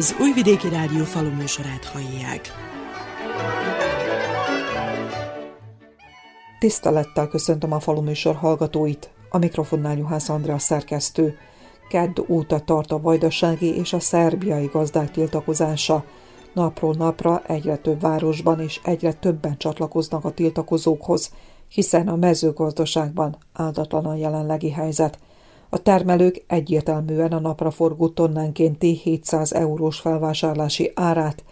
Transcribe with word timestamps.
Az 0.00 0.16
Újvidéki 0.20 0.68
Rádió 0.68 1.04
faluműsorát 1.04 1.84
hallják. 1.84 2.52
Tisztelettel 6.58 7.28
köszöntöm 7.28 7.72
a 7.72 7.80
faluműsor 7.80 8.34
hallgatóit. 8.34 9.10
A 9.30 9.38
mikrofonnál 9.38 9.96
Juhász 9.96 10.28
András 10.28 10.62
szerkesztő. 10.62 11.38
Kedd 11.88 12.20
óta 12.28 12.60
tart 12.60 12.92
a 12.92 13.00
vajdasági 13.00 13.76
és 13.76 13.92
a 13.92 14.00
szerbiai 14.00 14.66
gazdák 14.72 15.10
tiltakozása. 15.10 16.04
Napról 16.52 16.94
napra 16.94 17.42
egyre 17.46 17.76
több 17.76 18.00
városban 18.00 18.60
és 18.60 18.80
egyre 18.84 19.12
többen 19.12 19.56
csatlakoznak 19.56 20.24
a 20.24 20.30
tiltakozókhoz, 20.30 21.32
hiszen 21.68 22.08
a 22.08 22.16
mezőgazdaságban 22.16 23.36
áldatlan 23.52 24.06
a 24.06 24.14
jelenlegi 24.14 24.70
helyzet– 24.70 25.18
a 25.70 25.82
termelők 25.82 26.44
egyértelműen 26.46 27.32
a 27.32 27.40
napraforgó 27.40 28.08
tonnánkénti 28.08 28.94
700 28.94 29.52
eurós 29.52 30.00
felvásárlási 30.00 30.92
árát, 30.94 31.44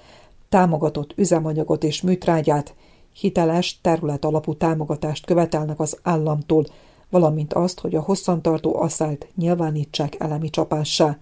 támogatott 0.48 1.12
üzemanyagot 1.16 1.84
és 1.84 2.02
műtrágyát, 2.02 2.74
hiteles 3.12 3.80
terület 3.80 4.24
alapú 4.24 4.54
támogatást 4.54 5.26
követelnek 5.26 5.80
az 5.80 5.98
államtól, 6.02 6.66
valamint 7.10 7.52
azt, 7.52 7.80
hogy 7.80 7.94
a 7.94 8.00
hosszantartó 8.00 8.80
asszályt 8.80 9.28
nyilvánítsák 9.36 10.16
elemi 10.18 10.50
csapássá. 10.50 11.18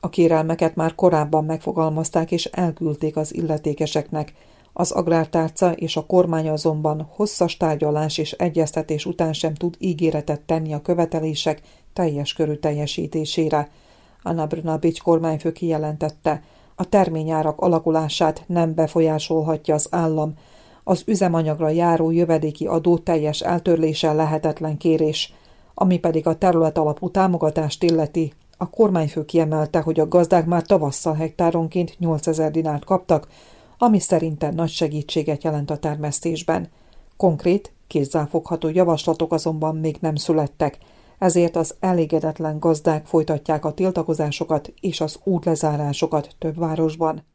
A 0.00 0.08
kérelmeket 0.08 0.74
már 0.74 0.94
korábban 0.94 1.44
megfogalmazták 1.44 2.30
és 2.30 2.44
elküldték 2.44 3.16
az 3.16 3.34
illetékeseknek, 3.34 4.32
az 4.72 4.90
agrártárca 4.90 5.72
és 5.72 5.96
a 5.96 6.06
kormány 6.06 6.48
azonban 6.48 7.08
hosszas 7.10 7.56
tárgyalás 7.56 8.18
és 8.18 8.32
egyeztetés 8.32 9.06
után 9.06 9.32
sem 9.32 9.54
tud 9.54 9.76
ígéretet 9.78 10.40
tenni 10.40 10.72
a 10.72 10.82
követelések 10.82 11.62
teljes 11.98 12.32
körű 12.32 12.54
teljesítésére. 12.54 13.70
Anna 14.22 14.46
Brnabics 14.46 15.02
kormányfő 15.02 15.52
kijelentette, 15.52 16.42
a 16.74 16.88
terményárak 16.88 17.60
alakulását 17.60 18.44
nem 18.46 18.74
befolyásolhatja 18.74 19.74
az 19.74 19.88
állam, 19.90 20.34
az 20.84 21.02
üzemanyagra 21.06 21.68
járó 21.68 22.10
jövedéki 22.10 22.66
adó 22.66 22.98
teljes 22.98 23.40
eltörlése 23.40 24.12
lehetetlen 24.12 24.76
kérés, 24.76 25.32
ami 25.74 25.98
pedig 25.98 26.26
a 26.26 26.38
terület 26.38 26.78
alapú 26.78 27.10
támogatást 27.10 27.82
illeti. 27.82 28.32
A 28.56 28.70
kormányfő 28.70 29.24
kiemelte, 29.24 29.80
hogy 29.80 30.00
a 30.00 30.08
gazdák 30.08 30.46
már 30.46 30.62
tavasszal 30.62 31.14
hektáronként 31.14 31.98
8000 31.98 32.50
dinárt 32.50 32.84
kaptak, 32.84 33.28
ami 33.78 33.98
szerintem 33.98 34.54
nagy 34.54 34.70
segítséget 34.70 35.44
jelent 35.44 35.70
a 35.70 35.76
termesztésben. 35.76 36.68
Konkrét, 37.16 37.72
kézzelfogható 37.86 38.68
javaslatok 38.68 39.32
azonban 39.32 39.76
még 39.76 39.96
nem 40.00 40.14
születtek, 40.14 40.78
ezért 41.18 41.56
az 41.56 41.74
elégedetlen 41.80 42.58
gazdák 42.58 43.06
folytatják 43.06 43.64
a 43.64 43.72
tiltakozásokat 43.72 44.72
és 44.80 45.00
az 45.00 45.18
útlezárásokat 45.24 46.34
több 46.38 46.58
városban. 46.58 47.26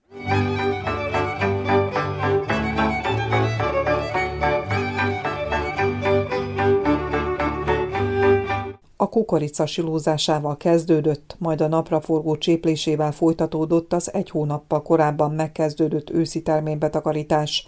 A 8.98 9.10
kukorica 9.10 9.66
silózásával 9.66 10.58
kezdődött, 10.58 11.36
majd 11.40 11.62
a 11.62 11.68
napraforgó 11.68 12.36
cséplésével 12.38 13.12
folytatódott 13.12 13.94
az 13.94 14.14
egy 14.14 14.30
hónappal 14.30 14.82
korábban 14.82 15.32
megkezdődött 15.32 16.10
őszi 16.10 16.42
terménybetakarítás 16.42 17.68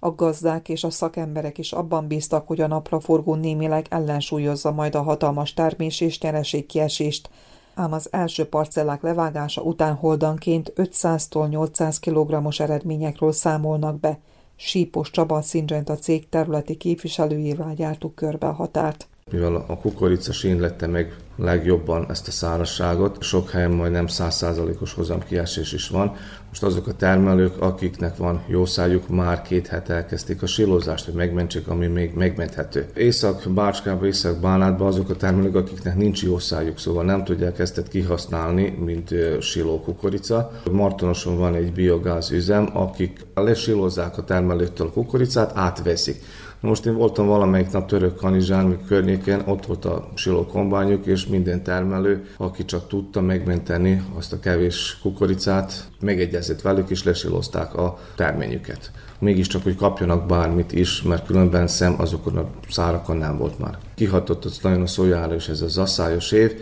a 0.00 0.10
gazdák 0.10 0.68
és 0.68 0.84
a 0.84 0.90
szakemberek 0.90 1.58
is 1.58 1.72
abban 1.72 2.06
bíztak, 2.06 2.46
hogy 2.46 2.60
a 2.60 2.66
napraforgó 2.66 3.34
némileg 3.34 3.86
ellensúlyozza 3.90 4.72
majd 4.72 4.94
a 4.94 5.02
hatalmas 5.02 5.54
termés 5.54 6.00
és 6.00 6.18
kiesést, 6.66 7.30
ám 7.74 7.92
az 7.92 8.08
első 8.10 8.48
parcellák 8.48 9.02
levágása 9.02 9.62
után 9.62 9.94
holdanként 9.94 10.72
500-tól 10.76 11.48
800 11.48 11.98
kg-os 11.98 12.60
eredményekről 12.60 13.32
számolnak 13.32 14.00
be. 14.00 14.18
Sípos 14.56 15.10
Csaba 15.10 15.42
Szindzsent 15.42 15.88
a 15.88 15.96
cég 15.96 16.28
területi 16.28 16.76
képviselőjével 16.76 17.74
jártuk 17.76 18.14
körbe 18.14 18.46
a 18.46 18.52
határt 18.52 19.08
mivel 19.32 19.64
a 19.66 19.78
kukorica 19.78 20.32
sínlette 20.32 20.86
meg 20.86 21.16
legjobban 21.36 22.06
ezt 22.10 22.28
a 22.28 22.30
szárazságot, 22.30 23.22
sok 23.22 23.50
helyen 23.50 23.70
majdnem 23.70 24.06
100%-os 24.08 24.92
hozamkiesés 24.92 25.72
is 25.72 25.88
van. 25.88 26.16
Most 26.48 26.62
azok 26.62 26.86
a 26.86 26.92
termelők, 26.92 27.60
akiknek 27.60 28.16
van 28.16 28.42
jó 28.46 28.64
szájuk, 28.64 29.08
már 29.08 29.42
két 29.42 29.66
hete 29.66 29.94
elkezdték 29.94 30.42
a 30.42 30.46
silózást, 30.46 31.04
hogy 31.04 31.14
megmentsék, 31.14 31.68
ami 31.68 31.86
még 31.86 32.14
megmenthető. 32.14 32.86
Észak-Bácskába, 32.94 34.06
Észak-Bánátba 34.06 34.86
azok 34.86 35.10
a 35.10 35.16
termelők, 35.16 35.54
akiknek 35.54 35.96
nincs 35.96 36.22
jó 36.22 36.38
szájuk, 36.38 36.78
szóval 36.78 37.04
nem 37.04 37.24
tudják 37.24 37.58
ezt 37.58 37.88
kihasználni, 37.88 38.76
mint 38.84 39.14
siló 39.40 39.80
kukorica. 39.80 40.50
Martonoson 40.72 41.38
van 41.38 41.54
egy 41.54 41.72
biogáz 41.72 42.30
üzem, 42.30 42.70
akik 42.72 43.26
lesilózzák 43.34 44.18
a 44.18 44.24
termelőtől 44.24 44.86
a 44.86 44.90
kukoricát, 44.92 45.52
átveszik. 45.54 46.22
Most 46.60 46.86
én 46.86 46.94
voltam 46.94 47.26
valamelyik 47.26 47.70
nap 47.70 47.88
török 47.88 48.16
kanizsán 48.16 48.84
környéken, 48.86 49.42
ott 49.46 49.66
volt 49.66 49.84
a 49.84 50.08
siló 50.14 50.46
kombányuk, 50.46 51.06
és 51.06 51.26
minden 51.26 51.62
termelő, 51.62 52.26
aki 52.36 52.64
csak 52.64 52.88
tudta 52.88 53.20
megmenteni 53.20 54.02
azt 54.16 54.32
a 54.32 54.38
kevés 54.38 54.98
kukoricát, 55.02 55.88
megegyezett 56.00 56.60
velük, 56.60 56.90
és 56.90 57.04
lesilozták 57.04 57.74
a 57.74 57.98
terményüket. 58.16 58.90
Mégiscsak, 59.18 59.62
hogy 59.62 59.76
kapjanak 59.76 60.26
bármit 60.26 60.72
is, 60.72 61.02
mert 61.02 61.26
különben 61.26 61.66
szem 61.66 61.94
azokon 61.98 62.36
a 62.36 62.50
szárakon 62.68 63.16
nem 63.16 63.36
volt 63.36 63.58
már. 63.58 63.78
Kihatott 63.94 64.44
az 64.44 64.58
nagyon 64.62 64.82
a 64.82 64.86
szójára 64.86 65.34
is 65.34 65.48
ez 65.48 65.60
a 65.60 65.68
zaszályos 65.68 66.32
év, 66.32 66.52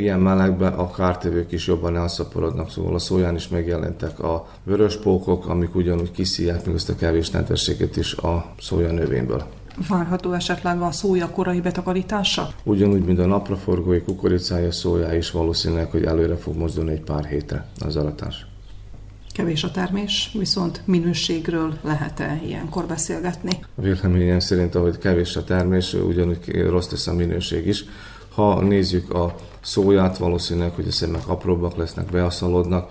Ilyen 0.00 0.20
melegben 0.20 0.72
a 0.72 0.90
kártevők 0.90 1.52
is 1.52 1.66
jobban 1.66 1.96
elszaporodnak, 1.96 2.70
szóval 2.70 2.94
a 2.94 2.98
szóján 2.98 3.34
is 3.34 3.48
megjelentek 3.48 4.20
a 4.20 4.48
vöröspókok, 4.64 5.48
amik 5.48 5.74
ugyanúgy 5.74 6.10
kiszíják 6.10 6.66
még 6.66 6.74
azt 6.74 6.88
a 6.88 6.94
kevés 6.94 7.30
nedvességet 7.30 7.96
is 7.96 8.14
a 8.14 8.54
szója 8.60 8.92
növényből. 8.92 9.44
Várható 9.88 10.32
esetleg 10.32 10.80
a 10.80 10.90
szója 10.90 11.30
korai 11.30 11.60
betakarítása? 11.60 12.48
Ugyanúgy, 12.62 13.04
mint 13.04 13.18
a 13.18 13.26
napraforgói 13.26 14.00
kukoricája, 14.00 14.72
szója 14.72 15.14
is 15.14 15.30
valószínűleg, 15.30 15.90
hogy 15.90 16.04
előre 16.04 16.36
fog 16.36 16.56
mozdulni 16.56 16.90
egy 16.90 17.02
pár 17.02 17.24
hétre 17.24 17.66
az 17.78 17.96
aratás. 17.96 18.46
Kevés 19.34 19.64
a 19.64 19.70
termés, 19.70 20.30
viszont 20.38 20.82
minőségről 20.84 21.74
lehet-e 21.82 22.40
ilyenkor 22.46 22.86
beszélgetni? 22.86 23.50
A 23.74 23.82
véleményem 23.82 24.38
szerint, 24.38 24.74
ahogy 24.74 24.98
kevés 24.98 25.36
a 25.36 25.44
termés, 25.44 25.94
ugyanúgy 25.94 26.38
rossz 26.68 26.90
lesz 26.90 27.06
a 27.06 27.14
minőség 27.14 27.66
is. 27.66 27.84
Ha 28.34 28.60
nézzük 28.60 29.14
a 29.14 29.34
szóját, 29.60 30.18
valószínűleg, 30.18 30.74
hogy 30.74 30.86
a 30.88 30.92
szemek 30.92 31.28
apróbbak 31.28 31.76
lesznek, 31.76 32.10
beaszalodnak. 32.10 32.90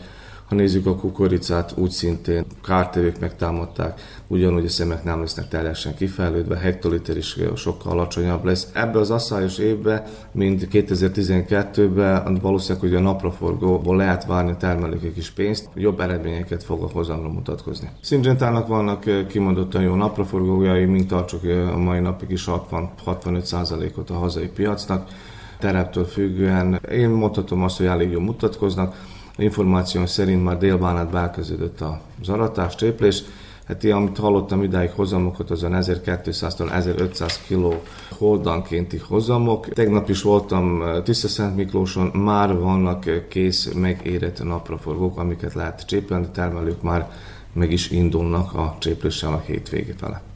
Ha 0.50 0.56
nézzük 0.56 0.86
a 0.86 0.96
kukoricát, 0.96 1.74
úgy 1.76 1.90
szintén 1.90 2.46
kártevők 2.64 3.20
megtámadták, 3.20 4.02
ugyanúgy 4.28 4.66
a 4.66 4.70
szemek 4.70 5.04
nem 5.04 5.20
lesznek 5.20 5.48
teljesen 5.48 5.96
kifejlődve, 5.96 6.58
hektoliter 6.58 7.18
is 7.18 7.38
sokkal 7.56 7.92
alacsonyabb 7.92 8.44
lesz. 8.44 8.68
Ebbe 8.74 9.00
az 9.00 9.12
asszályos 9.12 9.58
évbe, 9.58 10.08
mint 10.32 10.68
2012-ben, 10.72 12.40
valószínűleg, 12.42 12.82
hogy 12.82 12.96
a 12.96 13.00
napraforgóból 13.00 13.96
lehet 13.96 14.26
várni 14.26 14.52
a 14.52 14.58
termelők 14.58 15.04
egy 15.04 15.14
kis 15.14 15.30
pénzt, 15.30 15.70
jobb 15.76 16.00
eredményeket 16.00 16.64
fog 16.64 16.84
a 16.84 16.90
hozamra 16.94 17.30
mutatkozni. 17.30 17.90
Szingentának 18.02 18.68
vannak 18.68 19.06
eh, 19.06 19.26
kimondottan 19.26 19.82
jó 19.82 19.96
napraforgójai, 19.96 20.86
mint 20.86 21.08
tartsuk 21.08 21.46
eh, 21.46 21.76
a 21.76 21.78
mai 21.78 22.00
napig 22.00 22.30
is 22.30 22.46
60-65%-ot 22.48 24.10
a 24.10 24.14
hazai 24.14 24.48
piacnak 24.48 25.10
tereptől 25.60 26.06
függően. 26.06 26.80
Én 26.92 27.10
mondhatom 27.10 27.64
azt, 27.64 27.78
hogy 27.78 27.86
elég 27.86 28.12
jól 28.12 28.22
mutatkoznak. 28.22 28.96
Információ 29.38 30.06
szerint 30.06 30.44
már 30.44 30.58
délbánát 30.58 31.16
elkezdődött 31.16 31.82
az 32.22 32.30
aratás, 32.30 32.76
téplés. 32.76 33.24
Hát 33.70 33.84
ilyen, 33.84 33.98
amit 33.98 34.18
hallottam 34.18 34.64
idáig 34.64 34.92
hozamokat, 34.92 35.52
az 35.52 35.66
1200-tól 35.68 36.72
1500 36.72 37.40
kg 37.48 37.74
holdankénti 38.10 38.98
hozamok. 39.08 39.68
Tegnap 39.68 40.10
is 40.10 40.22
voltam 40.22 40.82
eh, 40.82 41.02
Tiszta-Szent 41.04 41.56
Miklóson, 41.56 42.08
már 42.08 42.58
vannak 42.58 43.28
kész 43.28 43.72
megérett 43.74 44.44
napraforgók, 44.44 45.18
amiket 45.18 45.54
lehet 45.54 45.86
csépelni, 45.86 46.28
termelők 46.34 46.82
már 46.82 47.12
meg 47.54 47.72
is 47.72 47.90
indulnak 47.92 48.54
a 48.54 48.76
csépléssel 48.80 49.34
a 49.34 49.44
hétvége 49.46 49.94
fele. 49.98 50.29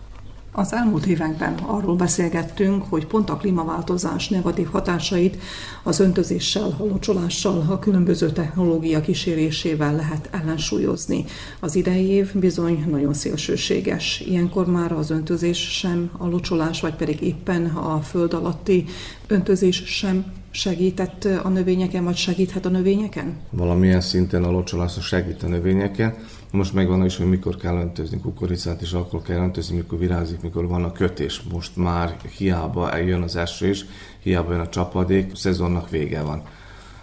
Az 0.55 0.73
elmúlt 0.73 1.05
években 1.05 1.53
arról 1.53 1.95
beszélgettünk, 1.95 2.83
hogy 2.89 3.07
pont 3.07 3.29
a 3.29 3.37
klímaváltozás 3.37 4.27
negatív 4.29 4.67
hatásait 4.71 5.37
az 5.83 5.99
öntözéssel, 5.99 6.75
a 6.79 6.83
locsolással, 6.83 7.65
a 7.69 7.79
különböző 7.79 8.31
technológia 8.31 9.01
kísérésével 9.01 9.95
lehet 9.95 10.29
ellensúlyozni. 10.31 11.25
Az 11.59 11.75
idei 11.75 12.07
év 12.07 12.31
bizony 12.33 12.85
nagyon 12.89 13.13
szélsőséges. 13.13 14.19
Ilyenkor 14.19 14.65
már 14.65 14.91
az 14.91 15.09
öntözés 15.09 15.57
sem, 15.57 16.09
a 16.17 16.27
locsolás, 16.27 16.81
vagy 16.81 16.95
pedig 16.95 17.21
éppen 17.21 17.65
a 17.65 18.01
föld 18.01 18.33
alatti 18.33 18.85
öntözés 19.27 19.83
sem 19.85 20.25
segített 20.51 21.27
a 21.43 21.49
növényeken, 21.49 22.03
vagy 22.03 22.15
segíthet 22.15 22.65
a 22.65 22.69
növényeken? 22.69 23.39
Valamilyen 23.49 24.01
szinten 24.01 24.43
a 24.43 24.51
locsolás 24.51 24.93
segít 25.01 25.43
a 25.43 25.47
növényeken. 25.47 26.15
Most 26.53 26.73
megvan 26.73 27.05
is, 27.05 27.17
hogy 27.17 27.29
mikor 27.29 27.55
kell 27.55 27.75
öntözni 27.75 28.19
kukoricát, 28.19 28.81
és 28.81 28.93
akkor 28.93 29.21
kell 29.21 29.37
öntözni, 29.37 29.75
mikor 29.75 29.97
virázik, 29.97 30.41
mikor 30.41 30.67
van 30.67 30.83
a 30.83 30.91
kötés. 30.91 31.41
Most 31.51 31.75
már 31.75 32.17
hiába 32.37 32.91
eljön 32.91 33.21
az 33.21 33.35
eső 33.35 33.67
is, 33.67 33.85
hiába 34.19 34.51
jön 34.51 34.59
a 34.59 34.69
csapadék, 34.69 35.31
a 35.31 35.35
szezonnak 35.35 35.89
vége 35.89 36.21
van. 36.21 36.43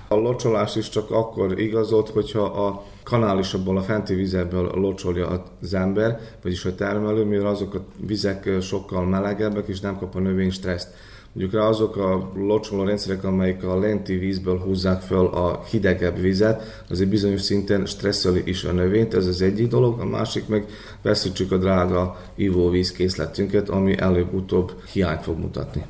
A 0.08 0.14
locsolás 0.14 0.76
is 0.76 0.88
csak 0.88 1.11
akkor 1.11 1.61
igazolt, 1.61 2.08
hogyha 2.08 2.43
a 2.43 2.85
kanálisabból, 3.02 3.76
a 3.76 3.82
fenti 3.82 4.14
vizekből 4.14 4.70
locsolja 4.75 5.44
az 5.61 5.75
ember, 5.75 6.20
vagyis 6.43 6.64
a 6.64 6.75
termelő, 6.75 7.25
mivel 7.25 7.47
azok 7.47 7.75
a 7.75 7.85
vizek 8.06 8.49
sokkal 8.61 9.06
melegebbek, 9.06 9.69
és 9.69 9.81
nem 9.81 9.99
kap 9.99 10.14
a 10.14 10.20
növény 10.20 10.50
stresszt. 10.50 10.88
Mondjuk 11.32 11.61
rá 11.61 11.69
azok 11.69 11.97
a 11.97 12.32
locsoló 12.35 12.82
rendszerek, 12.82 13.25
amelyek 13.25 13.65
a 13.65 13.79
lenti 13.79 14.17
vízből 14.17 14.59
húzzák 14.59 15.00
föl 15.00 15.27
a 15.27 15.65
hidegebb 15.71 16.21
vizet, 16.21 16.85
az 16.88 17.00
egy 17.00 17.09
bizonyos 17.09 17.41
szinten 17.41 17.87
stresszeli 17.87 18.43
is 18.44 18.65
a 18.65 18.73
növényt, 18.73 19.15
ez 19.15 19.27
az 19.27 19.43
egyik 19.43 19.69
dolog, 19.69 20.00
a 20.00 20.05
másik 20.05 20.49
meg 20.49 20.67
veszítsük 21.03 21.53
a 21.53 21.56
drága 21.56 22.21
ivóvízkészletünket, 22.35 23.69
ami 23.69 23.99
előbb-utóbb 23.99 24.73
hiányt 24.93 25.23
fog 25.23 25.38
mutatni. 25.38 25.85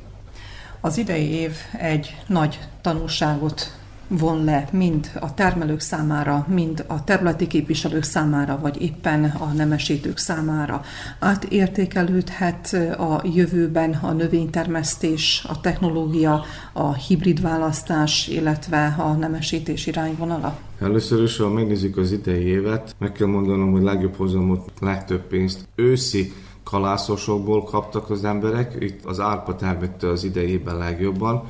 Az 0.81 0.97
idei 0.97 1.31
év 1.31 1.51
egy 1.79 2.15
nagy 2.27 2.59
tanulságot 2.81 3.80
von 4.19 4.43
le 4.43 4.67
mind 4.71 5.11
a 5.19 5.33
termelők 5.33 5.79
számára, 5.79 6.45
mind 6.49 6.85
a 6.87 7.03
területi 7.03 7.47
képviselők 7.47 8.03
számára, 8.03 8.59
vagy 8.61 8.81
éppen 8.81 9.23
a 9.23 9.45
nemesítők 9.45 10.17
számára. 10.17 10.81
Átértékelődhet 11.19 12.73
a 12.97 13.21
jövőben 13.33 13.99
a 14.01 14.11
növénytermesztés, 14.11 15.45
a 15.47 15.61
technológia, 15.61 16.43
a 16.73 16.93
hibrid 16.93 17.41
választás, 17.41 18.27
illetve 18.27 18.95
a 18.97 19.11
nemesítés 19.13 19.87
irányvonala? 19.87 20.57
Először 20.79 21.23
is, 21.23 21.37
ha 21.37 21.49
megnézzük 21.49 21.97
az 21.97 22.11
idei 22.11 22.45
évet, 22.45 22.95
meg 22.97 23.11
kell 23.11 23.27
mondanom, 23.27 23.71
hogy 23.71 23.83
legjobb 23.83 24.15
hozamot, 24.15 24.71
legtöbb 24.79 25.27
pénzt 25.27 25.67
őszi 25.75 26.33
kalászosokból 26.63 27.63
kaptak 27.63 28.09
az 28.09 28.23
emberek, 28.23 28.75
itt 28.79 29.05
az 29.05 29.19
árpa 29.19 29.55
termette 29.55 30.07
az 30.07 30.23
idejében 30.23 30.77
legjobban, 30.77 31.43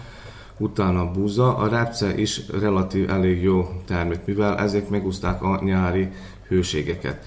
utána 0.62 1.12
búza, 1.12 1.56
a 1.56 1.68
repce 1.68 2.18
is 2.18 2.42
relatív 2.60 3.10
elég 3.10 3.42
jó 3.42 3.68
termét, 3.86 4.26
mivel 4.26 4.58
ezek 4.58 4.90
megúzták 4.90 5.44
a 5.44 5.60
nyári 5.64 6.10
hőségeket. 6.48 7.26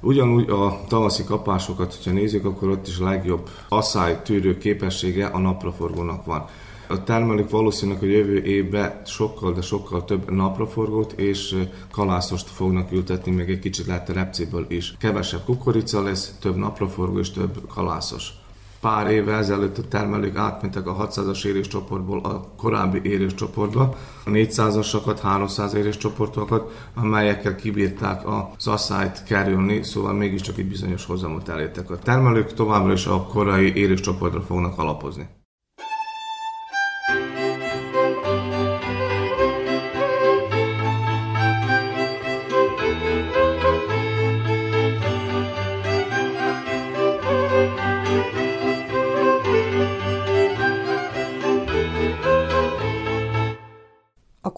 Ugyanúgy 0.00 0.50
a 0.50 0.80
tavaszi 0.88 1.24
kapásokat, 1.24 1.94
hogyha 1.94 2.10
nézzük, 2.10 2.44
akkor 2.44 2.68
ott 2.68 2.86
is 2.86 2.98
a 2.98 3.04
legjobb 3.04 3.48
asszály 3.68 4.22
tűrő 4.22 4.58
képessége 4.58 5.26
a 5.26 5.38
napraforgónak 5.38 6.24
van. 6.24 6.44
A 6.88 7.02
termelők 7.02 7.50
valószínűleg 7.50 8.02
a 8.02 8.06
jövő 8.06 8.42
évben 8.42 9.02
sokkal, 9.06 9.52
de 9.52 9.60
sokkal 9.60 10.04
több 10.04 10.30
napraforgót 10.30 11.12
és 11.12 11.56
kalászost 11.90 12.48
fognak 12.48 12.92
ültetni, 12.92 13.32
még 13.32 13.50
egy 13.50 13.58
kicsit 13.58 13.86
lehet 13.86 14.08
a 14.08 14.12
repcéből 14.12 14.66
is. 14.68 14.94
Kevesebb 14.98 15.44
kukorica 15.44 16.02
lesz, 16.02 16.36
több 16.40 16.56
napraforgó 16.56 17.18
és 17.18 17.30
több 17.30 17.66
kalászos 17.68 18.41
pár 18.82 19.10
éve 19.10 19.34
ezelőtt 19.34 19.78
a 19.78 19.88
termelők 19.88 20.36
átmentek 20.36 20.86
a 20.86 21.08
600-as 21.08 21.44
érés 21.44 21.68
csoportból 21.68 22.18
a 22.18 22.54
korábbi 22.56 23.00
érés 23.02 23.34
csoportba, 23.34 23.96
a 24.24 24.30
400-asokat, 24.30 25.18
300 25.22 25.74
érés 25.74 25.96
csoportokat, 25.96 26.90
amelyekkel 26.94 27.56
kibírták 27.56 28.22
az 28.26 28.66
asszályt 28.66 29.22
kerülni, 29.22 29.82
szóval 29.82 30.12
mégiscsak 30.12 30.58
egy 30.58 30.68
bizonyos 30.68 31.04
hozamot 31.04 31.48
elértek. 31.48 31.90
A 31.90 31.98
termelők 31.98 32.52
továbbra 32.52 32.92
is 32.92 33.06
a 33.06 33.22
korai 33.22 33.74
érés 33.74 34.00
csoportra 34.00 34.40
fognak 34.40 34.78
alapozni. 34.78 35.28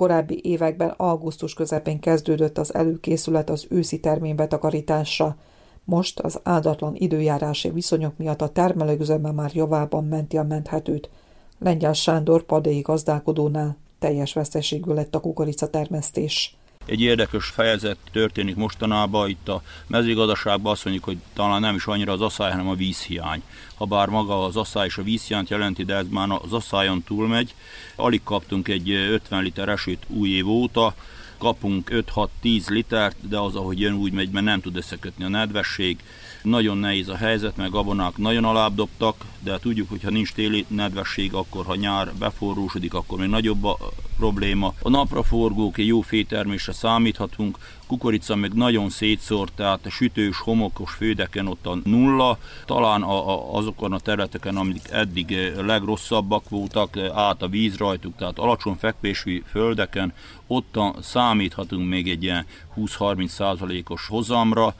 Korábbi 0.05 0.41
években 0.43 0.89
augusztus 0.89 1.55
közepén 1.55 2.01
kezdődött 2.01 2.59
az 2.59 2.75
előkészület 2.75 3.51
az 3.51 3.67
őszi 3.69 4.01
termény 4.01 4.35
betakarításra. 4.35 5.37
Most 5.85 6.21
az 6.21 6.41
áldatlan 6.43 6.95
időjárási 6.95 7.71
viszonyok 7.71 8.17
miatt 8.17 8.43
a 8.43 8.49
termelőüzemben 8.49 9.35
már 9.35 9.51
javában 9.55 10.05
menti 10.05 10.39
a 10.39 10.43
menthetőt. 10.43 11.11
Lengyel 11.59 11.93
Sándor 11.93 12.43
padéi 12.43 12.81
gazdálkodónál 12.81 13.77
teljes 13.99 14.33
veszteségű 14.33 14.93
lett 14.93 15.15
a 15.15 15.21
kukoricatermesztés. 15.21 16.57
Egy 16.87 17.01
érdekes 17.01 17.47
fejezet 17.47 17.97
történik 18.13 18.55
mostanában, 18.55 19.29
itt 19.29 19.49
a 19.49 19.63
mezőgazdaságban 19.87 20.73
azt 20.73 20.85
mondjuk, 20.85 21.05
hogy 21.05 21.17
talán 21.33 21.61
nem 21.61 21.75
is 21.75 21.87
annyira 21.87 22.13
az 22.13 22.21
asszály, 22.21 22.51
hanem 22.51 22.69
a 22.69 22.75
vízhiány. 22.75 23.43
Habár 23.75 24.09
maga 24.09 24.45
az 24.45 24.57
asszály 24.57 24.87
és 24.87 24.97
a 24.97 25.03
vízhiányt 25.03 25.49
jelenti, 25.49 25.85
de 25.85 25.95
ez 25.95 26.07
már 26.09 26.29
az 26.31 26.53
asszályon 26.53 27.03
túlmegy. 27.03 27.55
Alig 27.97 28.23
kaptunk 28.25 28.69
egy 28.69 28.91
50 28.91 29.43
liter 29.43 29.69
esőt 29.69 30.05
új 30.09 30.29
év 30.29 30.49
óta, 30.49 30.95
kapunk 31.39 32.05
5-6-10 32.43 32.69
litert, 32.69 33.29
de 33.29 33.39
az, 33.39 33.55
ahogy 33.55 33.81
jön, 33.81 33.95
úgy 33.95 34.13
megy, 34.13 34.31
mert 34.31 34.45
nem 34.45 34.61
tud 34.61 34.77
összekötni 34.77 35.25
a 35.25 35.29
nedvesség. 35.29 35.99
Nagyon 36.45 36.77
nehéz 36.77 37.09
a 37.09 37.17
helyzet, 37.17 37.57
mert 37.57 37.71
gabonák 37.71 38.17
nagyon 38.17 38.45
alább 38.45 38.75
dobtak, 38.75 39.25
de 39.41 39.59
tudjuk, 39.59 39.89
hogy 39.89 40.03
ha 40.03 40.11
nincs 40.11 40.33
téli 40.33 40.65
nedvesség, 40.69 41.35
akkor 41.35 41.65
ha 41.65 41.75
nyár 41.75 42.13
beforrósodik, 42.19 42.95
akkor 42.95 43.19
még 43.19 43.29
nagyobb 43.29 43.65
a 43.65 43.79
probléma. 44.17 44.75
A 44.83 44.89
napraforgók 44.89 45.79
egy 45.79 45.87
jó 45.87 46.01
fétermésre 46.01 46.73
számíthatunk, 46.73 47.59
kukorica 47.87 48.35
meg 48.35 48.53
nagyon 48.53 48.91
szétszórt, 48.91 49.53
tehát 49.53 49.87
a 49.87 49.91
sütős, 49.91 50.39
homokos 50.39 50.93
földeken 50.93 51.47
ott 51.47 51.67
a 51.67 51.79
nulla, 51.85 52.39
talán 52.65 53.03
a, 53.03 53.29
a, 53.29 53.57
azokon 53.57 53.93
a 53.93 53.99
területeken, 53.99 54.57
amik 54.57 54.89
eddig 54.91 55.53
legrosszabbak 55.57 56.49
voltak, 56.49 56.97
át 57.15 57.43
a 57.43 57.49
víz 57.49 57.77
rajtuk, 57.77 58.17
tehát 58.17 58.39
alacsony 58.39 58.75
fekvésű 58.75 59.43
földeken, 59.51 60.13
ott 60.47 60.79
számíthatunk 61.01 61.89
még 61.89 62.09
egy 62.09 62.23
ilyen 62.23 62.47
20-30 62.77 63.27
százalékos 63.27 64.07
hozamra, 64.07 64.75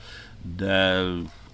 de 0.57 1.03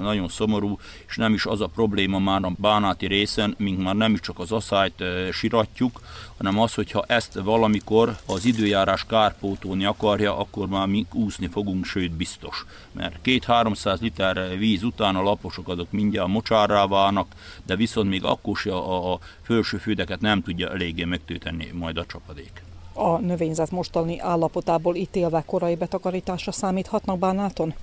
nagyon 0.02 0.28
szomorú, 0.28 0.80
és 1.08 1.16
nem 1.16 1.34
is 1.34 1.46
az 1.46 1.62
a 1.62 1.68
probléma 1.68 2.20
már 2.20 2.44
a 2.44 2.52
bánáti 2.58 3.08
részen, 3.08 3.56
mink 3.58 3.82
már 3.82 3.96
nem 3.96 4.14
is 4.14 4.20
csak 4.20 4.40
az 4.40 4.52
asszályt 4.52 5.04
siratjuk, 5.32 6.02
hanem 6.38 6.60
az, 6.60 6.74
hogyha 6.74 7.04
ezt 7.08 7.40
valamikor 7.44 8.16
az 8.26 8.46
időjárás 8.46 9.06
kárpótolni 9.06 9.86
akarja, 9.86 10.38
akkor 10.38 10.68
már 10.68 10.88
mi 10.88 11.06
úszni 11.14 11.48
fogunk, 11.48 11.86
sőt 11.86 12.12
biztos. 12.12 12.66
Mert 12.92 13.22
két-háromszáz 13.22 14.00
liter 14.02 14.58
víz 14.58 14.84
után 14.84 15.16
a 15.16 15.22
laposok 15.22 15.68
azok 15.68 15.92
mindjárt 15.92 16.28
mocsárrá 16.28 16.88
válnak, 16.88 17.28
de 17.66 17.76
viszont 17.76 18.10
még 18.10 18.24
akkor 18.24 18.58
se 18.58 18.74
a, 18.74 19.14
a 19.14 19.20
felső 19.42 19.78
fődeket 19.78 20.22
nem 20.22 20.42
tudja 20.42 20.70
eléggé 20.70 21.04
megtölteni 21.04 21.72
majd 21.74 21.98
a 21.98 22.06
csapadék 22.06 22.62
a 22.94 23.18
növényzet 23.18 23.72
mostani 23.72 24.20
állapotából 24.20 24.96
ítélve 24.96 25.44
korai 25.46 25.76
betakarításra 25.76 26.52
számíthatnak 26.52 27.20
bánáton? 27.20 27.74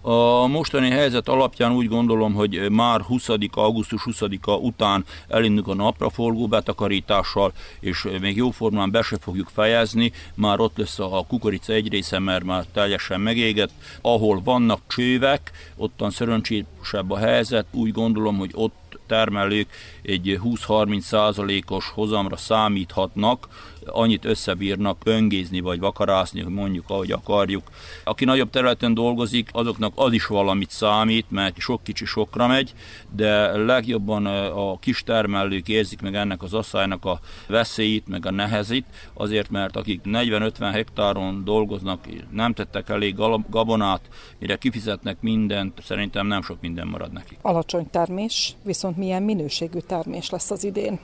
A 0.00 0.46
mostani 0.46 0.90
helyzet 0.90 1.28
alapján 1.28 1.72
úgy 1.72 1.88
gondolom, 1.88 2.34
hogy 2.34 2.70
már 2.70 3.00
20. 3.00 3.28
augusztus 3.52 4.02
20-a 4.04 4.50
után 4.50 5.04
elindulunk 5.28 5.80
a 5.80 5.82
napraforgó 5.82 6.46
betakarítással, 6.46 7.52
és 7.80 8.08
még 8.20 8.36
jóformán 8.36 8.90
be 8.90 9.02
se 9.02 9.16
fogjuk 9.20 9.48
fejezni, 9.48 10.12
már 10.34 10.60
ott 10.60 10.76
lesz 10.76 10.98
a 10.98 11.24
kukorica 11.28 11.72
egy 11.72 11.88
része, 11.88 12.18
mert 12.18 12.44
már 12.44 12.64
teljesen 12.72 13.20
megégett. 13.20 13.70
Ahol 14.00 14.40
vannak 14.44 14.80
csővek, 14.86 15.50
ottan 15.76 16.10
szerencsésebb 16.10 17.10
a 17.10 17.16
helyzet, 17.16 17.66
úgy 17.70 17.92
gondolom, 17.92 18.38
hogy 18.38 18.50
ott 18.54 18.98
termelők 19.06 19.68
egy 20.02 20.40
20-30 20.44 21.00
százalékos 21.00 21.90
hozamra 21.94 22.36
számíthatnak, 22.36 23.48
annyit 23.86 24.24
összebírnak 24.24 25.00
öngézni 25.04 25.60
vagy 25.60 25.80
vakarászni, 25.80 26.40
hogy 26.40 26.52
mondjuk 26.52 26.84
ahogy 26.88 27.12
akarjuk. 27.12 27.70
Aki 28.04 28.24
nagyobb 28.24 28.50
területen 28.50 28.94
dolgozik, 28.94 29.48
azoknak 29.52 29.92
az 29.94 30.12
is 30.12 30.26
valamit 30.26 30.70
számít, 30.70 31.30
mert 31.30 31.58
sok 31.58 31.82
kicsi 31.82 32.04
sokra 32.04 32.46
megy, 32.46 32.72
de 33.10 33.56
legjobban 33.56 34.26
a 34.26 34.78
kis 34.78 35.02
termelők 35.02 35.68
érzik 35.68 36.00
meg 36.00 36.14
ennek 36.14 36.42
az 36.42 36.54
asszálynak 36.54 37.04
a 37.04 37.20
veszélyét, 37.46 38.08
meg 38.08 38.26
a 38.26 38.30
nehezét, 38.30 38.84
azért 39.14 39.50
mert 39.50 39.76
akik 39.76 40.00
40-50 40.04 40.70
hektáron 40.72 41.44
dolgoznak, 41.44 42.04
nem 42.30 42.52
tettek 42.52 42.88
elég 42.88 43.14
gabonát, 43.50 44.00
mire 44.38 44.56
kifizetnek 44.56 45.16
mindent, 45.20 45.82
szerintem 45.82 46.26
nem 46.26 46.42
sok 46.42 46.60
minden 46.60 46.86
marad 46.86 47.12
nekik. 47.12 47.38
Alacsony 47.42 47.90
termés, 47.90 48.54
viszont 48.64 48.96
milyen 48.96 49.22
minőségű 49.22 49.78
termés 49.78 50.30
lesz 50.30 50.50
az 50.50 50.64
idén? 50.64 50.98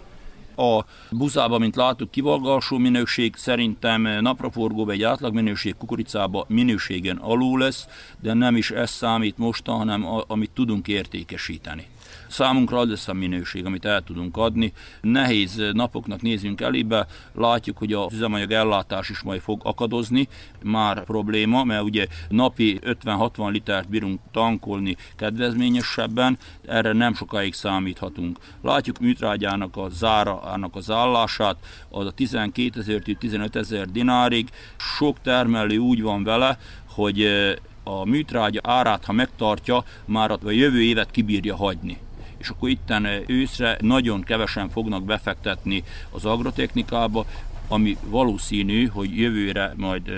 A 0.59 0.85
buzába, 1.11 1.59
mint 1.59 1.77
láttuk, 1.77 2.11
kivalgalsó 2.11 2.79
minőség, 2.79 3.37
szerintem 3.37 4.03
napraforgóba 4.03 4.93
egy 4.93 5.03
átlag 5.03 5.35
minőség 5.35 5.77
kukoricába 5.77 6.45
minőségen 6.49 7.17
alul 7.17 7.59
lesz, 7.59 7.87
de 8.21 8.33
nem 8.33 8.57
is 8.57 8.71
ez 8.71 8.91
számít 8.91 9.39
mostan, 9.39 9.77
hanem 9.77 10.07
a, 10.07 10.25
amit 10.27 10.51
tudunk 10.51 10.89
értékesíteni. 10.89 11.87
Számunkra 12.29 12.79
az 12.79 12.89
lesz 12.89 13.09
a 13.09 13.13
minőség, 13.13 13.65
amit 13.65 13.85
el 13.85 14.03
tudunk 14.03 14.37
adni. 14.37 14.73
Nehéz 15.01 15.63
napoknak 15.73 16.23
nézünk 16.23 16.61
elébe, 16.61 17.07
látjuk, 17.35 17.79
hogy 17.79 17.93
az 17.93 18.13
üzemanyag 18.13 18.51
ellátás 18.51 19.09
is 19.09 19.21
majd 19.21 19.41
fog 19.41 19.61
akadozni, 19.65 20.29
már 20.63 21.05
probléma, 21.05 21.65
mert 21.65 21.83
ugye 21.83 22.07
napi 22.29 22.79
50-60 22.83 23.51
litert 23.51 23.89
bírunk 23.89 24.21
tankolni 24.33 24.97
kedvezményesebben, 25.17 26.39
erre 26.67 26.93
nem 26.93 27.15
sokáig 27.15 27.55
számíthatunk. 27.55 28.39
Látjuk 28.63 28.99
műtrágyának 28.99 29.77
a 29.77 29.89
zára 29.89 30.41
annak 30.41 30.77
az 30.77 30.91
állását, 30.91 31.57
az 31.89 32.07
a 32.07 32.11
12 32.11 32.81
ezer 32.81 33.03
15 33.19 33.57
ezer 33.57 33.91
dinárig. 33.91 34.49
Sok 34.77 35.21
termelő 35.21 35.77
úgy 35.77 36.03
van 36.03 36.25
vele, 36.25 36.59
hogy 36.89 37.27
a 37.83 38.05
műtrágya 38.05 38.61
árát, 38.65 39.05
ha 39.05 39.13
megtartja, 39.13 39.85
már 40.05 40.31
a 40.31 40.51
jövő 40.51 40.83
évet 40.83 41.11
kibírja 41.11 41.57
hagyni 41.57 41.99
és 42.39 42.49
akkor 42.49 42.69
itten 42.69 43.07
őszre 43.27 43.77
nagyon 43.81 44.23
kevesen 44.23 44.69
fognak 44.69 45.05
befektetni 45.05 45.85
az 46.11 46.25
agrotechnikába, 46.25 47.27
ami 47.69 47.97
valószínű, 48.05 48.87
hogy 48.87 49.17
jövőre 49.17 49.73
majd 49.77 50.11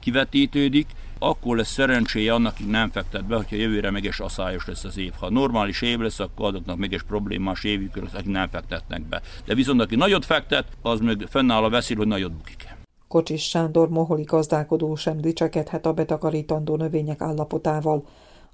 kivetítődik, 0.00 0.86
akkor 1.18 1.56
lesz 1.56 1.72
szerencséje 1.72 2.34
annak, 2.34 2.52
aki 2.52 2.64
nem 2.64 2.90
fektet 2.90 3.24
be, 3.24 3.36
hogyha 3.36 3.56
jövőre 3.56 3.90
mégis 3.90 4.20
aszályos 4.20 4.66
lesz 4.66 4.84
az 4.84 4.98
év. 4.98 5.12
Ha 5.18 5.30
normális 5.30 5.82
év 5.82 5.98
lesz, 5.98 6.20
akkor 6.20 6.46
azoknak 6.46 6.76
mégis 6.76 7.02
problémás 7.02 7.64
évük 7.64 7.96
lesz, 7.96 8.14
akik 8.14 8.30
nem 8.30 8.48
fektetnek 8.48 9.02
be. 9.02 9.22
De 9.44 9.54
viszont 9.54 9.80
aki 9.80 9.96
nagyot 9.96 10.24
fektet, 10.24 10.66
az 10.82 11.00
meg 11.00 11.26
fennáll 11.28 11.64
a 11.64 11.70
veszély, 11.70 11.96
hogy 11.96 12.06
nagyot 12.06 12.32
bukik. 12.32 12.74
Kocsis 13.08 13.42
Sándor 13.42 13.88
moholi 13.88 14.22
gazdálkodó 14.22 14.94
sem 14.94 15.20
dicsekedhet 15.20 15.86
a 15.86 15.92
betakarítandó 15.92 16.76
növények 16.76 17.20
állapotával. 17.20 18.04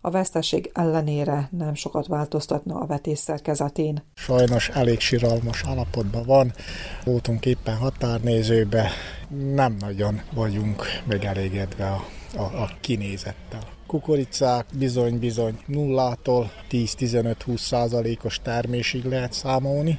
A 0.01 0.11
veszteség 0.11 0.71
ellenére 0.75 1.49
nem 1.51 1.75
sokat 1.75 2.07
változtatna 2.07 2.81
a 2.81 2.87
vetés 2.87 3.19
szerkezetén. 3.19 4.03
Sajnos 4.15 4.69
elég 4.69 5.01
siralmas 5.01 5.65
állapotban 5.67 6.25
van, 6.25 6.53
voltunk 7.05 7.47
éppen 7.47 7.77
határnézőbe, 7.77 8.91
nem 9.55 9.77
nagyon 9.79 10.21
vagyunk 10.33 10.83
megelégedve 11.07 11.89
a, 11.89 12.05
a, 12.37 12.43
a 12.43 12.71
kinézettel. 12.81 13.63
Kukoricák 13.87 14.67
bizony-bizony 14.79 15.59
nullától 15.67 16.51
10-15-20 16.71 17.59
százalékos 17.59 18.41
termésig 18.43 19.05
lehet 19.05 19.33
számolni. 19.33 19.99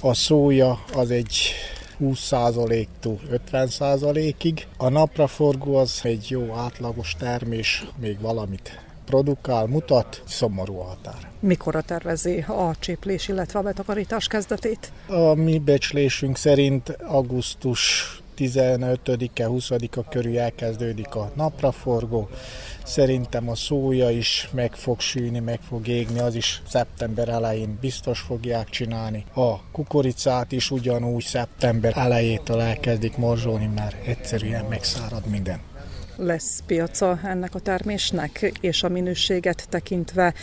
A 0.00 0.14
szója 0.14 0.84
az 0.94 1.10
egy 1.10 1.52
20%-tól 2.00 3.20
50%-ig. 3.52 4.66
A 4.76 4.88
napraforgó 4.88 5.76
az 5.76 6.00
egy 6.02 6.26
jó 6.30 6.54
átlagos 6.54 7.14
termés, 7.18 7.84
még 8.00 8.20
valamit 8.20 8.80
produkál, 9.04 9.66
mutat, 9.66 10.22
szomorú 10.26 10.78
a 10.78 10.84
határ. 10.84 11.30
Mikor 11.40 11.82
tervezi 11.82 12.44
a 12.48 12.74
cséplés, 12.78 13.28
illetve 13.28 13.58
a 13.58 13.62
betakarítás 13.62 14.26
kezdetét? 14.26 14.92
A 15.08 15.34
mi 15.34 15.58
becslésünk 15.58 16.36
szerint 16.36 16.88
augusztus 16.88 18.16
15-e, 18.38 19.46
20-a 19.48 20.08
körül 20.08 20.38
elkezdődik 20.38 21.14
a 21.14 21.30
napraforgó. 21.34 22.28
Szerintem 22.84 23.48
a 23.48 23.54
szója 23.54 24.10
is 24.10 24.48
meg 24.52 24.74
fog 24.74 25.00
sűni, 25.00 25.38
meg 25.38 25.60
fog 25.60 25.88
égni, 25.88 26.18
az 26.18 26.34
is 26.34 26.62
szeptember 26.68 27.28
elején 27.28 27.78
biztos 27.80 28.20
fogják 28.20 28.68
csinálni. 28.68 29.24
A 29.34 29.70
kukoricát 29.72 30.52
is 30.52 30.70
ugyanúgy 30.70 31.24
szeptember 31.24 31.96
elejétől 31.96 32.60
elkezdik 32.60 33.16
morzsolni, 33.16 33.70
mert 33.74 34.06
egyszerűen 34.06 34.64
megszárad 34.64 35.26
minden 35.26 35.60
lesz 36.22 36.62
piaca 36.66 37.18
ennek 37.24 37.54
a 37.54 37.58
termésnek, 37.58 38.52
és 38.60 38.82
a 38.82 38.88
minőséget 38.88 39.66
tekintve 39.68 40.34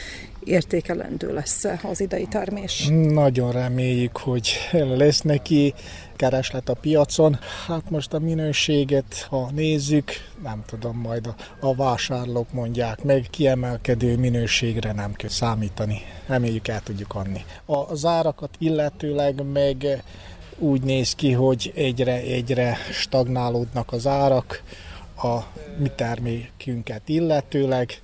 értékelendő 0.44 1.34
lesz 1.34 1.64
az 1.84 2.02
idei 2.02 2.26
termés? 2.26 2.88
Nagyon 2.92 3.52
reméljük, 3.52 4.18
hogy 4.18 4.58
lesz 4.72 5.22
neki 5.22 5.74
kereslet 6.16 6.70
a 6.70 6.74
piacon. 6.74 7.40
Hát 7.68 7.90
most 7.90 8.14
a 8.14 8.20
minőséget, 8.20 9.26
ha 9.30 9.50
nézzük, 9.56 10.12
nem 10.44 10.64
tudom, 10.66 10.98
majd 10.98 11.28
a, 11.28 11.36
a 11.68 11.76
vásárlók 11.76 12.54
mondják 12.54 13.04
meg, 13.04 13.28
kiemelkedő 13.30 14.18
minőségre 14.18 14.92
nem 14.92 15.14
kell 15.14 15.30
számítani. 15.30 16.02
Reméljük 16.28 16.68
el 16.68 16.82
tudjuk 16.84 17.16
adni. 17.16 17.46
A 17.66 17.96
zárakat 17.96 18.56
illetőleg 18.58 19.44
meg 19.52 20.04
úgy 20.58 20.82
néz 20.82 21.16
ki, 21.16 21.32
hogy 21.32 21.72
egyre-egyre 21.76 22.78
stagnálódnak 22.92 23.92
az 23.92 24.08
árak, 24.08 24.64
a 25.24 25.48
mi 25.78 25.92
termékünket 25.96 27.10
illetőleg, 27.10 28.02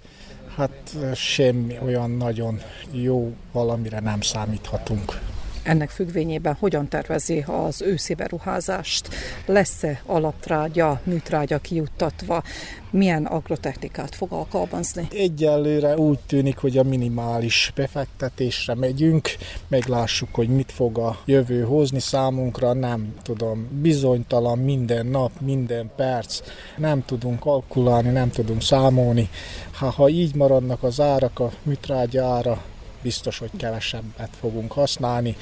hát 0.55 0.95
semmi 1.13 1.77
olyan 1.83 2.11
nagyon 2.11 2.61
jó 2.91 3.33
valamire 3.51 3.99
nem 3.99 4.21
számíthatunk. 4.21 5.19
Ennek 5.65 5.89
függvényében 5.89 6.55
hogyan 6.59 6.87
tervezi 6.87 7.43
az 7.47 7.81
őszi 7.81 8.13
beruházást? 8.13 9.09
Lesz-e 9.45 10.01
alaptrágya, 10.05 11.01
műtrágya 11.03 11.57
kijuttatva? 11.57 12.43
Milyen 12.91 13.25
agrotechnikát 13.25 14.15
fog 14.15 14.31
alkalmazni? 14.31 15.07
Egyelőre 15.11 15.97
úgy 15.97 16.19
tűnik, 16.27 16.57
hogy 16.57 16.77
a 16.77 16.83
minimális 16.83 17.71
befektetésre 17.75 18.75
megyünk, 18.75 19.29
meglássuk, 19.67 20.35
hogy 20.35 20.49
mit 20.49 20.71
fog 20.71 20.97
a 20.97 21.17
jövő 21.25 21.63
hozni 21.63 21.99
számunkra, 21.99 22.73
nem 22.73 23.13
tudom, 23.21 23.67
bizonytalan 23.81 24.57
minden 24.57 25.05
nap, 25.05 25.31
minden 25.41 25.91
perc, 25.95 26.41
nem 26.77 27.05
tudunk 27.05 27.39
kalkulálni, 27.39 28.09
nem 28.09 28.29
tudunk 28.29 28.61
számolni. 28.61 29.29
Ha, 29.71 29.89
ha 29.89 30.09
így 30.09 30.35
maradnak 30.35 30.83
az 30.83 31.01
árak, 31.01 31.39
a 31.39 31.51
műtrágya 31.63 32.25
ára, 32.25 32.63
biztos, 33.05 33.37
hogy 33.37 33.49
kevesebbet 33.57 34.29
fogunk 34.39 34.71
használni. 34.71 35.35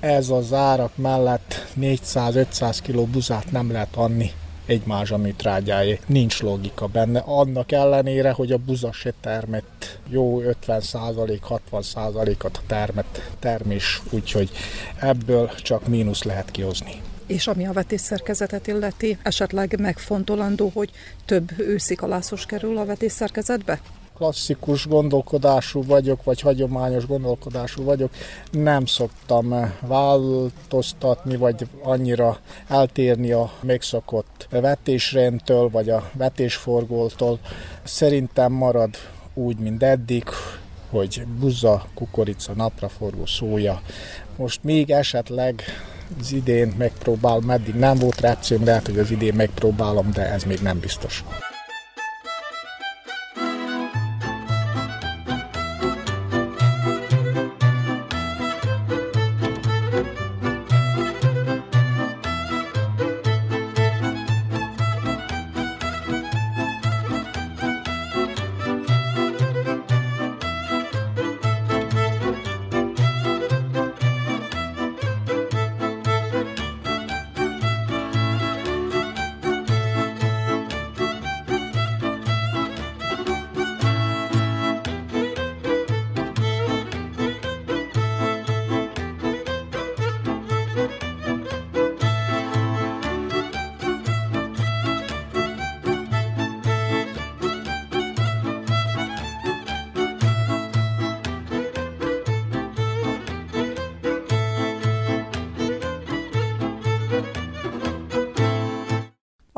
Ez 0.00 0.28
az 0.28 0.52
árak 0.52 0.96
mellett 0.96 1.66
400-500 1.80 2.78
kg 2.82 3.08
buzát 3.08 3.50
nem 3.50 3.72
lehet 3.72 3.96
adni 3.96 4.32
egy 4.66 4.82
mázsaműtrágyáé. 4.84 5.98
Nincs 6.06 6.42
logika 6.42 6.86
benne. 6.86 7.18
Annak 7.18 7.72
ellenére, 7.72 8.30
hogy 8.30 8.52
a 8.52 8.56
buza 8.56 8.92
se 8.92 9.12
termett 9.20 9.98
jó 10.08 10.42
50-60%-at 10.66 12.56
a 12.56 12.66
termett 12.66 13.22
termés, 13.38 14.02
úgyhogy 14.10 14.50
ebből 15.00 15.50
csak 15.54 15.86
mínusz 15.86 16.22
lehet 16.22 16.50
kihozni. 16.50 17.00
És 17.26 17.46
ami 17.46 17.66
a 17.66 17.72
vetésszerkezetet 17.72 18.66
illeti, 18.66 19.18
esetleg 19.22 19.80
megfontolandó, 19.80 20.70
hogy 20.74 20.90
több 21.24 21.58
őszi 21.58 21.94
kalászos 21.94 22.46
kerül 22.46 22.78
a 22.78 22.84
vetésszerkezetbe? 22.84 23.80
Klasszikus 24.18 24.86
gondolkodású 24.86 25.84
vagyok, 25.84 26.24
vagy 26.24 26.40
hagyományos 26.40 27.06
gondolkodású 27.06 27.84
vagyok, 27.84 28.10
nem 28.50 28.86
szoktam 28.86 29.74
változtatni, 29.80 31.36
vagy 31.36 31.66
annyira 31.82 32.38
eltérni 32.68 33.32
a 33.32 33.50
megszokott 33.60 34.46
vetésrendtől, 34.50 35.70
vagy 35.70 35.90
a 35.90 36.10
vetésforgótól. 36.12 37.38
Szerintem 37.82 38.52
marad 38.52 38.96
úgy, 39.34 39.58
mint 39.58 39.82
eddig, 39.82 40.24
hogy 40.90 41.22
buzza, 41.40 41.86
kukorica, 41.94 42.52
napraforgó, 42.52 43.26
szója. 43.26 43.82
Most 44.36 44.64
még 44.64 44.90
esetleg 44.90 45.62
az 46.20 46.32
idén 46.32 46.74
megpróbálom, 46.78 47.44
meddig 47.44 47.74
nem 47.74 47.98
volt 47.98 48.20
repcőm, 48.20 48.64
lehet, 48.64 48.86
hogy 48.86 48.98
az 48.98 49.10
idén 49.10 49.34
megpróbálom, 49.34 50.10
de 50.10 50.32
ez 50.32 50.44
még 50.44 50.58
nem 50.60 50.78
biztos. 50.78 51.24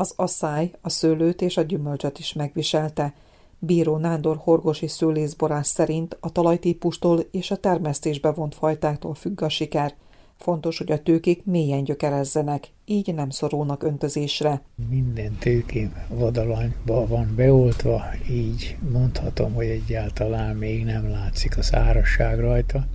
Az 0.00 0.12
asszály 0.16 0.71
a 0.80 0.88
szőlőt 0.88 1.42
és 1.42 1.57
a 1.57 1.62
gyümölcsöt 1.62 2.19
is 2.19 2.33
megviselte. 2.33 3.14
Bíró 3.59 3.97
Nándor 3.97 4.37
horgosi 4.37 4.87
szőlészborász 4.87 5.69
szerint 5.69 6.16
a 6.21 6.33
talajtípustól 6.33 7.21
és 7.30 7.50
a 7.50 7.57
termesztésbe 7.57 8.30
vont 8.30 8.54
fajtáktól 8.54 9.14
függ 9.14 9.42
a 9.42 9.49
siker. 9.49 9.95
Fontos, 10.37 10.78
hogy 10.78 10.92
a 10.92 11.02
tőkék 11.02 11.45
mélyen 11.45 11.85
gyökerezzenek, 11.85 12.69
így 12.85 13.14
nem 13.14 13.30
szorulnak 13.30 13.83
öntözésre. 13.83 14.62
Minden 14.88 15.37
tőkém 15.38 15.95
vadalanyba 16.09 17.07
van 17.07 17.33
beoltva, 17.37 18.02
így 18.30 18.76
mondhatom, 18.92 19.54
hogy 19.54 19.66
egyáltalán 19.66 20.57
még 20.57 20.85
nem 20.85 21.11
látszik 21.11 21.59
a 21.59 21.62
szárasság 21.62 22.40
rajta 22.40 22.87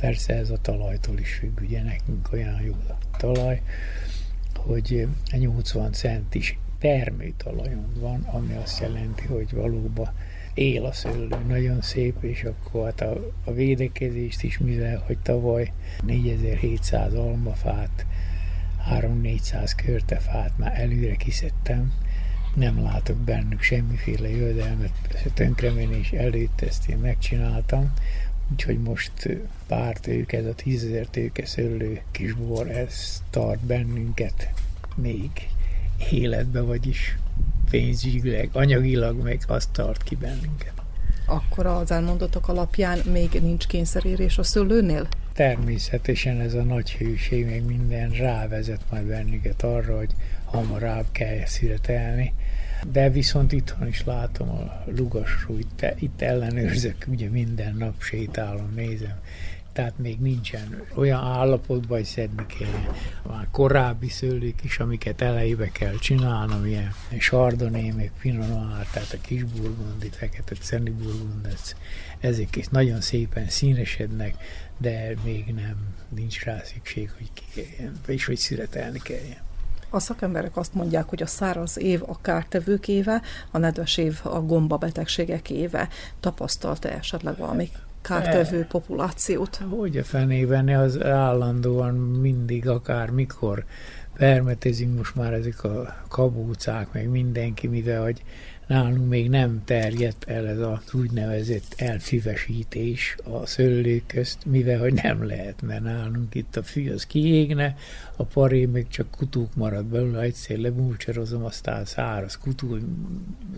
Persze 0.00 0.34
ez 0.34 0.50
a 0.50 0.58
talajtól 0.60 1.18
is 1.18 1.34
függ, 1.34 1.60
ugye 1.60 1.82
nekünk 1.82 2.28
olyan 2.32 2.60
jó 2.62 2.74
a 2.88 3.16
talaj, 3.16 3.62
hogy 4.66 5.08
80 5.38 5.92
centis 5.92 6.58
termőtalajunk 6.78 8.00
van, 8.00 8.20
ami 8.20 8.54
azt 8.62 8.80
jelenti, 8.80 9.26
hogy 9.26 9.52
valóban 9.52 10.10
él 10.54 10.84
a 10.84 10.92
szőlő, 10.92 11.36
nagyon 11.48 11.80
szép, 11.80 12.22
és 12.22 12.44
akkor 12.44 12.84
hát 12.84 13.00
a, 13.00 13.30
a 13.44 13.52
védekezést 13.52 14.42
is, 14.42 14.58
mivel 14.58 15.02
hogy 15.06 15.18
tavaly 15.18 15.72
4700 16.04 17.14
almafát, 17.14 18.06
3-400 18.90 19.72
körtefát 19.84 20.52
már 20.58 20.80
előre 20.80 21.14
kiszedtem, 21.14 21.92
nem 22.54 22.82
látok 22.82 23.16
bennük 23.16 23.62
semmiféle 23.62 24.28
jövedelmet, 24.28 24.92
tönkremenés 25.34 26.12
előtt 26.12 26.60
ezt 26.60 26.88
én 26.88 26.98
megcsináltam, 26.98 27.92
úgyhogy 28.52 28.78
most 28.78 29.12
pár 29.66 29.96
tőke, 29.96 30.38
ez 30.38 30.46
a 30.46 30.54
tízezer 30.54 31.06
tőke 31.06 31.46
szőlő 31.46 32.00
kisbor, 32.10 32.70
ez 32.70 33.22
tart 33.30 33.60
bennünket 33.60 34.50
még 34.94 35.30
életbe, 36.10 36.60
vagyis 36.60 37.16
pénzügyileg, 37.70 38.48
anyagilag 38.52 39.22
meg 39.22 39.42
azt 39.46 39.70
tart 39.70 40.02
ki 40.02 40.16
bennünket. 40.16 40.72
Akkor 41.26 41.66
az 41.66 41.90
elmondottak 41.90 42.48
alapján 42.48 42.98
még 42.98 43.30
nincs 43.42 43.66
kényszerérés 43.66 44.38
a 44.38 44.42
szőlőnél? 44.42 45.08
Természetesen 45.32 46.40
ez 46.40 46.54
a 46.54 46.62
nagy 46.62 46.92
hőség, 46.92 47.44
meg 47.44 47.64
minden 47.64 48.10
rávezet 48.10 48.80
majd 48.90 49.04
bennünket 49.04 49.62
arra, 49.62 49.96
hogy 49.96 50.10
hamarabb 50.44 51.06
kell 51.12 51.46
születelni. 51.46 52.32
De 52.92 53.10
viszont 53.10 53.52
itthon 53.52 53.88
is 53.88 54.04
látom 54.04 54.48
a 54.48 54.84
lugasról, 54.96 55.58
itt, 55.58 55.86
itt 55.98 56.22
ellenőrzök, 56.22 57.04
ugye 57.08 57.28
minden 57.28 57.74
nap 57.76 58.02
sétálom, 58.02 58.72
nézem, 58.74 59.20
tehát 59.78 59.98
még 59.98 60.18
nincsen 60.20 60.82
olyan 60.94 61.20
állapotban, 61.20 61.96
hogy 61.96 62.06
szedni 62.06 62.46
kell. 62.46 62.94
Már 63.26 63.48
korábbi 63.50 64.08
szőlők 64.08 64.64
is, 64.64 64.78
amiket 64.78 65.20
elejébe 65.20 65.68
kell 65.68 65.94
csinálnom, 65.98 66.66
ilyen 66.66 66.92
sardoné, 67.18 67.90
még 67.90 68.10
pinot 68.20 68.90
tehát 68.92 69.12
a 69.12 69.20
kis 69.20 69.44
burgundi, 69.44 70.08
fekete 70.10 70.54
ceni 70.54 70.90
burgundec, 70.90 71.74
ezek 72.20 72.56
is 72.56 72.66
nagyon 72.66 73.00
szépen 73.00 73.48
színesednek, 73.48 74.34
de 74.78 75.14
még 75.24 75.46
nem, 75.46 75.94
nincs 76.08 76.44
rá 76.44 76.62
szükség, 76.64 77.10
hogy 77.16 77.30
ki 77.32 77.44
kelljen, 77.54 77.92
vagyis 78.06 78.24
hogy 78.24 78.36
szüretelni 78.36 78.98
kelljen. 78.98 79.47
A 79.90 79.98
szakemberek 80.00 80.56
azt 80.56 80.74
mondják, 80.74 81.08
hogy 81.08 81.22
a 81.22 81.26
száraz 81.26 81.78
év 81.78 82.02
a 82.06 82.20
kártevők 82.20 82.88
éve, 82.88 83.22
a 83.50 83.58
nedves 83.58 83.96
év 83.96 84.20
a 84.22 84.40
gombabetegségek 84.40 85.50
éve. 85.50 85.88
Tapasztalta 86.20 86.88
esetleg 86.88 87.36
valami 87.36 87.70
kártevő 88.02 88.64
populációt? 88.64 89.56
Hogy 89.56 89.96
a 89.96 90.04
fenében 90.04 90.68
az 90.68 91.02
állandóan 91.02 91.94
mindig, 91.94 92.68
akár 92.68 93.10
mikor 93.10 93.64
permetezünk 94.16 94.96
most 94.96 95.14
már 95.14 95.32
ezek 95.32 95.64
a 95.64 95.96
kabúcák, 96.08 96.92
meg 96.92 97.08
mindenki, 97.08 97.66
mivel 97.66 98.02
hogy 98.02 98.22
nálunk 98.68 99.08
még 99.08 99.28
nem 99.28 99.62
terjedt 99.64 100.24
el 100.24 100.46
ez 100.46 100.58
az 100.58 100.94
úgynevezett 100.94 101.74
elfivesítés 101.76 103.16
a 103.24 103.46
szőlők 103.46 104.06
közt, 104.06 104.44
mivel 104.44 104.78
hogy 104.78 104.92
nem 104.92 105.26
lehet, 105.26 105.62
mert 105.62 105.82
nálunk 105.82 106.34
itt 106.34 106.56
a 106.56 106.62
fű 106.62 106.90
az 106.90 107.06
kiégne, 107.06 107.76
a 108.16 108.24
paré 108.24 108.64
még 108.64 108.88
csak 108.88 109.10
kutuk 109.10 109.54
marad 109.54 109.84
belőle, 109.84 110.20
egyszer 110.20 110.56
lebúcserozom, 110.58 111.44
aztán 111.44 111.84
száraz 111.84 112.38
kutú, 112.38 112.76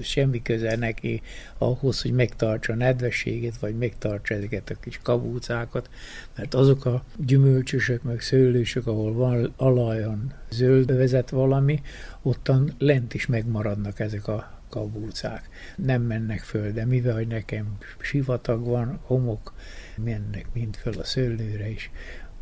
semmi 0.01 0.43
köze 0.43 0.77
neki 0.77 1.23
ahhoz, 1.59 2.03
hogy 2.03 2.13
megtartsa 2.13 2.73
a 2.73 2.77
nedvességet, 2.77 3.57
vagy 3.57 3.79
megtartsa 3.79 4.35
ezeket 4.35 4.71
a 4.71 4.81
kis 4.81 4.99
kabúcákat, 5.03 5.91
mert 6.37 6.55
azok 6.55 6.85
a 6.85 7.05
gyümölcsösök, 7.17 8.03
meg 8.03 8.21
szőlősök, 8.21 8.87
ahol 8.87 9.13
van 9.13 9.53
alajon 9.57 10.33
zöld 10.51 10.97
vezet 10.97 11.31
valami, 11.31 11.81
ottan 12.23 12.75
lent 12.79 13.15
is 13.15 13.27
megmaradnak 13.27 14.01
ezek 14.01 14.29
a 14.29 14.60
kabúcák. 14.71 15.49
Nem 15.77 16.03
mennek 16.03 16.41
föl, 16.41 16.73
de 16.73 16.85
mivel, 16.85 17.15
hogy 17.15 17.27
nekem 17.27 17.77
sivatag 18.01 18.65
van, 18.65 19.01
homok, 19.03 19.55
mennek 19.97 20.47
mind 20.53 20.77
föl 20.77 20.99
a 20.99 21.05
szőlőre 21.05 21.69
is, 21.69 21.91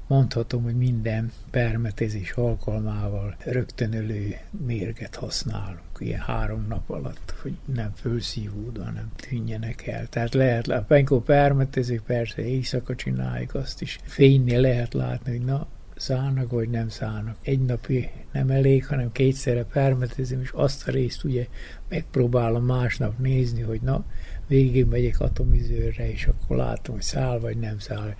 mondhatom, 0.09 0.63
hogy 0.63 0.77
minden 0.77 1.33
permetezés 1.51 2.31
alkalmával 2.31 3.37
rögtönölő 3.45 4.37
mérget 4.67 5.15
használunk, 5.15 5.81
ilyen 5.99 6.21
három 6.21 6.67
nap 6.69 6.91
alatt, 6.91 7.35
hogy 7.43 7.57
nem 7.75 7.93
fölszívódva, 7.95 8.85
nem 8.85 9.13
tűnjenek 9.17 9.87
el. 9.87 10.07
Tehát 10.07 10.35
lehet, 10.35 10.69
a 10.69 10.83
penkó 10.83 11.21
permetezők 11.21 12.03
persze 12.03 12.43
éjszaka 12.43 12.95
csináljuk 12.95 13.55
azt 13.55 13.83
is. 13.83 13.99
Fénynél 14.03 14.61
lehet 14.61 14.95
látni, 14.95 15.31
hogy 15.31 15.45
na, 15.45 15.67
szállnak, 15.99 16.51
vagy 16.51 16.69
nem 16.69 16.89
szállnak. 16.89 17.37
Egy 17.43 17.61
napi 17.61 18.11
nem 18.33 18.51
elég, 18.51 18.87
hanem 18.87 19.13
kétszerre 19.13 19.65
permetezem, 19.65 20.41
és 20.41 20.51
azt 20.53 20.89
a 20.89 20.91
részt 20.91 21.25
ugye 21.25 21.47
megpróbálom 21.89 22.65
másnap 22.65 23.19
nézni, 23.19 23.61
hogy 23.61 23.81
na, 23.81 24.05
végig 24.47 24.87
megyek 24.87 25.21
atomizőre, 25.21 26.11
és 26.11 26.27
akkor 26.27 26.57
látom, 26.57 26.95
hogy 26.95 27.05
száll 27.05 27.39
vagy 27.39 27.57
nem 27.57 27.79
száll. 27.79 28.15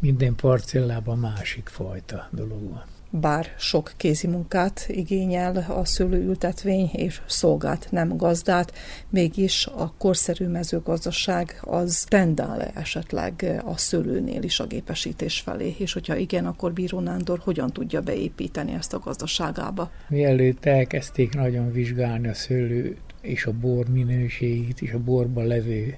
Minden 0.00 0.34
parcellában 0.34 1.18
másik 1.18 1.68
fajta 1.68 2.28
dolog 2.32 2.70
van 2.70 2.93
bár 3.20 3.46
sok 3.58 3.92
kézi 3.96 4.26
munkát 4.26 4.86
igényel 4.88 5.64
a 5.68 5.84
szőlőültetvény 5.84 6.90
és 6.92 7.20
szolgált 7.26 7.86
nem 7.90 8.16
gazdát, 8.16 8.72
mégis 9.08 9.66
a 9.66 9.94
korszerű 9.98 10.46
mezőgazdaság 10.46 11.58
az 11.60 12.04
tendál-e 12.08 12.70
esetleg 12.74 13.62
a 13.64 13.76
szőlőnél 13.76 14.42
is 14.42 14.60
a 14.60 14.66
gépesítés 14.66 15.40
felé, 15.40 15.74
és 15.78 15.92
hogyha 15.92 16.16
igen, 16.16 16.46
akkor 16.46 16.72
Bíró 16.72 17.00
Nándor 17.00 17.38
hogyan 17.38 17.72
tudja 17.72 18.00
beépíteni 18.00 18.72
ezt 18.72 18.94
a 18.94 18.98
gazdaságába? 18.98 19.90
Mielőtt 20.08 20.64
elkezdték 20.64 21.34
nagyon 21.34 21.72
vizsgálni 21.72 22.28
a 22.28 22.34
szőlő 22.34 22.96
és 23.20 23.46
a 23.46 23.52
bor 23.52 23.88
minőségét, 23.88 24.82
és 24.82 24.92
a 24.92 24.98
borban 24.98 25.46
levő 25.46 25.96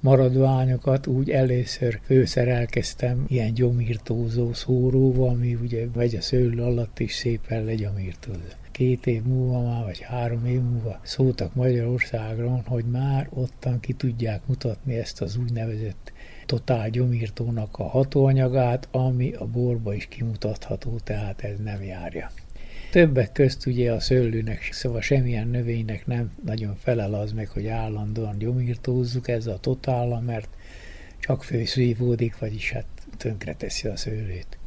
maradványokat, 0.00 1.06
úgy 1.06 1.30
először 1.30 2.00
főszer 2.04 2.48
elkezdtem 2.48 3.24
ilyen 3.28 3.54
gyomírtózó 3.54 4.52
szóróval, 4.52 5.28
ami 5.28 5.54
ugye 5.54 5.86
megy 5.94 6.14
a 6.14 6.20
szőlő 6.20 6.62
alatt 6.62 6.98
is 6.98 7.14
szépen 7.14 7.64
legyomírtózó 7.64 8.58
két 8.78 9.06
év 9.06 9.22
múlva 9.22 9.62
már, 9.62 9.84
vagy 9.84 10.00
három 10.00 10.46
év 10.46 10.60
múlva 10.60 11.00
szóltak 11.02 11.54
Magyarországon, 11.54 12.62
hogy 12.66 12.84
már 12.84 13.28
ottan 13.30 13.80
ki 13.80 13.92
tudják 13.92 14.46
mutatni 14.46 14.96
ezt 14.96 15.20
az 15.20 15.36
úgynevezett 15.36 16.12
totál 16.46 16.90
gyomírtónak 16.90 17.78
a 17.78 17.88
hatóanyagát, 17.88 18.88
ami 18.90 19.32
a 19.32 19.46
borba 19.46 19.94
is 19.94 20.06
kimutatható, 20.06 20.98
tehát 21.04 21.42
ez 21.42 21.56
nem 21.64 21.82
járja. 21.82 22.30
Többek 22.90 23.32
közt 23.32 23.66
ugye 23.66 23.92
a 23.92 24.00
szőlőnek, 24.00 24.68
szóval 24.72 25.00
semmilyen 25.00 25.48
növénynek 25.48 26.06
nem 26.06 26.32
nagyon 26.44 26.76
felel 26.76 27.14
az 27.14 27.32
meg, 27.32 27.48
hogy 27.48 27.66
állandóan 27.66 28.38
gyomírtózzuk 28.38 29.28
ez 29.28 29.46
a 29.46 29.58
totála, 29.60 30.20
mert 30.20 30.48
csak 31.18 31.44
főszívódik, 31.44 32.38
vagyis 32.38 32.72
hát 32.72 32.86
tönkreteszi 33.16 33.88
a 33.88 33.96
szőlőt. 33.96 34.58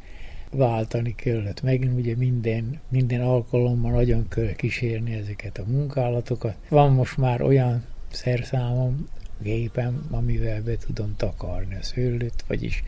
Váltani 0.50 1.14
kellett. 1.14 1.62
Megint 1.62 1.98
ugye 1.98 2.16
minden, 2.16 2.80
minden 2.88 3.20
alkalommal 3.20 3.92
nagyon 3.92 4.28
kell 4.28 4.52
kísérni 4.52 5.14
ezeket 5.14 5.58
a 5.58 5.64
munkálatokat. 5.66 6.56
Van 6.68 6.92
most 6.92 7.16
már 7.16 7.42
olyan 7.42 7.84
szerszámom, 8.10 9.08
gépem, 9.40 10.06
amivel 10.10 10.62
be 10.62 10.76
tudom 10.76 11.16
takarni 11.16 11.74
a 11.74 11.82
szőlőt, 11.82 12.44
vagyis 12.46 12.82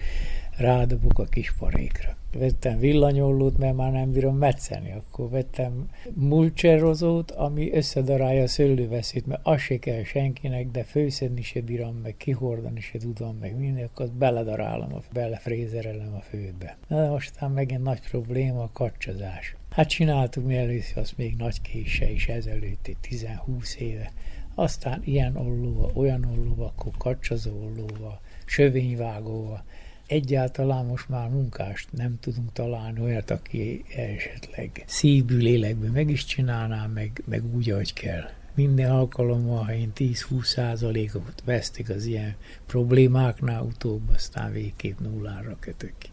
rádobok 0.57 1.19
a 1.19 1.25
kis 1.25 1.53
parékra 1.53 2.17
vettem 2.38 2.79
villanyollót, 2.79 3.59
mert 3.59 3.77
már 3.77 3.93
nem 3.93 4.12
bírom 4.12 4.37
metszeni, 4.37 4.93
akkor 4.93 5.31
vettem 5.31 5.88
mulcserozót, 6.14 7.31
ami 7.31 7.73
összedarálja 7.73 8.43
a 8.43 8.47
szőlőveszét, 8.47 9.27
mert 9.27 9.40
az 9.43 9.61
se 9.61 9.79
kell 9.79 10.05
senkinek, 10.05 10.71
de 10.71 10.85
főszedni 10.85 11.43
se 11.43 11.61
bírom, 11.61 11.97
meg 11.97 12.17
kihordani 12.17 12.81
se 12.81 12.99
tudom, 12.99 13.37
meg 13.40 13.59
minden, 13.59 13.85
akkor 13.85 14.09
beledarálom, 14.09 14.93
belefrézerelem 15.12 16.14
a 16.14 16.21
főbe. 16.21 16.77
Na, 16.88 17.12
aztán 17.12 17.51
megint 17.51 17.83
nagy 17.83 18.01
probléma 18.11 18.62
a 18.62 18.71
kacsazás. 18.73 19.57
Hát 19.71 19.88
csináltuk 19.88 20.45
mi 20.45 20.57
először 20.57 20.99
azt 20.99 21.17
még 21.17 21.37
nagy 21.37 21.61
kése 21.61 22.11
is 22.11 22.29
ezelőtt, 22.29 22.87
egy 22.87 22.97
10-20 23.11 23.75
éve. 23.75 24.12
Aztán 24.55 25.03
ilyen 25.05 25.37
ollóval, 25.37 25.90
olyan 25.95 26.25
ollóval, 26.25 26.73
akkor 26.77 26.93
kacsazó 26.99 27.53
ollóval, 27.64 28.21
sövényvágóval, 28.45 29.64
egyáltalán 30.07 30.85
most 30.85 31.09
már 31.09 31.29
munkást 31.29 31.88
nem 31.93 32.19
tudunk 32.21 32.53
találni 32.53 33.01
olyat, 33.01 33.31
aki 33.31 33.85
esetleg 33.97 34.85
szívből, 34.87 35.38
lélekből 35.38 35.90
meg 35.90 36.11
is 36.11 36.25
csinálná, 36.25 36.87
meg, 36.87 37.23
meg 37.25 37.55
úgy, 37.55 37.71
ahogy 37.71 37.93
kell. 37.93 38.31
Minden 38.55 38.90
alkalommal, 38.90 39.64
ha 39.64 39.75
én 39.75 39.93
10-20 39.97 40.45
százalékot 40.45 41.43
vesztik 41.45 41.90
az 41.90 42.05
ilyen 42.05 42.35
problémáknál, 42.67 43.62
utóbb 43.62 44.11
aztán 44.14 44.53
végképp 44.53 44.99
nullára 44.99 45.57
kötök 45.61 45.93
ki. 45.99 46.09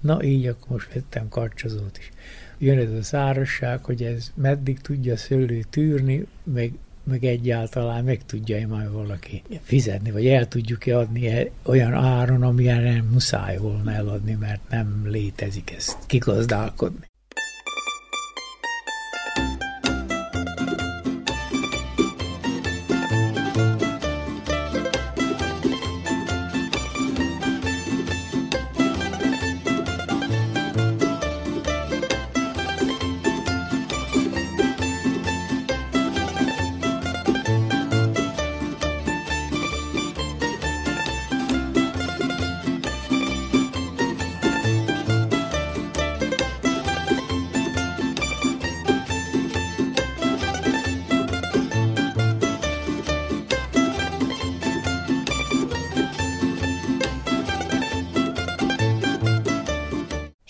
Na 0.00 0.22
így 0.22 0.46
akkor 0.46 0.68
most 0.68 0.92
vettem 0.92 1.28
karcsozót 1.28 1.98
is. 1.98 2.10
Jön 2.58 2.78
ez 2.78 2.92
a 2.92 3.02
szárasság, 3.02 3.84
hogy 3.84 4.02
ez 4.02 4.32
meddig 4.34 4.80
tudja 4.80 5.16
szőlő 5.16 5.62
tűrni, 5.70 6.26
meg 6.42 6.72
meg 7.04 7.24
egyáltalán 7.24 8.04
meg 8.04 8.24
tudja-e 8.26 8.66
majd 8.66 8.90
valaki 8.90 9.42
fizetni, 9.62 10.10
vagy 10.10 10.26
el 10.26 10.48
tudjuk-e 10.48 10.98
adni 10.98 11.26
e 11.26 11.50
olyan 11.62 11.94
áron, 11.94 12.42
amilyen 12.42 12.82
nem 12.82 13.08
muszáj 13.12 13.56
volna 13.56 13.92
eladni, 13.92 14.36
mert 14.40 14.60
nem 14.68 15.02
létezik 15.04 15.70
ezt 15.76 15.98
kigazdálkodni. 16.06 17.10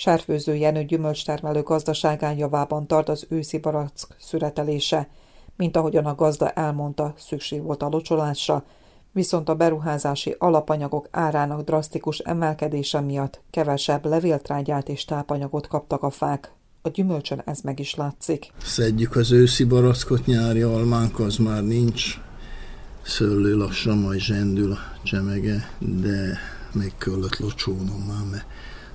Sárfőző 0.02 0.54
Jenő 0.54 0.84
gyümölcstermelő 0.84 1.62
gazdaságán 1.62 2.38
javában 2.38 2.86
tart 2.86 3.08
az 3.08 3.26
őszi 3.28 3.58
barack 3.58 4.16
szüretelése. 4.18 5.08
Mint 5.56 5.76
ahogyan 5.76 6.06
a 6.06 6.14
gazda 6.14 6.50
elmondta, 6.50 7.14
szükség 7.16 7.62
volt 7.62 7.82
a 7.82 7.88
locsolásra, 7.88 8.64
viszont 9.12 9.48
a 9.48 9.54
beruházási 9.54 10.34
alapanyagok 10.38 11.08
árának 11.10 11.60
drasztikus 11.60 12.18
emelkedése 12.18 13.00
miatt 13.00 13.40
kevesebb 13.50 14.06
levéltrágyát 14.06 14.88
és 14.88 15.04
tápanyagot 15.04 15.66
kaptak 15.66 16.02
a 16.02 16.10
fák. 16.10 16.52
A 16.82 16.88
gyümölcsön 16.88 17.42
ez 17.44 17.60
meg 17.60 17.78
is 17.78 17.94
látszik. 17.94 18.52
Szedjük 18.62 19.16
az 19.16 19.32
őszi 19.32 19.64
barackot, 19.64 20.26
nyári 20.26 20.62
almánk 20.62 21.18
az 21.18 21.36
már 21.36 21.62
nincs. 21.62 22.20
Szőlő 23.02 23.56
lassan 23.56 23.98
majd 23.98 24.20
zsendül 24.20 24.72
a 24.72 24.78
csemege, 25.02 25.76
de 25.78 26.38
még 26.72 26.92
kellett 26.98 27.36
locsolnom 27.38 28.00
már, 28.08 28.24
mert 28.30 28.44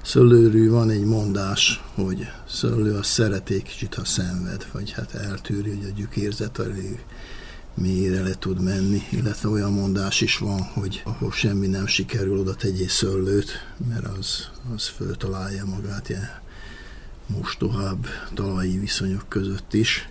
szőlőrű 0.07 0.69
van 0.69 0.89
egy 0.89 1.05
mondás, 1.05 1.83
hogy 1.93 2.27
szőlő 2.49 2.95
a 2.95 3.03
szereték 3.03 3.63
kicsit, 3.63 3.93
ha 3.93 4.05
szenved, 4.05 4.67
vagy 4.71 4.91
hát 4.91 5.13
eltűri, 5.13 5.69
hogy 5.69 5.85
a 5.85 5.93
gyükérzet 5.95 6.59
elég 6.59 7.05
mélyre 7.73 8.21
le 8.21 8.35
tud 8.39 8.61
menni, 8.61 9.01
illetve 9.09 9.49
olyan 9.49 9.71
mondás 9.71 10.21
is 10.21 10.37
van, 10.37 10.61
hogy 10.61 11.01
ahol 11.05 11.31
semmi 11.31 11.67
nem 11.67 11.87
sikerül, 11.87 12.39
oda 12.39 12.55
tegyél 12.55 12.87
szőlőt, 12.87 13.51
mert 13.89 14.05
az, 14.17 14.49
az 14.75 14.87
föltalálja 14.87 15.65
magát 15.65 16.09
ilyen 16.09 16.29
mostohább 17.25 18.05
talaji 18.33 18.77
viszonyok 18.77 19.25
között 19.27 19.73
is. 19.73 20.09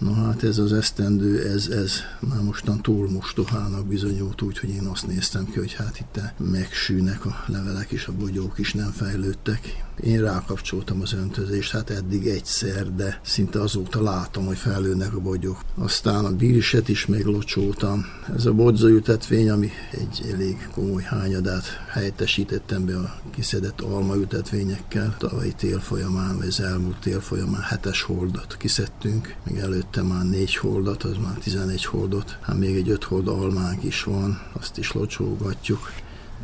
Na 0.00 0.14
hát 0.14 0.42
ez 0.42 0.58
az 0.58 0.72
esztendő, 0.72 1.48
ez, 1.48 1.68
ez 1.68 1.92
már 2.20 2.42
mostan 2.42 2.80
túl 2.80 3.10
mostohának 3.10 3.86
bizonyult, 3.86 4.42
úgyhogy 4.42 4.68
én 4.68 4.84
azt 4.84 5.06
néztem 5.06 5.44
ki, 5.44 5.58
hogy 5.58 5.72
hát 5.72 6.00
itt 6.00 6.20
megsűnek 6.50 7.24
a 7.24 7.44
levelek 7.46 7.90
és 7.90 8.06
a 8.06 8.12
bogyók 8.12 8.58
is 8.58 8.74
nem 8.74 8.90
fejlődtek. 8.90 9.84
Én 10.02 10.20
rákapcsoltam 10.20 11.00
az 11.00 11.12
öntözést, 11.12 11.70
hát 11.70 11.90
eddig 11.90 12.26
egyszer, 12.26 12.94
de 12.94 13.20
szinte 13.22 13.60
azóta 13.60 14.02
látom, 14.02 14.46
hogy 14.46 14.56
fejlődnek 14.56 15.14
a 15.14 15.20
bogyók. 15.20 15.60
Aztán 15.74 16.24
a 16.24 16.36
bíriset 16.36 16.88
is 16.88 17.06
meglocsoltam. 17.06 18.06
Ez 18.36 18.46
a 18.46 18.52
bodzajütetvény, 18.52 19.50
ami 19.50 19.70
egy 19.90 20.30
elég 20.32 20.68
komoly 20.74 21.02
hányadát 21.02 21.64
helyettesítettem 21.88 22.84
be 22.86 22.96
a 22.96 23.20
kiszedett 23.30 23.80
almaütetvényekkel. 23.80 25.16
Tavalyi 25.18 25.52
tél 25.52 25.80
folyamán, 25.80 26.36
vagy 26.36 26.46
az 26.46 26.60
elmúlt 26.60 27.00
tél 27.00 27.20
folyamán 27.20 27.62
hetes 27.62 28.02
holdat 28.02 28.56
kiszedtünk, 28.56 29.34
még 29.44 29.56
előtte 29.56 30.02
már 30.02 30.24
négy 30.24 30.56
holdat, 30.56 31.02
az 31.02 31.16
már 31.16 31.38
11 31.38 31.84
holdot. 31.84 32.38
Hát 32.40 32.58
még 32.58 32.76
egy 32.76 32.90
öt 32.90 33.04
hold 33.04 33.28
almánk 33.28 33.84
is 33.84 34.02
van, 34.02 34.40
azt 34.52 34.78
is 34.78 34.92
locsolgatjuk 34.92 35.92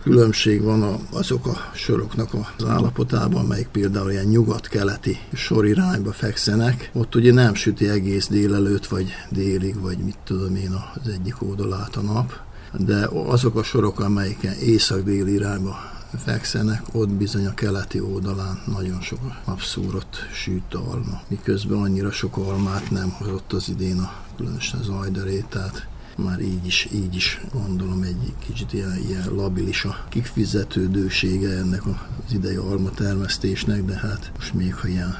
különbség 0.06 0.62
van 0.62 0.82
a, 0.82 0.98
azok 1.10 1.46
a 1.46 1.70
soroknak 1.74 2.34
az 2.34 2.64
állapotában, 2.64 3.44
amelyik 3.44 3.66
például 3.66 4.10
ilyen 4.10 4.24
nyugat-keleti 4.24 5.18
sorirányba 5.32 6.12
fekszenek. 6.12 6.90
Ott 6.92 7.14
ugye 7.14 7.32
nem 7.32 7.54
süti 7.54 7.88
egész 7.88 8.28
délelőtt, 8.28 8.86
vagy 8.86 9.12
délig, 9.30 9.80
vagy 9.80 9.98
mit 9.98 10.18
tudom 10.24 10.56
én 10.56 10.72
az 10.94 11.08
egyik 11.08 11.42
oldalát 11.42 11.96
a 11.96 12.00
nap, 12.00 12.32
de 12.72 13.08
azok 13.26 13.56
a 13.56 13.62
sorok, 13.62 14.00
amelyeken 14.00 14.54
észak-déli 14.54 15.32
irányba 15.32 15.76
fekszenek, 16.24 16.82
ott 16.92 17.10
bizony 17.10 17.46
a 17.46 17.54
keleti 17.54 18.00
oldalán 18.00 18.62
nagyon 18.66 19.00
sok 19.00 19.18
napszúrott 19.46 20.16
süt 20.32 20.74
alma. 20.74 21.20
Miközben 21.28 21.78
annyira 21.78 22.10
sok 22.10 22.36
almát 22.36 22.90
nem 22.90 23.10
hozott 23.10 23.52
az 23.52 23.68
idén 23.68 23.98
a 23.98 24.12
különösen 24.36 24.80
az 24.80 24.88
ajdarét, 24.88 25.46
tehát 25.46 25.86
már 26.16 26.40
így 26.40 26.66
is, 26.66 26.88
így 26.92 27.14
is 27.14 27.40
gondolom 27.52 28.02
egy 28.02 28.34
kicsit 28.46 28.72
ilyen, 28.72 28.98
ilyen 29.08 29.34
labilis 29.34 29.84
a 29.84 30.04
kifizetődősége 30.08 31.50
ennek 31.58 31.86
az 31.86 32.32
idei 32.32 32.56
alma 32.56 32.90
termesztésnek, 32.90 33.84
de 33.84 33.94
hát 33.94 34.32
most 34.36 34.54
még 34.54 34.74
ha 34.74 34.88
ilyen 34.88 35.16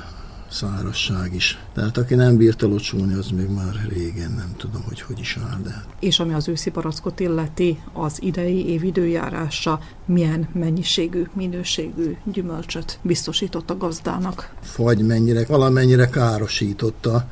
szárasság 0.50 1.34
is. 1.34 1.58
Tehát 1.74 1.96
aki 1.96 2.14
nem 2.14 2.36
bírta 2.36 2.66
locsolni, 2.66 3.14
az 3.14 3.30
még 3.30 3.48
már 3.48 3.86
régen 3.88 4.32
nem 4.32 4.54
tudom, 4.56 4.82
hogy 4.82 5.00
hogy 5.00 5.18
is 5.18 5.38
áll. 5.50 5.60
De... 5.62 5.70
Hát- 5.70 5.86
És 6.00 6.20
ami 6.20 6.32
az 6.32 6.48
őszi 6.48 6.70
barackot 6.70 7.20
illeti, 7.20 7.78
az 7.92 8.22
idei 8.22 8.66
év 8.66 8.84
időjárása 8.84 9.80
milyen 10.04 10.48
mennyiségű, 10.52 11.26
minőségű 11.32 12.16
gyümölcsöt 12.32 12.98
biztosított 13.02 13.70
a 13.70 13.76
gazdának? 13.76 14.54
Fagy 14.60 15.02
mennyire, 15.02 15.44
valamennyire 15.46 16.08
károsította 16.08 17.28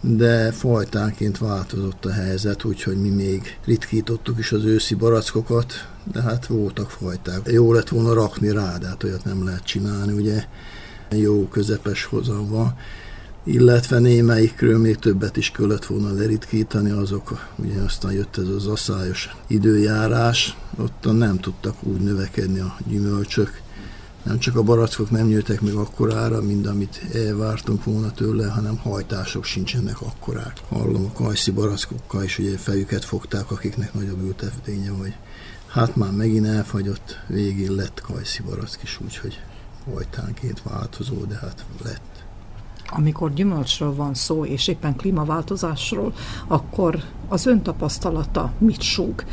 de 0.00 0.52
fajtánként 0.52 1.38
változott 1.38 2.04
a 2.04 2.12
helyzet, 2.12 2.64
úgyhogy 2.64 3.00
mi 3.00 3.08
még 3.08 3.58
ritkítottuk 3.64 4.38
is 4.38 4.52
az 4.52 4.64
őszi 4.64 4.94
barackokat, 4.94 5.72
de 6.12 6.22
hát 6.22 6.46
voltak 6.46 6.90
fajták. 6.90 7.40
Jó 7.44 7.72
lett 7.72 7.88
volna 7.88 8.12
rakni 8.12 8.50
rá, 8.50 8.78
de 8.78 8.86
hát 8.86 9.04
olyat 9.04 9.24
nem 9.24 9.44
lehet 9.44 9.64
csinálni, 9.64 10.12
ugye. 10.12 10.44
Jó 11.10 11.48
közepes 11.48 12.04
hozam 12.04 12.48
van, 12.48 12.74
illetve 13.44 13.98
némelyikről 13.98 14.78
még 14.78 14.96
többet 14.96 15.36
is 15.36 15.50
kellett 15.50 15.84
volna 15.84 16.12
leritkítani, 16.12 16.90
azok, 16.90 17.46
ugye 17.56 17.80
aztán 17.80 18.12
jött 18.12 18.36
ez 18.36 18.48
az 18.48 18.66
asszályos 18.66 19.36
időjárás, 19.46 20.56
ott 20.76 21.16
nem 21.18 21.38
tudtak 21.38 21.74
úgy 21.82 22.00
növekedni 22.00 22.58
a 22.58 22.76
gyümölcsök, 22.86 23.60
nem 24.22 24.38
csak 24.38 24.56
a 24.56 24.62
barackok 24.62 25.10
nem 25.10 25.26
nyíltek 25.26 25.60
meg 25.60 25.74
akkorára, 25.74 26.42
mint 26.42 26.66
amit 26.66 27.00
elvártunk 27.14 27.84
volna 27.84 28.10
tőle, 28.10 28.46
hanem 28.46 28.76
hajtások 28.76 29.44
sincsenek 29.44 30.00
akkorák. 30.00 30.60
Hallom 30.68 31.04
a 31.04 31.22
kajszi 31.22 31.50
barackokkal 31.50 32.22
is, 32.22 32.38
ugye 32.38 32.56
fejüket 32.56 33.04
fogták, 33.04 33.50
akiknek 33.50 33.94
nagyobb 33.94 34.22
ültetvénye, 34.22 34.90
hogy 34.90 35.14
hát 35.66 35.96
már 35.96 36.10
megint 36.10 36.46
elfagyott, 36.46 37.18
végén 37.26 37.72
lett 37.72 38.00
kajszi 38.00 38.42
barack 38.42 38.82
is, 38.82 39.00
úgyhogy 39.04 39.40
hajtánként 39.92 40.62
változó, 40.62 41.24
de 41.24 41.34
hát 41.34 41.64
lett. 41.84 42.24
Amikor 42.90 43.32
gyümölcsről 43.32 43.94
van 43.94 44.14
szó, 44.14 44.44
és 44.44 44.68
éppen 44.68 44.96
klímaváltozásról, 44.96 46.14
akkor 46.46 47.02
az 47.28 47.46
ön 47.46 47.62
tapasztalata 47.62 48.52
mit 48.58 48.80
súg? 48.80 49.24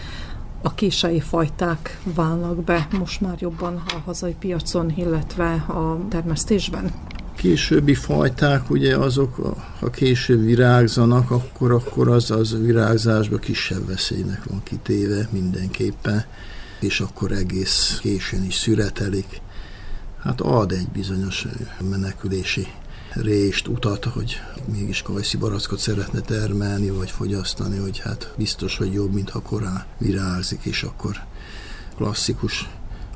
A 0.65 0.73
kései 0.73 1.19
fajták 1.19 1.99
válnak 2.15 2.63
be 2.63 2.87
most 2.99 3.21
már 3.21 3.35
jobban 3.39 3.83
a 3.87 3.97
hazai 4.05 4.35
piacon, 4.39 4.93
illetve 4.95 5.53
a 5.53 5.99
termesztésben? 6.09 6.91
Későbbi 7.35 7.93
fajták, 7.93 8.69
ugye 8.69 8.97
azok, 8.97 9.35
ha 9.79 9.89
később 9.89 10.43
virágzanak, 10.43 11.31
akkor, 11.31 11.71
akkor 11.71 12.07
az, 12.07 12.31
az 12.31 12.61
virágzásban 12.61 13.39
kisebb 13.39 13.87
veszélynek 13.87 14.43
van 14.43 14.63
kitéve 14.63 15.27
mindenképpen, 15.31 16.25
és 16.79 16.99
akkor 16.99 17.31
egész 17.31 17.97
későn 18.01 18.43
is 18.43 18.55
szüretelik. 18.55 19.41
Hát 20.23 20.41
ad 20.41 20.71
egy 20.71 20.87
bizonyos 20.93 21.47
menekülési 21.89 22.67
rést, 23.15 23.67
utat, 23.67 24.05
hogy 24.05 24.41
mégis 24.65 25.01
kajszi 25.01 25.37
barackot 25.37 25.79
szeretne 25.79 26.19
termelni, 26.19 26.89
vagy 26.89 27.11
fogyasztani, 27.11 27.77
hogy 27.77 27.99
hát 27.99 28.33
biztos, 28.37 28.77
hogy 28.77 28.93
jobb, 28.93 29.13
mint 29.13 29.29
ha 29.29 29.41
korán 29.41 29.85
virágzik, 29.97 30.63
és 30.63 30.83
akkor 30.83 31.23
klasszikus 31.95 32.69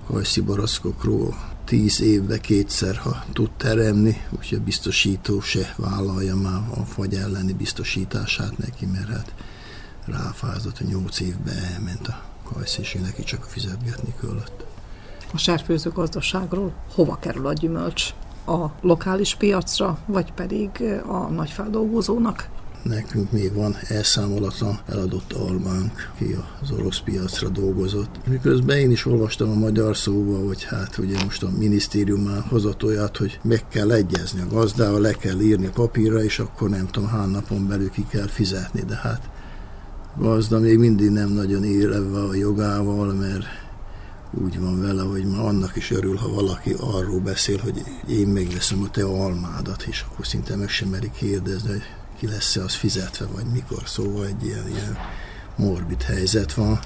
kajszi 0.07 0.41
barackokról 0.41 1.35
tíz 1.65 2.01
évbe 2.01 2.39
kétszer, 2.39 2.95
ha 2.95 3.23
tud 3.33 3.51
teremni, 3.57 4.21
úgyhogy 4.37 4.57
a 4.57 4.63
biztosító 4.63 5.41
se 5.41 5.73
vállalja 5.77 6.35
már 6.35 6.61
a 6.75 6.85
fagy 6.85 7.13
elleni 7.13 7.53
biztosítását 7.53 8.57
neki, 8.57 8.85
mert 8.85 9.07
hát 9.07 9.33
ráfázott, 10.05 10.77
hogy 10.77 10.87
nyolc 10.87 11.19
évbe 11.19 11.51
elment 11.73 12.07
a 12.07 12.23
kajsz, 12.43 12.77
és 12.77 12.97
neki 13.01 13.23
csak 13.23 13.43
fizetgetni 13.43 14.13
kellett. 14.21 14.65
A 15.33 15.37
sárfőző 15.37 15.89
gazdaságról 15.89 16.73
hova 16.93 17.19
kerül 17.19 17.47
a 17.47 17.53
gyümölcs? 17.53 18.13
A 18.49 18.71
lokális 18.81 19.35
piacra, 19.35 19.97
vagy 20.05 20.33
pedig 20.33 20.69
a 21.07 21.17
nagyfeldolgozónak? 21.17 22.49
nekünk 22.83 23.31
még 23.31 23.53
van 23.53 23.75
elszámolatlan 23.87 24.79
eladott 24.87 25.33
almánk, 25.33 26.11
ki 26.17 26.35
az 26.61 26.71
orosz 26.71 26.99
piacra 26.99 27.49
dolgozott. 27.49 28.27
Miközben 28.27 28.77
én 28.77 28.91
is 28.91 29.05
olvastam 29.05 29.49
a 29.49 29.53
magyar 29.53 29.97
szóba, 29.97 30.45
hogy 30.47 30.63
hát 30.63 30.97
ugye 30.97 31.23
most 31.23 31.43
a 31.43 31.49
minisztérium 31.57 32.21
már 32.21 32.41
hozott 32.49 32.83
olyat, 32.83 33.17
hogy 33.17 33.39
meg 33.43 33.67
kell 33.67 33.91
egyezni 33.91 34.41
a 34.41 34.53
gazdával, 34.53 35.01
le 35.01 35.11
kell 35.11 35.39
írni 35.39 35.69
papírra, 35.69 36.23
és 36.23 36.39
akkor 36.39 36.69
nem 36.69 36.87
tudom 36.87 37.09
hány 37.09 37.29
napon 37.29 37.67
belül 37.67 37.89
ki 37.89 38.05
kell 38.09 38.27
fizetni, 38.27 38.81
de 38.81 38.95
hát 38.95 39.29
gazda 40.17 40.59
még 40.59 40.77
mindig 40.77 41.09
nem 41.09 41.29
nagyon 41.29 41.63
élve 41.63 42.19
a 42.19 42.35
jogával, 42.35 43.13
mert 43.13 43.45
úgy 44.31 44.59
van 44.59 44.81
vele, 44.81 45.01
hogy 45.01 45.25
ma 45.25 45.43
annak 45.43 45.75
is 45.75 45.91
örül, 45.91 46.15
ha 46.15 46.29
valaki 46.33 46.75
arról 46.79 47.19
beszél, 47.19 47.57
hogy 47.57 47.83
én 48.07 48.27
megveszem 48.27 48.83
a 48.83 48.89
te 48.89 49.03
almádat, 49.03 49.81
és 49.81 50.05
akkor 50.09 50.27
szinte 50.27 50.55
meg 50.55 50.69
sem 50.69 50.89
merik 50.89 51.11
kérdezni, 51.11 51.69
hogy 51.69 51.83
ki 52.17 52.27
lesz-e 52.27 52.63
az 52.63 52.73
fizetve, 52.73 53.25
vagy 53.25 53.45
mikor, 53.45 53.81
szóval 53.85 54.25
egy 54.25 54.45
ilyen, 54.45 54.67
ilyen 54.67 54.97
morbid 55.55 56.01
helyzet 56.01 56.53
van. 56.53 56.79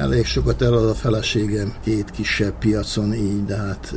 Elég 0.00 0.24
sokat 0.24 0.62
elad 0.62 0.88
a 0.88 0.94
feleségem 0.94 1.74
két 1.84 2.10
kisebb 2.10 2.58
piacon 2.58 3.14
így, 3.14 3.44
de 3.44 3.56
hát 3.56 3.94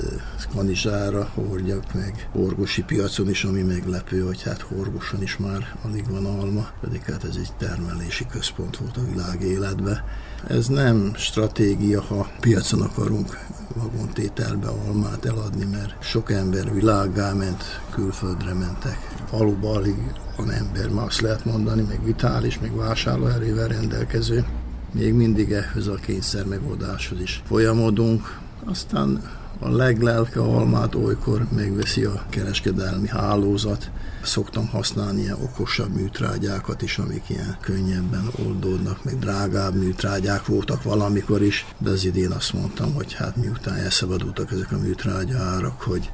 Kanizsára 0.56 1.32
hordjak 1.34 1.94
meg 1.94 2.30
Horgosi 2.32 2.84
piacon 2.84 3.30
is, 3.30 3.44
ami 3.44 3.62
meglepő, 3.62 4.22
hogy 4.22 4.44
hát 4.44 4.62
Horgoson 4.62 5.22
is 5.22 5.38
már 5.38 5.76
alig 5.84 6.10
van 6.10 6.26
alma, 6.26 6.68
pedig 6.82 7.02
hát 7.02 7.24
ez 7.24 7.36
egy 7.36 7.50
termelési 7.58 8.26
központ 8.32 8.78
volt 8.78 8.98
a 8.98 9.06
világ 9.12 9.42
életben. 9.42 10.04
Ez 10.48 10.68
nem 10.68 11.14
stratégia, 11.16 12.02
ha 12.02 12.32
piacon 12.40 12.82
akarunk 12.82 13.38
vagontételbe 13.76 14.68
almát 14.68 15.26
eladni, 15.26 15.66
mert 15.66 16.04
sok 16.04 16.32
ember 16.32 16.74
világgá 16.74 17.34
ment, 17.34 17.64
külföldre 17.92 18.54
mentek. 18.54 18.98
Faluba 19.30 19.72
alig 19.72 20.12
van 20.38 20.52
ember, 20.52 20.90
ma 20.90 21.02
azt 21.02 21.22
lehet 21.22 21.46
mondani, 21.46 21.82
meg 21.82 22.04
vitális, 22.04 22.60
meg 22.60 22.76
vásárlóerővel 22.76 23.68
rendelkező. 23.68 24.46
Még 24.94 25.14
mindig 25.14 25.52
ehhez 25.52 25.88
a 25.88 25.96
kényszer 25.96 26.46
megoldáshoz 26.46 27.22
is 27.22 27.42
folyamodunk. 27.46 28.40
Aztán 28.66 29.22
a 29.60 29.70
leglelke 29.70 30.40
almát 30.40 30.96
olykor 30.96 31.46
megveszi 31.56 32.04
a 32.04 32.26
kereskedelmi 32.30 33.08
hálózat. 33.08 33.92
Szoktam 34.24 34.68
használni 34.68 35.22
ilyen 35.22 35.38
okosabb 35.44 35.96
műtrágyákat 35.96 36.82
is, 36.82 36.98
amik 36.98 37.24
ilyen 37.30 37.58
könnyebben 37.62 38.30
oldódnak, 38.46 39.04
meg 39.04 39.20
drágább 39.20 39.76
műtrágyák 39.76 40.46
voltak 40.46 40.84
valamikor 40.84 41.42
is, 41.42 41.66
de 41.78 41.90
az 41.90 42.06
idén 42.06 42.32
azt 42.32 42.54
mondtam, 42.54 42.94
hogy 42.94 43.14
hát 43.14 43.36
miután 43.36 43.76
elszabadultak 43.76 44.52
ezek 44.52 44.72
a 44.72 44.78
műtrágya 44.78 45.38
árak, 45.38 45.82
hogy 45.82 46.12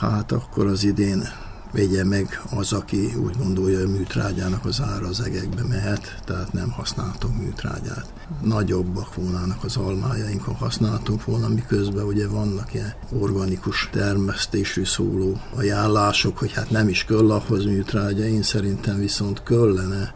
hát 0.00 0.32
akkor 0.32 0.66
az 0.66 0.84
idén 0.84 1.28
vegye 1.72 2.04
meg 2.04 2.42
az, 2.54 2.72
aki 2.72 3.14
úgy 3.14 3.36
gondolja, 3.38 3.78
hogy 3.78 3.90
műtrágyának 3.90 4.64
az 4.64 4.80
ára 4.80 5.06
az 5.06 5.20
egekbe 5.20 5.62
mehet, 5.62 6.20
tehát 6.24 6.52
nem 6.52 6.70
használtunk 6.70 7.38
műtrágyát. 7.38 8.12
Nagyobbak 8.42 9.14
volnának 9.14 9.64
az 9.64 9.76
almájaink, 9.76 10.42
ha 10.42 10.54
használtunk 10.54 11.24
volna, 11.24 11.48
miközben 11.48 12.04
ugye 12.04 12.28
vannak 12.28 12.74
ilyen 12.74 12.94
organikus 13.18 13.88
termesztésű 13.92 14.84
szóló 14.84 15.40
ajánlások, 15.54 16.38
hogy 16.38 16.52
hát 16.52 16.70
nem 16.70 16.88
is 16.88 17.04
kell 17.04 17.30
ahhoz 17.30 17.64
műtrágya, 17.64 18.24
én 18.24 18.42
szerintem 18.42 18.98
viszont 18.98 19.42
kellene, 19.42 20.14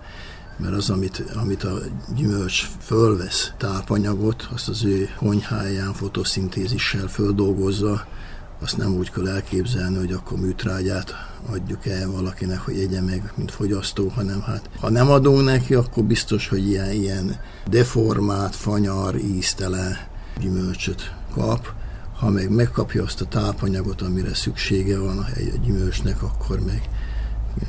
mert 0.56 0.74
az, 0.74 0.90
amit, 0.90 1.24
amit 1.34 1.64
a 1.64 1.78
gyümölcs 2.14 2.66
fölvesz 2.80 3.52
tápanyagot, 3.58 4.48
azt 4.54 4.68
az 4.68 4.84
ő 4.84 5.08
konyháján 5.16 5.92
fotoszintézissel 5.92 7.08
földolgozza, 7.08 8.06
azt 8.60 8.76
nem 8.76 8.94
úgy 8.94 9.10
kell 9.10 9.28
elképzelni, 9.28 9.96
hogy 9.96 10.12
akkor 10.12 10.38
műtrágyát 10.38 11.14
adjuk 11.50 11.86
el 11.86 12.10
valakinek, 12.10 12.58
hogy 12.58 12.78
egye 12.78 13.00
meg, 13.00 13.32
mint 13.34 13.50
fogyasztó, 13.50 14.08
hanem 14.08 14.42
hát 14.42 14.70
ha 14.80 14.90
nem 14.90 15.10
adunk 15.10 15.44
neki, 15.44 15.74
akkor 15.74 16.04
biztos, 16.04 16.48
hogy 16.48 16.68
ilyen, 16.68 16.92
ilyen 16.92 17.40
deformált, 17.70 18.56
fanyar, 18.56 19.16
íztele 19.16 20.08
gyümölcsöt 20.40 21.14
kap. 21.34 21.72
Ha 22.18 22.30
meg 22.30 22.50
megkapja 22.50 23.02
azt 23.02 23.20
a 23.20 23.26
tápanyagot, 23.26 24.02
amire 24.02 24.34
szüksége 24.34 24.98
van 24.98 25.18
a 25.18 25.26
gyümölcsnek, 25.64 26.22
akkor 26.22 26.60
meg 26.60 26.88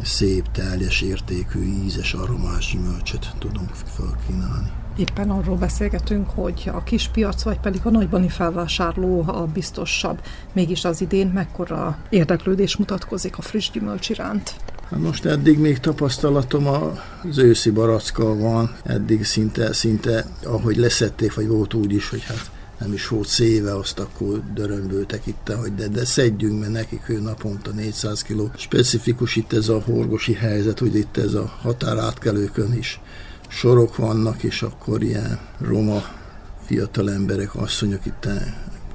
szép, 0.04 0.52
teljes 0.52 1.02
értékű, 1.02 1.84
ízes, 1.86 2.14
aromás 2.14 2.72
gyümölcsöt 2.72 3.36
tudunk 3.40 3.70
felkínálni. 3.96 4.85
Éppen 4.98 5.30
arról 5.30 5.56
beszélgetünk, 5.56 6.30
hogy 6.30 6.70
a 6.74 6.84
kis 6.84 7.08
piac 7.08 7.44
vagy 7.44 7.60
pedig 7.60 7.82
a 7.84 7.90
nagybani 7.90 8.30
felvásárló 8.30 9.24
a 9.28 9.48
biztosabb. 9.54 10.22
Mégis 10.54 10.86
az 10.86 11.02
idén 11.02 11.28
mekkora 11.28 11.98
érdeklődés 12.10 12.76
mutatkozik 12.76 13.38
a 13.38 13.42
friss 13.42 13.70
gyümölcs 13.70 14.10
iránt? 14.10 14.56
Hát 14.90 15.00
most 15.00 15.26
eddig 15.26 15.60
még 15.60 15.80
tapasztalatom 15.80 16.68
az 16.68 17.38
őszi 17.38 17.70
barackkal 17.70 18.36
van, 18.38 18.76
eddig 18.84 19.24
szinte, 19.24 19.74
szinte 19.74 20.26
ahogy 20.44 20.76
leszették, 20.76 21.34
vagy 21.34 21.48
volt 21.48 21.74
úgy 21.74 21.94
is, 21.94 22.10
hogy 22.10 22.24
hát 22.24 22.52
nem 22.80 22.94
is 22.94 23.08
volt 23.08 23.28
széve, 23.28 23.76
azt 23.76 24.00
akkor 24.00 24.42
dörömböltek 24.54 25.26
itt, 25.26 25.52
hogy 25.62 25.76
de, 25.76 25.88
de 25.88 26.06
szedjünk, 26.06 26.60
mert 26.60 26.72
nekik 26.72 27.10
ő 27.10 27.20
naponta 27.20 27.72
400 27.72 28.22
kg. 28.22 28.58
Specifikus 28.58 29.36
itt 29.36 29.54
ez 29.54 29.70
a 29.70 29.82
horgosi 29.86 30.34
helyzet, 30.34 30.80
hogy 30.80 30.96
itt 30.96 31.18
ez 31.18 31.34
a 31.34 31.54
határátkelőkön 31.62 32.74
is 32.74 33.00
sorok 33.48 33.96
vannak, 33.96 34.44
és 34.44 34.62
akkor 34.62 35.04
ilyen 35.04 35.40
roma 35.60 36.04
fiatal 36.66 37.12
emberek, 37.12 37.56
asszonyok 37.56 38.06
itt 38.06 38.28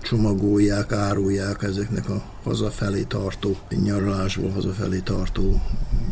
csomagolják, 0.02 0.92
árulják 0.92 1.62
ezeknek 1.62 2.08
a 2.08 2.22
hazafelé 2.42 3.02
tartó, 3.02 3.56
nyaralásból 3.68 4.50
hazafelé 4.50 4.98
tartó 4.98 5.60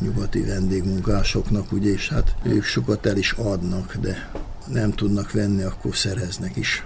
nyugati 0.01 0.41
vendégmunkásoknak, 0.45 1.73
ugye, 1.73 1.91
és 1.91 2.09
hát 2.09 2.35
ők 2.43 2.65
sokat 2.65 3.07
el 3.07 3.17
is 3.17 3.33
adnak, 3.33 3.97
de 3.97 4.31
nem 4.73 4.91
tudnak 4.91 5.33
venni, 5.33 5.63
akkor 5.63 5.97
szereznek 5.97 6.57
is. 6.57 6.85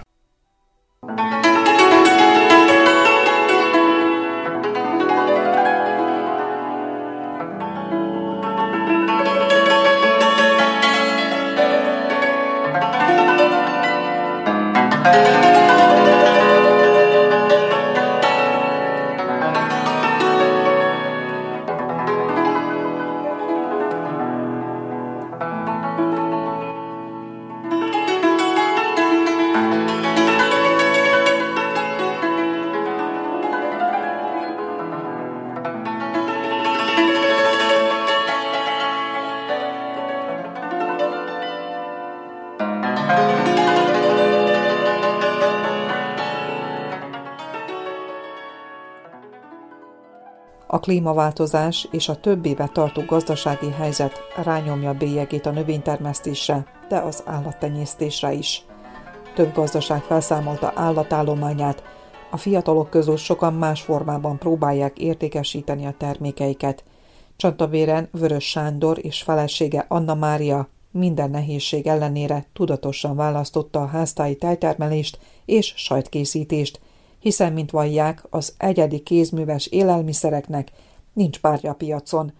Klímaváltozás 50.93 51.87
és 51.91 52.09
a 52.09 52.19
több 52.19 52.45
éve 52.45 52.69
tartó 52.73 53.01
gazdasági 53.01 53.71
helyzet 53.71 54.19
rányomja 54.43 54.93
bélyegét 54.93 55.45
a 55.45 55.51
növénytermesztésre, 55.51 56.65
de 56.89 56.97
az 56.97 57.23
állattenyésztésre 57.25 58.33
is. 58.33 58.65
Több 59.35 59.53
gazdaság 59.53 60.01
felszámolta 60.01 60.71
állatállományát, 60.75 61.83
a 62.31 62.37
fiatalok 62.37 62.89
közül 62.89 63.17
sokan 63.17 63.53
más 63.53 63.81
formában 63.81 64.37
próbálják 64.37 64.99
értékesíteni 64.99 65.85
a 65.85 65.95
termékeiket. 65.97 66.83
Csantavéren 67.35 68.07
Vörös 68.11 68.49
Sándor 68.49 68.97
és 69.01 69.21
felesége 69.21 69.85
Anna 69.87 70.15
Mária 70.15 70.67
minden 70.91 71.29
nehézség 71.29 71.87
ellenére 71.87 72.45
tudatosan 72.53 73.15
választotta 73.15 73.81
a 73.81 73.87
háztáji 73.87 74.35
tejtermelést 74.35 75.19
és 75.45 75.73
sajtkészítést– 75.75 76.79
hiszen, 77.23 77.53
mint 77.53 77.71
vallják, 77.71 78.23
az 78.29 78.53
egyedi 78.57 78.99
kézműves 78.99 79.67
élelmiszereknek 79.67 80.67
nincs 81.13 81.39
párja 81.39 81.71
a 81.71 81.73
piacon. 81.73 82.33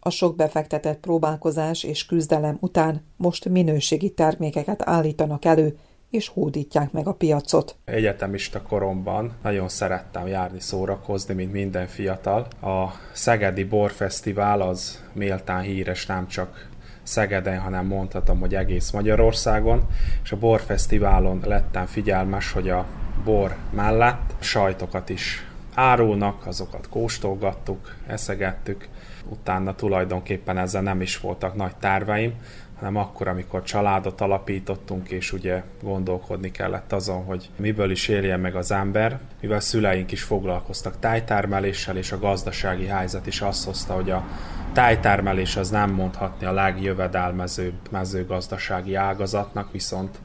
A 0.00 0.10
sok 0.10 0.36
befektetett 0.36 1.00
próbálkozás 1.00 1.82
és 1.82 2.06
küzdelem 2.06 2.56
után 2.60 3.04
most 3.16 3.48
minőségi 3.48 4.10
termékeket 4.10 4.82
állítanak 4.88 5.44
elő, 5.44 5.78
és 6.10 6.28
hódítják 6.28 6.92
meg 6.92 7.06
a 7.06 7.12
piacot. 7.14 7.76
Egyetemista 7.84 8.62
koromban 8.62 9.32
nagyon 9.42 9.68
szerettem 9.68 10.26
járni 10.26 10.60
szórakozni, 10.60 11.34
mint 11.34 11.52
minden 11.52 11.86
fiatal. 11.86 12.46
A 12.62 12.84
Szegedi 13.12 13.64
Borfesztivál 13.64 14.60
az 14.60 15.02
méltán 15.12 15.60
híres 15.60 16.06
nem 16.06 16.28
csak 16.28 16.68
Szegeden, 17.02 17.58
hanem 17.58 17.86
mondhatom, 17.86 18.40
hogy 18.40 18.54
egész 18.54 18.90
Magyarországon, 18.90 19.86
és 20.22 20.32
a 20.32 20.36
Borfesztiválon 20.36 21.42
lettem 21.44 21.86
figyelmes, 21.86 22.52
hogy 22.52 22.68
a 22.68 22.86
bor 23.24 23.56
mellett 23.70 24.34
sajtokat 24.38 25.08
is 25.08 25.46
árulnak, 25.74 26.46
azokat 26.46 26.88
kóstolgattuk, 26.88 27.94
eszegettük, 28.06 28.88
utána 29.28 29.74
tulajdonképpen 29.74 30.58
ezzel 30.58 30.82
nem 30.82 31.00
is 31.00 31.20
voltak 31.20 31.54
nagy 31.54 31.76
terveim, 31.76 32.34
hanem 32.78 32.96
akkor, 32.96 33.28
amikor 33.28 33.62
családot 33.62 34.20
alapítottunk, 34.20 35.08
és 35.08 35.32
ugye 35.32 35.62
gondolkodni 35.82 36.50
kellett 36.50 36.92
azon, 36.92 37.24
hogy 37.24 37.50
miből 37.56 37.90
is 37.90 38.08
éljen 38.08 38.40
meg 38.40 38.56
az 38.56 38.70
ember, 38.72 39.18
mivel 39.40 39.60
szüleink 39.60 40.12
is 40.12 40.22
foglalkoztak 40.22 40.98
tájtermeléssel, 40.98 41.96
és 41.96 42.12
a 42.12 42.18
gazdasági 42.18 42.86
helyzet 42.86 43.26
is 43.26 43.40
azt 43.40 43.64
hozta, 43.64 43.94
hogy 43.94 44.10
a 44.10 44.24
tájtermelés 44.72 45.56
az 45.56 45.70
nem 45.70 45.90
mondhatni 45.90 46.46
a 46.46 46.52
legjövedelmezőbb 46.52 47.90
mezőgazdasági 47.90 48.94
ágazatnak, 48.94 49.72
viszont 49.72 50.18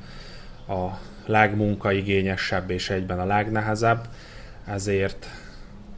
a 0.67 0.87
legmunkaigényesebb 1.29 2.69
és 2.69 2.89
egyben 2.89 3.19
a 3.19 3.25
legnehezebb, 3.25 4.07
ezért 4.65 5.27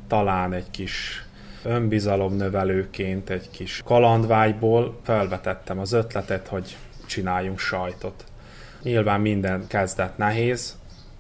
talán 0.08 0.54
egy 0.54 0.72
kis 0.72 1.26
önbizalomnövelőként, 1.63 3.30
egy 3.30 3.50
kis 3.50 3.82
kalandvágyból 3.86 5.00
felvetettem 5.04 5.80
az 5.80 5.91
ötletet, 5.91 6.48
hogy 6.48 6.78
csináljunk 7.06 7.60
sajtot. 7.60 8.24
Nyilván 8.82 9.22
minden 9.22 9.67
kezdet 9.67 10.17
nehéz, 10.17 10.76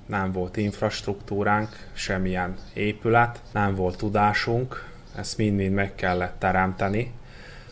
nem 0.05 0.31
volt 0.31 0.57
infrastruktúránk, 0.57 1.69
semmilyen 1.93 2.55
épület, 2.73 3.41
nem 3.51 3.75
volt 3.75 3.97
tudásunk, 3.97 4.89
ezt 5.15 5.37
mind-mind 5.37 5.73
meg 5.73 5.95
kellett 5.95 6.35
teremteni. 6.39 7.13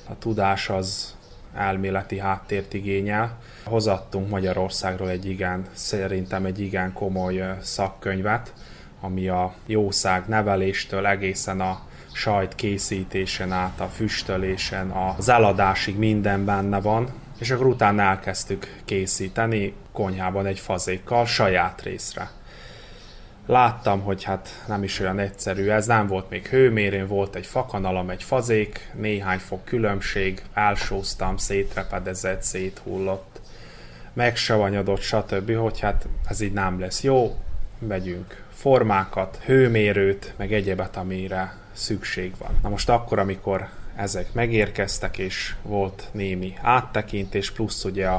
A 0.10 0.18
tudás 0.18 0.70
az 0.70 1.16
elméleti 1.54 2.20
háttért 2.20 2.74
igényel. 2.74 3.38
Hozattunk 3.64 4.30
Magyarországról 4.30 5.10
egy 5.10 5.26
igen, 5.26 5.66
szerintem 5.74 6.46
egy 6.46 6.60
igen 6.60 6.94
komoly 6.94 7.58
szakkönyvet, 7.62 8.54
ami 9.02 9.28
a 9.28 9.54
jószág 9.66 10.24
neveléstől 10.28 11.08
egészen 11.08 11.62
a 11.62 11.80
sajt 12.12 12.56
készítésen 12.56 13.52
át, 13.52 13.80
a 13.80 13.86
füstölésen, 13.88 14.90
az 14.90 15.30
eladásig 15.30 15.98
minden 15.98 16.46
benne 16.46 16.82
van, 16.82 17.10
és 17.40 17.52
akkor 17.52 17.66
utána 17.66 18.02
elkezdtük 18.02 18.82
készíteni 18.86 19.74
konyhában 19.92 20.46
egy 20.46 20.60
fazékkal 20.60 21.26
saját 21.26 21.82
részre. 21.82 22.30
Láttam, 23.50 24.02
hogy 24.02 24.24
hát 24.24 24.64
nem 24.68 24.84
is 24.84 25.00
olyan 25.00 25.20
egyszerű, 25.20 25.70
ez 25.70 25.86
nem 25.86 26.08
volt 26.08 26.30
még 26.30 26.48
hőmérén, 26.48 27.08
volt 27.08 27.36
egy 27.36 27.46
fakanalam, 27.46 28.10
egy 28.10 28.24
fazék, 28.24 28.92
néhány 28.96 29.38
fok 29.38 29.66
különbség, 29.66 30.42
elsóztam, 30.54 31.38
szétrepedezett, 31.38 32.42
széthullott, 32.42 33.42
megsavanyodott, 34.14 35.02
stb., 35.02 35.56
hogy 35.56 35.80
hát 35.80 36.08
ez 36.28 36.42
így 36.42 36.54
nem 36.54 36.80
lesz 36.80 37.04
jó, 37.04 37.36
vegyünk 37.80 38.44
formákat, 38.54 39.40
hőmérőt, 39.46 40.34
meg 40.38 40.54
egyebet, 40.54 40.98
amire 40.98 41.56
szükség 41.74 42.34
van. 42.38 42.60
Na 42.62 42.70
most 42.70 42.90
akkor, 42.90 43.20
amikor 43.20 43.70
ezek 44.00 44.34
megérkeztek, 44.34 45.18
és 45.18 45.56
volt 45.62 46.10
némi 46.12 46.54
áttekintés, 46.62 47.52
plusz 47.52 47.84
ugye 47.84 48.10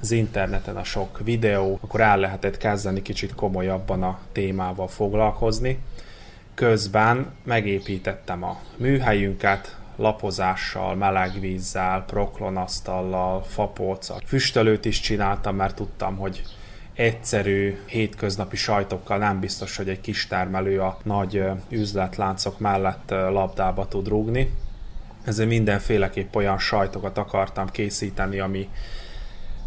az 0.00 0.10
interneten 0.10 0.76
a 0.76 0.84
sok 0.84 1.20
videó, 1.24 1.78
akkor 1.82 2.00
el 2.00 2.18
lehetett 2.18 2.56
kezdeni 2.56 3.02
kicsit 3.02 3.34
komolyabban 3.34 4.02
a 4.02 4.18
témával 4.32 4.88
foglalkozni. 4.88 5.78
Közben 6.54 7.32
megépítettem 7.44 8.42
a 8.42 8.60
műhelyünket, 8.76 9.76
lapozással, 9.96 10.94
meleg 10.94 11.40
vízzel, 11.40 12.04
proklonasztallal, 12.06 13.42
fapolccal. 13.42 14.20
Füstölőt 14.26 14.84
is 14.84 15.00
csináltam, 15.00 15.56
mert 15.56 15.74
tudtam, 15.74 16.16
hogy 16.16 16.42
egyszerű, 16.94 17.78
hétköznapi 17.86 18.56
sajtokkal 18.56 19.18
nem 19.18 19.40
biztos, 19.40 19.76
hogy 19.76 19.88
egy 19.88 20.00
kis 20.00 20.26
termelő 20.26 20.80
a 20.80 20.98
nagy 21.02 21.44
üzletláncok 21.68 22.58
mellett 22.58 23.10
labdába 23.10 23.88
tud 23.88 24.08
rúgni. 24.08 24.50
Ezért 25.24 25.48
mindenféleképp 25.48 26.34
olyan 26.34 26.58
sajtokat 26.58 27.18
akartam 27.18 27.68
készíteni, 27.68 28.38
ami 28.38 28.68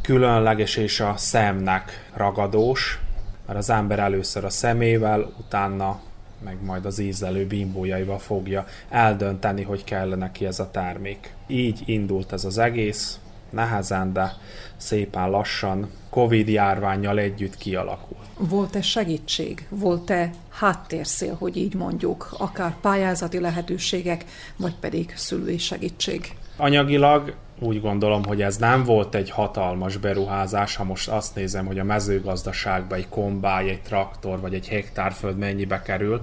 különleges 0.02 0.76
és 0.76 1.00
a 1.00 1.14
szemnek 1.18 2.10
ragadós, 2.14 3.00
mert 3.48 3.60
az 3.60 3.70
ember 3.70 4.00
először 4.00 4.46
a 4.46 4.50
szemével, 4.50 5.34
utána 5.40 6.00
meg 6.44 6.64
majd 6.64 6.86
az 6.86 7.00
ízlelő 7.00 7.48
bimbójaival 7.48 8.20
fogja 8.20 8.66
eldönteni, 8.90 9.64
hogy 9.64 9.84
kellene 9.84 10.16
neki 10.16 10.46
ez 10.46 10.60
a 10.60 10.72
termék. 10.72 11.34
Így 11.48 11.82
indult 11.86 12.32
ez 12.32 12.46
az 12.46 12.58
egész, 12.58 13.20
nehezen, 13.50 14.14
de 14.14 14.32
szépen 14.78 15.30
lassan 15.30 15.90
Covid 16.10 16.48
járványjal 16.48 17.20
együtt 17.20 17.58
kialakult. 17.58 18.21
Volt-e 18.50 18.82
segítség? 18.82 19.68
Volt-e 19.70 20.32
háttérszél, 20.50 21.36
hogy 21.40 21.58
így 21.58 21.74
mondjuk, 21.74 22.30
akár 22.38 22.76
pályázati 22.82 23.40
lehetőségek, 23.40 24.26
vagy 24.58 24.76
pedig 24.80 25.14
szülői 25.16 25.58
segítség? 25.58 26.34
Anyagilag 26.58 27.34
úgy 27.60 27.82
gondolom, 27.82 28.24
hogy 28.24 28.42
ez 28.42 28.58
nem 28.58 28.84
volt 28.84 29.16
egy 29.16 29.30
hatalmas 29.30 29.98
beruházás, 29.98 30.76
ha 30.76 30.84
most 30.84 31.10
azt 31.10 31.36
nézem, 31.36 31.66
hogy 31.66 31.80
a 31.80 31.84
mezőgazdaságban 31.84 32.98
egy 32.98 33.10
kombáj, 33.10 33.70
egy 33.70 33.82
traktor 33.82 34.40
vagy 34.40 34.54
egy 34.54 34.68
hektárföld 34.68 35.38
mennyibe 35.38 35.82
kerül, 35.82 36.22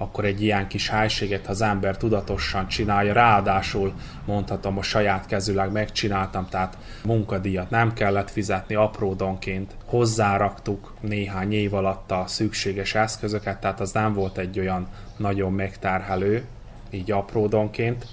akkor 0.00 0.24
egy 0.24 0.42
ilyen 0.42 0.68
kis 0.68 0.88
helységet, 0.88 1.46
az 1.46 1.60
ember 1.60 1.96
tudatosan 1.96 2.68
csinálja, 2.68 3.12
ráadásul 3.12 3.92
mondhatom, 4.24 4.78
a 4.78 4.82
saját 4.82 5.26
kezűleg 5.26 5.72
megcsináltam, 5.72 6.46
tehát 6.48 6.78
munkadíjat 7.04 7.70
nem 7.70 7.92
kellett 7.92 8.30
fizetni, 8.30 8.74
apródonként 8.74 9.74
hozzáraktuk 9.84 10.94
néhány 11.00 11.52
év 11.52 11.74
alatt 11.74 12.10
a 12.10 12.24
szükséges 12.26 12.94
eszközöket, 12.94 13.60
tehát 13.60 13.80
az 13.80 13.92
nem 13.92 14.14
volt 14.14 14.38
egy 14.38 14.58
olyan 14.58 14.88
nagyon 15.16 15.52
megterhelő, 15.52 16.44
így 16.90 17.10
apródonként. 17.10 18.06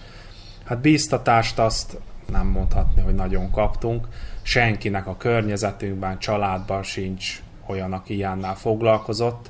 Hát 0.66 0.80
bíztatást 0.80 1.60
azt 1.60 1.98
nem 2.32 2.48
mondhatni, 2.48 3.02
hogy 3.02 3.16
nagyon 3.16 3.52
kaptunk. 3.52 4.08
Senkinek 4.42 5.08
a 5.08 5.18
környezetünkben, 5.18 6.20
családban 6.20 6.84
sincs 6.84 7.42
olyan, 7.66 7.94
aki 7.94 8.14
ilyennel 8.14 8.56
foglalkozott 8.56 9.50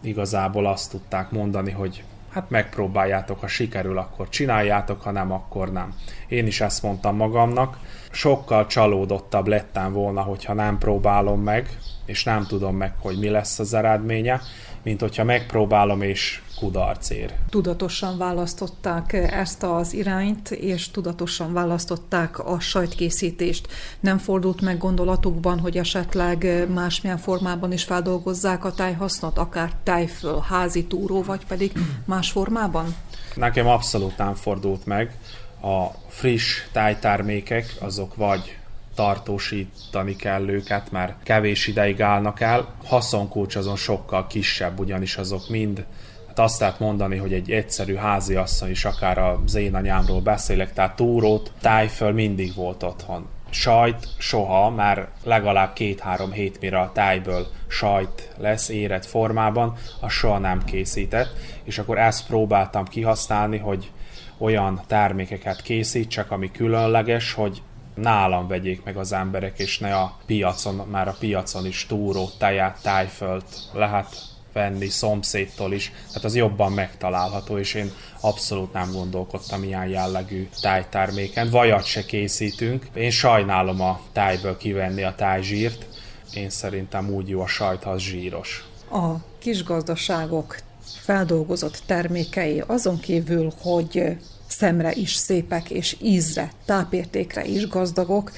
igazából 0.00 0.66
azt 0.66 0.90
tudták 0.90 1.30
mondani, 1.30 1.70
hogy 1.70 2.04
hát 2.30 2.50
megpróbáljátok, 2.50 3.40
ha 3.40 3.46
sikerül, 3.46 3.98
akkor 3.98 4.28
csináljátok, 4.28 5.02
ha 5.02 5.10
nem, 5.10 5.32
akkor 5.32 5.72
nem. 5.72 5.94
Én 6.28 6.46
is 6.46 6.60
ezt 6.60 6.82
mondtam 6.82 7.16
magamnak. 7.16 7.78
Sokkal 8.10 8.66
csalódottabb 8.66 9.46
lettem 9.46 9.92
volna, 9.92 10.20
hogyha 10.20 10.54
nem 10.54 10.78
próbálom 10.78 11.40
meg, 11.42 11.78
és 12.04 12.24
nem 12.24 12.46
tudom 12.46 12.76
meg, 12.76 12.94
hogy 12.98 13.18
mi 13.18 13.28
lesz 13.28 13.58
az 13.58 13.74
eredménye, 13.74 14.40
mint 14.82 15.00
hogyha 15.00 15.24
megpróbálom 15.24 16.02
és 16.02 16.42
kudarc 16.56 17.10
ér. 17.10 17.34
Tudatosan 17.48 18.18
választották 18.18 19.12
ezt 19.12 19.62
az 19.62 19.94
irányt, 19.94 20.50
és 20.50 20.90
tudatosan 20.90 21.52
választották 21.52 22.38
a 22.38 22.60
sajtkészítést. 22.60 23.68
Nem 24.00 24.18
fordult 24.18 24.60
meg 24.60 24.78
gondolatukban, 24.78 25.58
hogy 25.58 25.76
esetleg 25.76 26.66
másmilyen 26.74 27.18
formában 27.18 27.72
is 27.72 27.84
feldolgozzák 27.84 28.64
a 28.64 28.72
tájhasznot, 28.72 29.38
akár 29.38 29.70
tájföl, 29.82 30.44
házi 30.48 30.84
túró, 30.84 31.22
vagy 31.22 31.46
pedig 31.46 31.72
más 32.04 32.30
formában? 32.30 32.94
Nekem 33.34 33.66
abszolút 33.66 34.16
nem 34.16 34.34
fordult 34.34 34.86
meg. 34.86 35.14
A 35.62 35.86
friss 36.08 36.62
tájtermékek 36.72 37.76
azok 37.80 38.14
vagy 38.14 38.58
tartósítani 39.00 40.16
kell 40.16 40.48
őket, 40.48 40.90
mert 40.90 41.22
kevés 41.22 41.66
ideig 41.66 42.02
állnak 42.02 42.40
el. 42.40 42.74
Haszonkulcs 42.84 43.56
azon 43.56 43.76
sokkal 43.76 44.26
kisebb, 44.26 44.78
ugyanis 44.78 45.16
azok 45.16 45.48
mind 45.48 45.84
hát 46.26 46.38
azt 46.38 46.60
lehet 46.60 46.78
mondani, 46.78 47.16
hogy 47.16 47.32
egy 47.32 47.50
egyszerű 47.50 47.94
háziasszony 47.94 48.70
is, 48.70 48.84
akár 48.84 49.18
az 49.18 49.54
én 49.54 49.74
anyámról 49.74 50.20
beszélek, 50.20 50.72
tehát 50.72 50.96
túrót, 50.96 51.52
tájföl 51.60 52.12
mindig 52.12 52.54
volt 52.54 52.82
otthon. 52.82 53.26
Sajt 53.50 54.08
soha, 54.18 54.70
már 54.70 55.08
legalább 55.24 55.72
két-három 55.72 56.32
hét 56.32 56.60
mire 56.60 56.80
a 56.80 56.92
tájből 56.92 57.46
sajt 57.68 58.32
lesz 58.38 58.68
érett 58.68 59.06
formában, 59.06 59.76
a 60.00 60.08
soha 60.08 60.38
nem 60.38 60.64
készített, 60.64 61.32
és 61.64 61.78
akkor 61.78 61.98
ezt 61.98 62.26
próbáltam 62.26 62.84
kihasználni, 62.84 63.58
hogy 63.58 63.90
olyan 64.38 64.80
termékeket 64.86 65.62
készítsek, 65.62 66.30
ami 66.30 66.50
különleges, 66.50 67.32
hogy 67.32 67.62
nálam 68.00 68.48
vegyék 68.48 68.84
meg 68.84 68.96
az 68.96 69.12
emberek, 69.12 69.58
és 69.58 69.78
ne 69.78 69.96
a 69.96 70.16
piacon, 70.26 70.74
már 70.74 71.08
a 71.08 71.16
piacon 71.18 71.66
is 71.66 71.86
túró, 71.86 72.28
teját, 72.38 72.82
tájfölt 72.82 73.44
lehet 73.72 74.28
venni 74.52 74.88
szomszédtól 74.88 75.72
is, 75.72 75.92
tehát 76.06 76.24
az 76.24 76.34
jobban 76.34 76.72
megtalálható, 76.72 77.58
és 77.58 77.74
én 77.74 77.92
abszolút 78.20 78.72
nem 78.72 78.92
gondolkodtam 78.92 79.62
ilyen 79.62 79.86
jellegű 79.86 80.48
tájterméken. 80.60 81.50
Vajat 81.50 81.84
se 81.84 82.04
készítünk. 82.04 82.86
Én 82.94 83.10
sajnálom 83.10 83.80
a 83.80 84.00
tájből 84.12 84.56
kivenni 84.56 85.02
a 85.02 85.14
tájzsírt. 85.14 85.86
Én 86.34 86.50
szerintem 86.50 87.10
úgy 87.10 87.28
jó 87.28 87.40
a 87.40 87.46
sajt, 87.46 87.82
ha 87.82 87.90
az 87.90 88.00
zsíros. 88.00 88.64
A 88.90 89.14
kisgazdaságok 89.38 90.56
feldolgozott 91.00 91.82
termékei 91.86 92.62
azon 92.66 93.00
kívül, 93.00 93.52
hogy 93.62 94.16
szemre 94.50 94.92
is 94.92 95.14
szépek, 95.14 95.70
és 95.70 95.96
ízre, 96.02 96.50
tápértékre 96.64 97.44
is 97.44 97.68
gazdagok, 97.68 98.32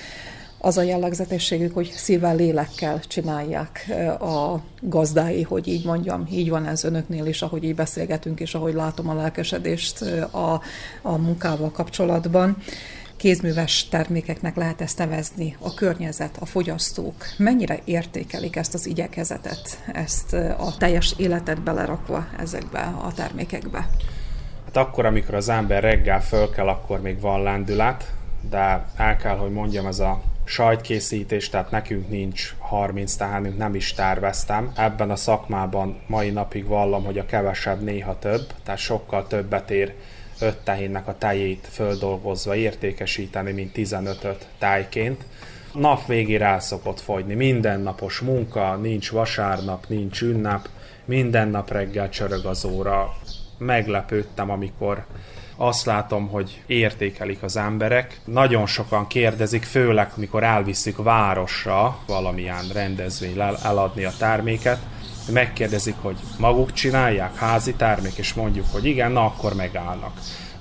az 0.65 0.79
a 0.79 0.83
jellegzetességük, 0.83 1.75
hogy 1.75 1.93
szívvel, 1.97 2.37
lélekkel 2.37 3.01
csinálják 3.01 3.87
a 4.21 4.61
gazdái, 4.81 5.43
hogy 5.43 5.69
így 5.69 5.85
mondjam, 5.85 6.27
így 6.33 6.49
van 6.49 6.67
ez 6.67 6.85
önöknél 6.85 7.27
is, 7.27 7.43
ahogy 7.43 7.65
így 7.65 7.75
beszélgetünk, 7.75 8.41
és 8.41 8.55
ahogy 8.55 8.75
látom 8.75 9.09
a 9.09 9.15
lelkesedést 9.15 10.03
a, 10.31 10.61
a 11.03 11.17
munkával 11.17 11.71
kapcsolatban. 11.71 12.57
Kézműves 13.17 13.89
termékeknek 13.89 14.57
lehet 14.57 14.81
ezt 14.81 14.99
nevezni, 14.99 15.57
a 15.61 15.75
környezet, 15.75 16.37
a 16.41 16.47
fogyasztók. 16.47 17.15
Mennyire 17.37 17.79
értékelik 17.85 18.57
ezt 18.57 18.75
az 18.75 18.87
igyekezetet, 18.87 19.83
ezt 19.93 20.33
a 20.33 20.75
teljes 20.79 21.15
életet 21.17 21.63
belerakva 21.63 22.27
ezekbe 22.39 22.81
a 22.81 23.13
termékekbe? 23.15 23.89
Hát 24.75 24.87
akkor, 24.87 25.07
amikor 25.07 25.35
az 25.35 25.49
ember 25.49 25.83
reggel 25.83 26.23
föl 26.23 26.51
kell, 26.51 26.69
akkor 26.69 27.01
még 27.01 27.21
van 27.21 27.43
lendület, 27.43 28.13
de 28.51 28.85
el 28.97 29.17
kell, 29.17 29.37
hogy 29.37 29.53
mondjam, 29.53 29.87
ez 29.87 29.99
a 29.99 30.21
sajtkészítés, 30.45 31.49
tehát 31.49 31.71
nekünk 31.71 32.09
nincs 32.09 32.55
30 32.59 33.15
tehenünk, 33.15 33.59
nem 33.59 33.75
is 33.75 33.93
terveztem. 33.93 34.73
Ebben 34.77 35.11
a 35.11 35.17
szakmában 35.17 36.01
mai 36.07 36.31
napig 36.31 36.67
vallom, 36.67 37.05
hogy 37.05 37.19
a 37.19 37.27
kevesebb 37.27 37.83
néha 37.83 38.19
több, 38.19 38.53
tehát 38.65 38.81
sokkal 38.81 39.27
többet 39.27 39.71
ér 39.71 39.95
5 40.41 40.57
tehénnek 40.57 41.09
a 41.09 41.19
tejét 41.19 41.69
földolgozva 41.71 42.55
értékesíteni, 42.55 43.53
mint 43.53 43.73
15-öt 43.75 44.47
tájként. 44.59 45.25
Nap 45.73 46.07
végére 46.07 46.47
el 46.47 46.61
szokott 46.61 47.01
fogyni, 47.01 47.35
mindennapos 47.35 48.21
munka, 48.21 48.77
nincs 48.77 49.11
vasárnap, 49.11 49.85
nincs 49.89 50.23
ünnep, 50.23 50.69
minden 51.05 51.49
nap 51.49 51.71
reggel 51.71 52.09
csörög 52.09 52.45
az 52.45 52.65
óra. 52.65 53.17
Meglepődtem, 53.67 54.51
amikor 54.51 55.05
azt 55.57 55.85
látom, 55.85 56.29
hogy 56.29 56.63
értékelik 56.67 57.43
az 57.43 57.57
emberek. 57.57 58.21
Nagyon 58.25 58.67
sokan 58.67 59.07
kérdezik, 59.07 59.63
főleg, 59.63 60.11
mikor 60.15 60.43
elviszük 60.43 61.03
városra 61.03 61.99
valamilyen 62.07 62.69
rendezvény 62.73 63.41
eladni 63.63 64.05
a 64.05 64.13
terméket, 64.19 64.79
megkérdezik, 65.33 65.95
hogy 66.01 66.17
maguk 66.39 66.73
csinálják, 66.73 67.37
házi 67.37 67.75
termék, 67.75 68.17
és 68.17 68.35
mondjuk, 68.35 68.67
hogy 68.73 68.85
igen, 68.85 69.13
na 69.13 69.25
akkor 69.25 69.55
megállnak. 69.55 70.13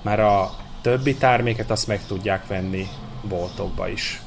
Mert 0.01 0.19
a 0.19 0.51
többi 0.81 1.15
terméket 1.15 1.71
azt 1.71 1.87
meg 1.87 2.05
tudják 2.05 2.47
venni 2.47 2.87
boltokba 3.29 3.87
is. 3.87 4.21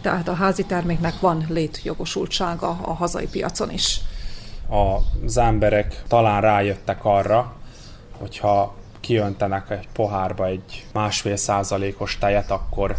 Tehát 0.00 0.28
a 0.28 0.34
házi 0.34 0.64
terméknek 0.64 1.20
van 1.20 1.46
létjogosultsága 1.48 2.78
a 2.82 2.92
hazai 2.92 3.26
piacon 3.26 3.70
is. 3.70 4.00
Az 5.24 5.36
emberek 5.36 6.02
talán 6.08 6.40
rájöttek 6.40 7.04
arra, 7.04 7.52
hogyha 8.18 8.74
kiöntenek 9.00 9.70
egy 9.70 9.88
pohárba 9.92 10.46
egy 10.46 10.86
másfél 10.92 11.36
százalékos 11.36 12.18
tejet, 12.18 12.50
akkor 12.50 12.96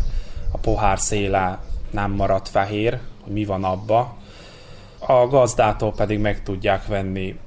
a 0.51 0.57
pohár 0.57 0.99
széle 0.99 1.59
nem 1.91 2.11
marad 2.11 2.47
fehér, 2.47 2.99
hogy 3.23 3.33
mi 3.33 3.45
van 3.45 3.63
abba. 3.63 4.15
A 4.99 5.27
gazdától 5.27 5.93
pedig 5.93 6.19
meg 6.19 6.43
tudják 6.43 6.87
venni 6.87 7.39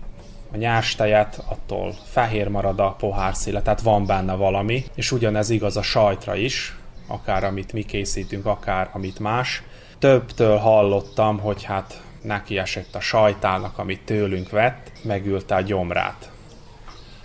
a 0.53 0.57
nyástejet, 0.57 1.45
attól 1.49 1.95
fehér 2.05 2.49
marad 2.49 2.81
a 2.81 2.95
pohár 2.99 3.35
széle, 3.35 3.62
tehát 3.62 3.81
van 3.81 4.07
benne 4.07 4.35
valami, 4.35 4.85
és 4.95 5.12
ugyanez 5.12 5.51
igaz 5.51 5.77
a 5.77 5.83
sajtra 5.83 6.35
is, 6.35 6.77
akár 7.07 7.45
amit 7.45 7.73
mi 7.73 7.83
készítünk, 7.83 8.47
akár 8.47 8.91
amit 8.93 9.19
más. 9.19 9.62
Többtől 9.99 10.57
hallottam, 10.57 11.39
hogy 11.39 11.62
hát 11.62 12.03
neki 12.23 12.59
esett 12.59 12.95
a 12.95 13.01
sajtának, 13.01 13.79
amit 13.79 14.05
tőlünk 14.05 14.51
vett, 14.51 14.93
megülte 15.03 15.55
a 15.55 15.61
gyomrát. 15.61 16.31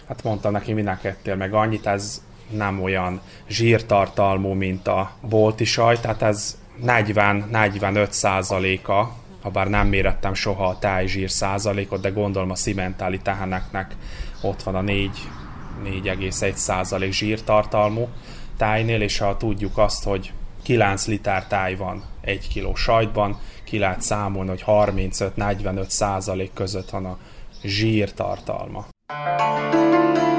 Hát 0.08 0.24
mondtam 0.24 0.52
neki, 0.52 0.74
minek 0.74 1.04
ettél 1.04 1.36
meg 1.36 1.54
annyit, 1.54 1.86
ez 1.86 2.22
nem 2.50 2.82
olyan 2.82 3.22
zsírtartalmú, 3.48 4.54
mint 4.54 4.88
a 4.88 5.12
bolti 5.22 5.64
saj, 5.64 6.00
tehát 6.00 6.22
ez 6.22 6.58
40-45 6.86 8.10
százaléka, 8.10 9.16
ha 9.42 9.50
bár 9.50 9.68
nem 9.68 9.88
mérettem 9.88 10.34
soha 10.34 10.68
a 10.68 10.80
tájzsír 10.80 11.30
százalékot, 11.30 12.02
de 12.02 12.10
gondolom 12.10 12.50
a 12.50 12.56
szimentáli 12.56 13.18
teheneknek 13.18 13.96
ott 14.42 14.64
van 14.64 14.76
a 14.76 14.82
4, 14.82 15.10
4,1 15.84 16.54
százalék 16.54 17.12
zsírtartalmú 17.12 18.08
tájnél, 18.58 19.02
és 19.02 19.18
ha 19.18 19.38
tudjuk 19.38 19.78
azt, 19.78 20.04
hogy 20.04 20.34
9 20.64 21.08
liter 21.08 21.48
táj 21.48 21.76
van 21.76 22.04
1 22.22 22.48
kiló 22.48 22.76
sajtban, 22.76 23.40
ki 23.64 23.78
lehet 23.78 24.02
számolni, 24.02 24.50
hogy 24.50 24.64
35-45 24.68 25.88
százalék 25.88 26.54
között 26.54 26.90
van 26.90 27.06
a 27.06 27.18
zsírtartalma. 27.64 28.93
Música 29.14 30.33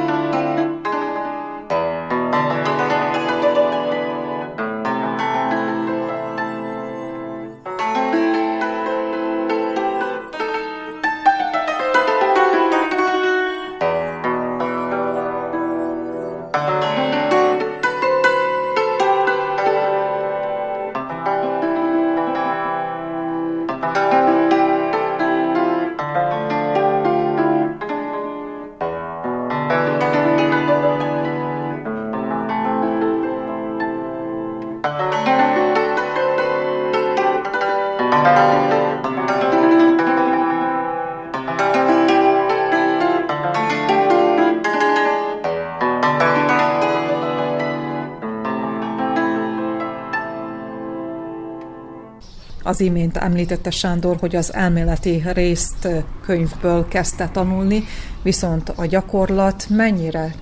Az 52.75 52.81
imént 52.81 53.17
említette 53.17 53.71
Sándor, 53.71 54.17
hogy 54.17 54.37
az 54.37 54.55
elméleti 54.55 55.23
részt 55.33 55.89
könyvből 56.23 56.89
kezdte 56.89 57.29
tanulni, 57.29 57.85
viszont 58.23 58.69
a 58.69 58.87
gyakorlat 58.87 59.67
mennyire 59.69 60.35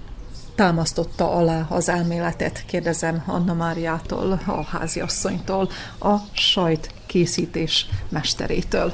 támasztotta 0.54 1.30
alá 1.30 1.66
az 1.68 1.88
elméletet, 1.88 2.64
kérdezem 2.66 3.22
Anna 3.26 3.54
Máriától, 3.54 4.40
a 4.46 4.64
háziasszonytól, 4.64 5.68
a 6.00 6.16
sajt 6.32 6.94
készítés 7.06 7.86
mesterétől. 8.08 8.92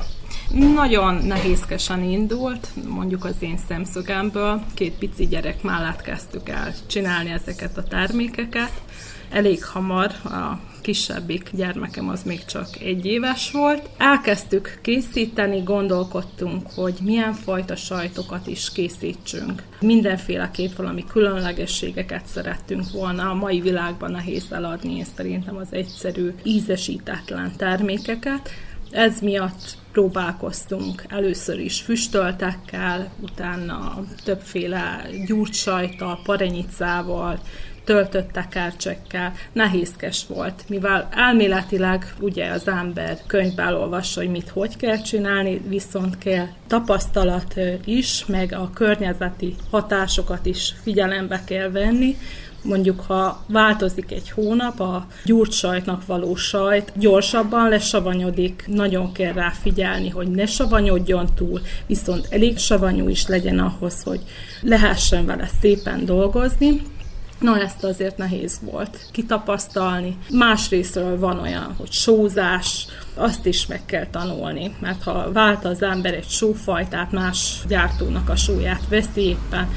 Nagyon 0.74 1.14
nehézkesen 1.14 2.02
indult, 2.02 2.68
mondjuk 2.88 3.24
az 3.24 3.36
én 3.40 3.58
szemszögemből. 3.68 4.62
Két 4.74 4.94
pici 4.98 5.26
gyerek 5.26 5.62
mellett 5.62 6.02
kezdtük 6.02 6.48
el 6.48 6.74
csinálni 6.86 7.30
ezeket 7.30 7.76
a 7.76 7.82
termékeket. 7.82 8.72
Elég 9.30 9.64
hamar 9.64 10.10
a 10.24 10.67
kisebbik 10.88 11.50
gyermekem 11.52 12.08
az 12.08 12.22
még 12.22 12.44
csak 12.44 12.68
egy 12.80 13.06
éves 13.06 13.50
volt. 13.50 13.88
Elkezdtük 13.96 14.78
készíteni, 14.82 15.62
gondolkodtunk, 15.62 16.66
hogy 16.74 16.94
milyen 17.02 17.32
fajta 17.32 17.76
sajtokat 17.76 18.46
is 18.46 18.72
készítsünk. 18.72 19.62
Mindenféleképp 19.80 20.76
valami 20.76 21.04
különlegességeket 21.04 22.26
szerettünk 22.26 22.90
volna. 22.90 23.30
A 23.30 23.34
mai 23.34 23.60
világban 23.60 24.10
nehéz 24.10 24.46
eladni, 24.50 24.96
és 24.96 25.06
szerintem 25.16 25.56
az 25.56 25.68
egyszerű, 25.70 26.34
ízesítetlen 26.42 27.52
termékeket. 27.56 28.50
Ez 28.90 29.20
miatt 29.20 29.76
próbálkoztunk 29.92 31.04
először 31.08 31.58
is 31.58 31.80
füstöltekkel, 31.80 33.12
utána 33.20 34.04
többféle 34.24 35.06
gyurcsajta, 35.26 36.20
parenyicával, 36.24 37.40
töltött 37.88 38.32
tekercsekkel, 38.32 39.32
nehézkes 39.52 40.24
volt, 40.26 40.64
mivel 40.68 41.08
elméletileg 41.10 42.14
ugye 42.20 42.50
az 42.50 42.68
ember 42.68 43.18
könyvben 43.26 43.74
olvassa, 43.74 44.20
hogy 44.20 44.30
mit 44.30 44.48
hogy 44.48 44.76
kell 44.76 45.00
csinálni, 45.00 45.60
viszont 45.68 46.18
kell 46.18 46.46
tapasztalat 46.66 47.54
is, 47.84 48.24
meg 48.26 48.52
a 48.52 48.70
környezeti 48.74 49.54
hatásokat 49.70 50.46
is 50.46 50.74
figyelembe 50.82 51.42
kell 51.44 51.70
venni, 51.70 52.16
mondjuk 52.62 53.00
ha 53.00 53.44
változik 53.46 54.12
egy 54.12 54.30
hónap, 54.30 54.80
a 54.80 55.06
gyúrt 55.24 55.52
sajtnak 55.52 56.06
való 56.06 56.34
sajt 56.34 56.92
gyorsabban 56.96 57.68
lesavanyodik, 57.68 58.64
nagyon 58.66 59.12
kell 59.12 59.32
rá 59.32 59.50
figyelni, 59.50 60.08
hogy 60.08 60.28
ne 60.28 60.46
savanyodjon 60.46 61.28
túl, 61.34 61.60
viszont 61.86 62.26
elég 62.30 62.58
savanyú 62.58 63.08
is 63.08 63.26
legyen 63.26 63.58
ahhoz, 63.58 64.02
hogy 64.02 64.20
lehessen 64.60 65.26
vele 65.26 65.48
szépen 65.60 66.04
dolgozni, 66.04 66.82
Na, 67.38 67.60
ezt 67.60 67.84
azért 67.84 68.16
nehéz 68.16 68.60
volt 68.60 69.08
kitapasztalni. 69.12 70.18
Másrésztről 70.30 71.18
van 71.18 71.38
olyan, 71.38 71.74
hogy 71.76 71.92
sózás, 71.92 72.86
azt 73.14 73.46
is 73.46 73.66
meg 73.66 73.84
kell 73.84 74.06
tanulni, 74.06 74.74
mert 74.80 75.02
ha 75.02 75.32
vált 75.32 75.64
az 75.64 75.82
ember 75.82 76.14
egy 76.14 76.28
sófajtát, 76.28 77.12
más 77.12 77.60
gyártónak 77.68 78.28
a 78.28 78.36
sóját 78.36 78.88
veszi 78.88 79.20
éppen, 79.20 79.68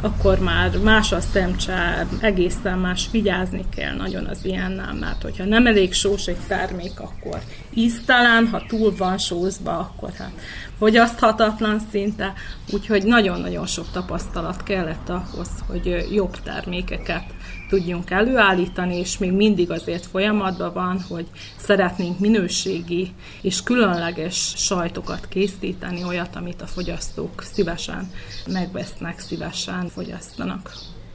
akkor 0.00 0.38
már 0.38 0.78
más 0.78 1.12
a 1.12 1.20
szemcsár, 1.20 2.06
egészen 2.20 2.78
más 2.78 3.08
vigyázni 3.10 3.64
kell 3.76 3.96
nagyon 3.96 4.24
az 4.24 4.44
ilyennel, 4.44 4.94
mert 4.94 5.22
hogyha 5.22 5.44
nem 5.44 5.66
elég 5.66 5.92
sós 5.92 6.26
egy 6.26 6.38
termék, 6.48 7.00
akkor 7.00 7.40
íztelen, 7.74 8.48
ha 8.48 8.62
túl 8.68 8.94
van 8.96 9.18
sózva, 9.18 9.78
akkor 9.78 10.10
hát 10.18 10.32
fogyaszthatatlan 10.78 11.80
szinte, 11.90 12.32
úgyhogy 12.72 13.04
nagyon-nagyon 13.04 13.66
sok 13.66 13.90
tapasztalat 13.92 14.62
kellett 14.62 15.08
ahhoz, 15.08 15.48
hogy 15.66 16.06
jobb 16.12 16.42
termékeket 16.42 17.24
tudjunk 17.68 18.10
előállítani, 18.10 18.96
és 18.96 19.18
még 19.18 19.32
mindig 19.32 19.70
azért 19.70 20.06
folyamatban 20.06 20.72
van, 20.72 21.04
hogy 21.08 21.26
szeretnénk 21.56 22.18
minőségi 22.18 23.12
és 23.40 23.62
különleges 23.62 24.52
sajtokat 24.56 25.28
készíteni, 25.28 26.04
olyat, 26.04 26.36
amit 26.36 26.62
a 26.62 26.66
fogyasztók 26.66 27.42
szívesen 27.42 28.10
megvesznek, 28.46 29.20
szívesen 29.20 29.88
fogyasztanak. 29.88 30.72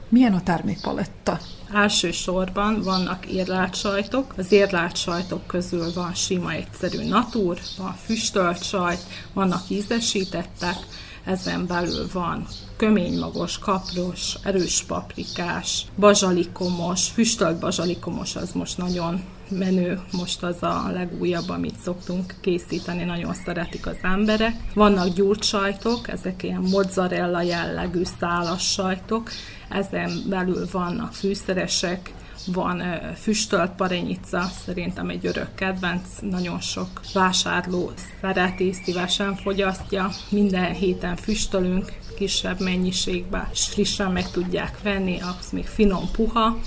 Milyen 0.08 0.34
a 0.34 0.42
termékpaletta? 0.42 1.38
Elsősorban 1.72 2.82
vannak 2.82 3.26
érlelt 3.26 3.74
sajtok. 3.74 4.34
Az 4.36 4.52
érlelt 4.52 4.96
sajtok 4.96 5.46
közül 5.46 5.92
van 5.94 6.14
sima 6.14 6.52
egyszerű 6.52 7.08
natúr, 7.08 7.58
van 7.78 7.94
füstölt 8.04 8.62
sajt, 8.62 9.02
vannak 9.32 9.62
ízesítettek, 9.68 10.76
ezen 11.24 11.66
belül 11.66 12.06
van 12.12 12.46
köménymagos, 12.76 13.58
kapros, 13.58 14.34
erős 14.42 14.82
paprikás, 14.82 15.86
bazsalikomos, 15.98 17.08
füstölt 17.08 17.58
bazsalikomos 17.58 18.36
az 18.36 18.52
most 18.52 18.78
nagyon 18.78 19.24
menő, 19.48 20.00
most 20.12 20.42
az 20.42 20.62
a 20.62 20.90
legújabb, 20.92 21.48
amit 21.48 21.78
szoktunk 21.82 22.34
készíteni, 22.40 23.04
nagyon 23.04 23.34
szeretik 23.34 23.86
az 23.86 23.96
emberek. 24.02 24.54
Vannak 24.74 25.08
gyurcsajtok, 25.08 26.08
ezek 26.08 26.42
ilyen 26.42 26.60
mozzarella 26.70 27.42
jellegű 27.42 28.02
szálas 28.20 28.72
sajtok, 28.72 29.30
ezen 29.68 30.22
belül 30.28 30.66
vannak 30.72 31.12
fűszeresek, 31.12 32.12
van 32.46 32.82
füstölt 33.20 33.70
parenyica, 33.70 34.50
szerintem 34.64 35.08
egy 35.08 35.26
örök 35.26 35.54
kedvenc, 35.54 36.08
nagyon 36.20 36.60
sok 36.60 37.00
vásárló 37.12 37.90
szereti, 38.20 38.72
szívesen 38.72 39.36
fogyasztja. 39.36 40.10
Minden 40.28 40.72
héten 40.72 41.16
füstölünk, 41.16 41.92
kisebb 42.16 42.60
mennyiségben, 42.60 43.48
és 43.52 43.66
frissen 43.66 44.12
meg 44.12 44.30
tudják 44.30 44.82
venni, 44.82 45.20
az 45.20 45.50
még 45.52 45.66
finom 45.66 46.10
puha. 46.12 46.58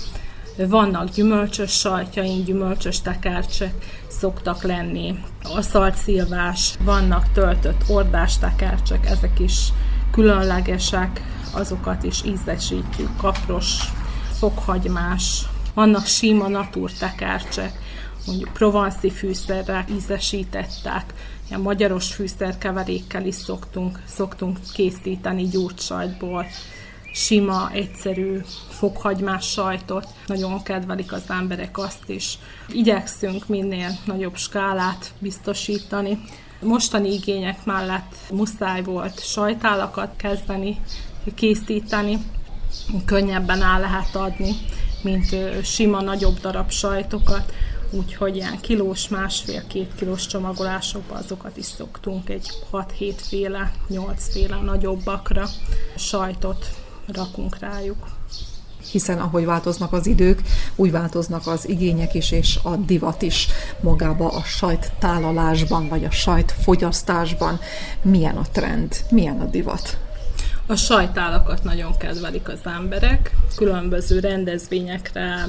Vannak 0.68 1.10
gyümölcsös 1.10 1.72
sajtjaink, 1.72 2.46
gyümölcsös 2.46 3.00
tekercsek 3.00 4.02
szoktak 4.08 4.62
lenni, 4.62 5.18
aszalt 5.42 5.96
szilvás, 5.96 6.74
vannak 6.84 7.32
töltött 7.32 7.88
ordás 7.88 8.38
tekercsek, 8.38 9.06
ezek 9.06 9.38
is 9.38 9.68
különlegesek, 10.10 11.22
azokat 11.52 12.02
is 12.02 12.24
ízesítjük, 12.24 13.16
kapros, 13.16 13.78
fokhagymás, 14.38 15.47
vannak 15.78 16.06
sima 16.06 16.48
natúrtekercsek, 16.48 17.72
mondjuk 18.26 18.52
provanszi 18.52 19.10
fűszerrel 19.10 19.84
ízesítettek, 19.96 21.14
ilyen 21.48 21.60
magyaros 21.60 22.14
fűszerkeverékkel 22.14 23.26
is 23.26 23.34
szoktunk, 23.34 24.02
szoktunk 24.06 24.58
készíteni 24.72 25.48
gyurcsajtból, 25.48 26.46
sima, 27.12 27.70
egyszerű 27.72 28.40
fokhagymás 28.68 29.50
sajtot. 29.50 30.06
Nagyon 30.26 30.62
kedvelik 30.62 31.12
az 31.12 31.24
emberek 31.28 31.78
azt 31.78 32.08
is. 32.08 32.38
Igyekszünk 32.68 33.48
minél 33.48 33.90
nagyobb 34.04 34.36
skálát 34.36 35.12
biztosítani. 35.18 36.18
Mostani 36.60 37.12
igények 37.12 37.64
mellett 37.64 38.14
muszáj 38.30 38.82
volt 38.82 39.24
sajtálakat 39.24 40.10
kezdeni 40.16 40.80
készíteni, 41.34 42.18
könnyebben 43.04 43.62
el 43.62 43.80
lehet 43.80 44.14
adni 44.14 44.54
mint 45.02 45.36
sima 45.64 46.00
nagyobb 46.00 46.40
darab 46.40 46.70
sajtokat, 46.70 47.52
úgyhogy 47.90 48.36
ilyen 48.36 48.60
kilós, 48.60 49.08
másfél-két 49.08 49.94
kilós 49.94 50.26
csomagolásokban 50.26 51.16
azokat 51.16 51.56
is 51.56 51.64
szoktunk 51.64 52.28
egy 52.28 52.50
6-7 52.72 53.14
féle, 53.16 53.72
8 53.88 54.32
féle 54.32 54.56
nagyobbakra 54.56 55.48
sajtot 55.96 56.66
rakunk 57.06 57.58
rájuk 57.58 58.06
hiszen 58.90 59.18
ahogy 59.18 59.44
változnak 59.44 59.92
az 59.92 60.06
idők, 60.06 60.42
úgy 60.76 60.90
változnak 60.90 61.46
az 61.46 61.68
igények 61.68 62.14
is, 62.14 62.30
és 62.30 62.58
a 62.62 62.76
divat 62.76 63.22
is 63.22 63.48
magába 63.80 64.28
a 64.28 64.42
sajt 64.42 64.92
tálalásban, 64.98 65.88
vagy 65.88 66.04
a 66.04 66.10
sajt 66.10 66.54
fogyasztásban. 66.62 67.60
Milyen 68.02 68.36
a 68.36 68.44
trend, 68.52 68.96
milyen 69.10 69.40
a 69.40 69.44
divat? 69.44 69.98
A 70.70 70.76
sajtálakat 70.76 71.64
nagyon 71.64 71.96
kedvelik 71.96 72.48
az 72.48 72.60
emberek, 72.64 73.30
különböző 73.56 74.18
rendezvényekre, 74.18 75.48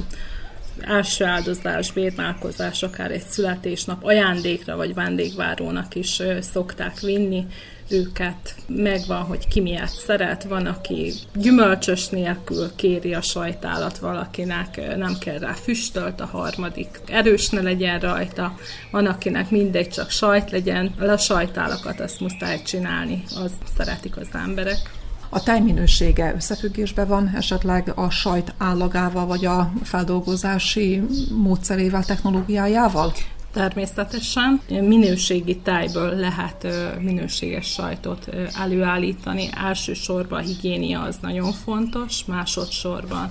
első 0.80 1.24
áldozás, 1.24 1.92
bérmálkozás, 1.92 2.82
akár 2.82 3.10
egy 3.10 3.22
születésnap 3.28 4.04
ajándékra 4.04 4.76
vagy 4.76 4.94
vendégvárónak 4.94 5.94
is 5.94 6.22
szokták 6.40 7.00
vinni 7.00 7.46
őket. 7.88 8.54
Megvan, 8.66 9.22
hogy 9.22 9.48
ki 9.48 9.60
miért 9.60 9.94
szeret, 9.94 10.44
van, 10.44 10.66
aki 10.66 11.12
gyümölcsös 11.34 12.08
nélkül 12.08 12.70
kéri 12.76 13.14
a 13.14 13.22
sajtálat 13.22 13.98
valakinek, 13.98 14.96
nem 14.96 15.18
kell 15.18 15.38
rá 15.38 15.52
füstölt, 15.52 16.20
a 16.20 16.26
harmadik 16.26 17.00
erős 17.06 17.48
ne 17.48 17.60
legyen 17.60 18.00
rajta, 18.00 18.54
van, 18.90 19.06
akinek 19.06 19.50
mindegy, 19.50 19.88
csak 19.88 20.10
sajt 20.10 20.50
legyen, 20.50 20.86
a 20.86 21.16
sajtálakat 21.16 22.00
azt 22.00 22.20
muszáj 22.20 22.62
csinálni, 22.62 23.22
az 23.36 23.52
szeretik 23.76 24.16
az 24.16 24.28
emberek. 24.32 24.98
A 25.32 25.42
tájminősége 25.42 26.34
összefüggésben 26.34 27.08
van 27.08 27.32
esetleg 27.34 27.92
a 27.94 28.10
sajt 28.10 28.54
állagával, 28.58 29.26
vagy 29.26 29.44
a 29.44 29.72
feldolgozási 29.82 31.02
módszerével, 31.36 32.04
technológiájával? 32.04 33.12
Természetesen 33.52 34.60
minőségi 34.68 35.56
tájból 35.56 36.14
lehet 36.14 36.66
minőséges 37.00 37.66
sajtot 37.66 38.28
előállítani. 38.58 39.48
Elsősorban 39.64 40.38
a 40.38 40.42
higiénia 40.42 41.00
az 41.00 41.16
nagyon 41.22 41.52
fontos, 41.52 42.24
másodszorban 42.24 43.30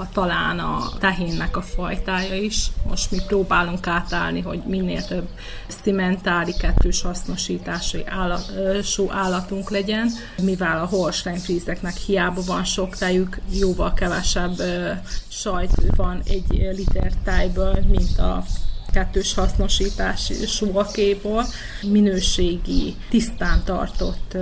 a, 0.00 0.08
talán 0.12 0.58
a 0.58 0.88
tehénnek 0.98 1.56
a 1.56 1.62
fajtája 1.62 2.34
is. 2.34 2.66
Most 2.88 3.10
mi 3.10 3.18
próbálunk 3.26 3.86
átállni, 3.86 4.40
hogy 4.40 4.62
minél 4.66 5.04
több 5.04 5.28
szimentári 5.82 6.52
kettős 6.52 7.02
hasznosítású 7.02 7.98
állat, 8.06 8.52
állatunk 9.08 9.70
legyen, 9.70 10.10
mivel 10.42 10.80
a 10.80 10.86
holstein 10.86 11.38
frízeknek 11.38 11.96
hiába 11.96 12.42
van 12.46 12.64
sok 12.64 12.96
tejük, 12.96 13.40
jóval 13.50 13.92
kevesebb 13.92 14.62
sajt 15.28 15.72
van 15.96 16.22
egy 16.24 16.68
liter 16.76 17.12
tájból, 17.24 17.78
mint 17.88 18.18
a 18.18 18.44
kettős 18.92 19.34
hasznosítás 19.34 20.32
suvakéból 20.46 21.44
minőségi, 21.82 22.96
tisztán 23.08 23.62
tartott 23.64 24.36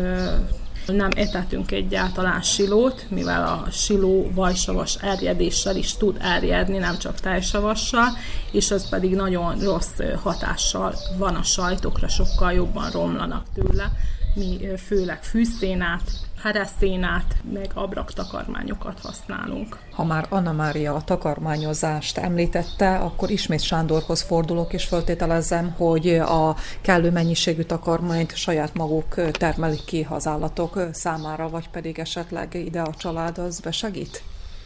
nem 0.93 1.11
etetünk 1.17 1.71
egyáltalán 1.71 2.43
silót, 2.43 3.07
mivel 3.09 3.43
a 3.43 3.71
siló 3.71 4.31
vajsavas 4.35 4.95
erjedéssel 4.95 5.77
is 5.77 5.97
tud 5.97 6.17
erjedni, 6.21 6.79
nem 6.79 6.99
csak 6.99 7.21
tejsavassal, 7.21 8.09
és 8.53 8.71
az 8.71 8.89
pedig 8.89 9.15
nagyon 9.15 9.59
rossz 9.61 9.99
hatással 10.23 10.95
van 11.17 11.35
a 11.35 11.43
sajtokra, 11.43 12.09
sokkal 12.09 12.53
jobban 12.53 12.91
romlanak 12.91 13.45
tőle. 13.55 13.93
Mi 14.35 14.59
főleg 14.87 15.23
fűszénát, 15.23 16.11
hereszénát, 16.43 17.37
meg 17.53 17.71
abraktakarmányokat 17.75 19.01
használunk. 19.01 19.79
Ha 19.91 20.05
már 20.05 20.27
Anna 20.29 20.53
Mária 20.53 20.95
a 20.95 21.03
takarmányozást 21.03 22.19
említette, 22.19 22.97
akkor 22.97 23.31
ismét 23.31 23.61
Sándorhoz 23.61 24.23
fordulok, 24.23 24.73
és 24.73 24.85
föltételezem, 24.85 25.71
hogy 25.71 26.09
a 26.15 26.57
kellő 26.81 27.11
mennyiségű 27.11 27.63
takarmányt 27.63 28.37
saját 28.37 28.75
maguk 28.75 29.33
termelik 29.33 29.85
ki 29.85 30.07
az 30.11 30.27
állatok 30.27 30.81
számára, 30.93 31.49
vagy 31.49 31.69
pedig 31.69 31.99
esetleg 31.99 32.55
ide 32.55 32.81
a 32.81 32.95
család 32.95 33.39
az 33.39 33.61
besegít? 33.61 34.23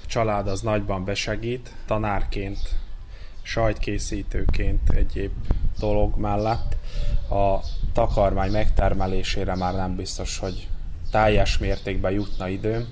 Család 0.07 0.49
az 0.49 0.61
nagyban 0.61 1.05
besegít, 1.05 1.75
tanárként, 1.87 2.59
sajtkészítőként 3.43 4.91
egyéb 4.91 5.33
dolog 5.79 6.17
mellett. 6.17 6.77
A 7.31 7.59
takarmány 7.93 8.51
megtermelésére 8.51 9.57
már 9.57 9.75
nem 9.75 9.97
biztos, 9.97 10.39
hogy 10.39 10.69
teljes 11.13 11.59
mértékben 11.59 12.13
jutna 12.13 12.49
időm, 12.49 12.87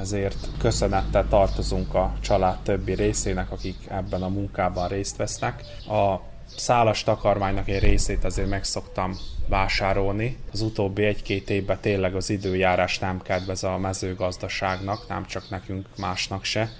ezért 0.00 0.48
köszönettel 0.58 1.28
tartozunk 1.28 1.94
a 1.94 2.12
család 2.20 2.58
többi 2.62 2.94
részének, 2.94 3.50
akik 3.50 3.76
ebben 3.88 4.22
a 4.22 4.28
munkában 4.28 4.88
részt 4.88 5.16
vesznek. 5.16 5.62
A 5.88 6.20
szálas 6.56 7.02
takarmánynak 7.02 7.68
egy 7.68 7.82
részét 7.82 8.24
azért 8.24 8.48
meg 8.48 8.64
szoktam 8.64 9.16
vásárolni. 9.48 10.38
Az 10.52 10.60
utóbbi 10.60 11.04
egy-két 11.04 11.50
évben 11.50 11.78
tényleg 11.80 12.14
az 12.14 12.30
időjárás 12.30 12.98
nem 12.98 13.22
kedvez 13.22 13.64
a 13.64 13.78
mezőgazdaságnak, 13.78 15.08
nem 15.08 15.26
csak 15.26 15.50
nekünk, 15.50 15.86
másnak 15.96 16.44
se. 16.44 16.70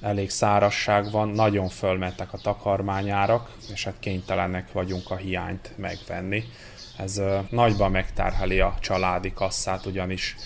Elég 0.00 0.30
szárasság 0.30 1.10
van, 1.10 1.28
nagyon 1.28 1.68
fölmentek 1.68 2.32
a 2.32 2.38
takarmányárak, 2.38 3.50
és 3.72 3.84
hát 3.84 3.98
kénytelenek 3.98 4.72
vagyunk 4.72 5.10
a 5.10 5.16
hiányt 5.16 5.72
megvenni. 5.76 6.44
Ez 6.98 7.22
nagyban 7.50 7.90
megterheli 7.90 8.60
a 8.60 8.74
családi 8.80 9.32
kasszát, 9.32 9.86
ugyanis 9.86 10.36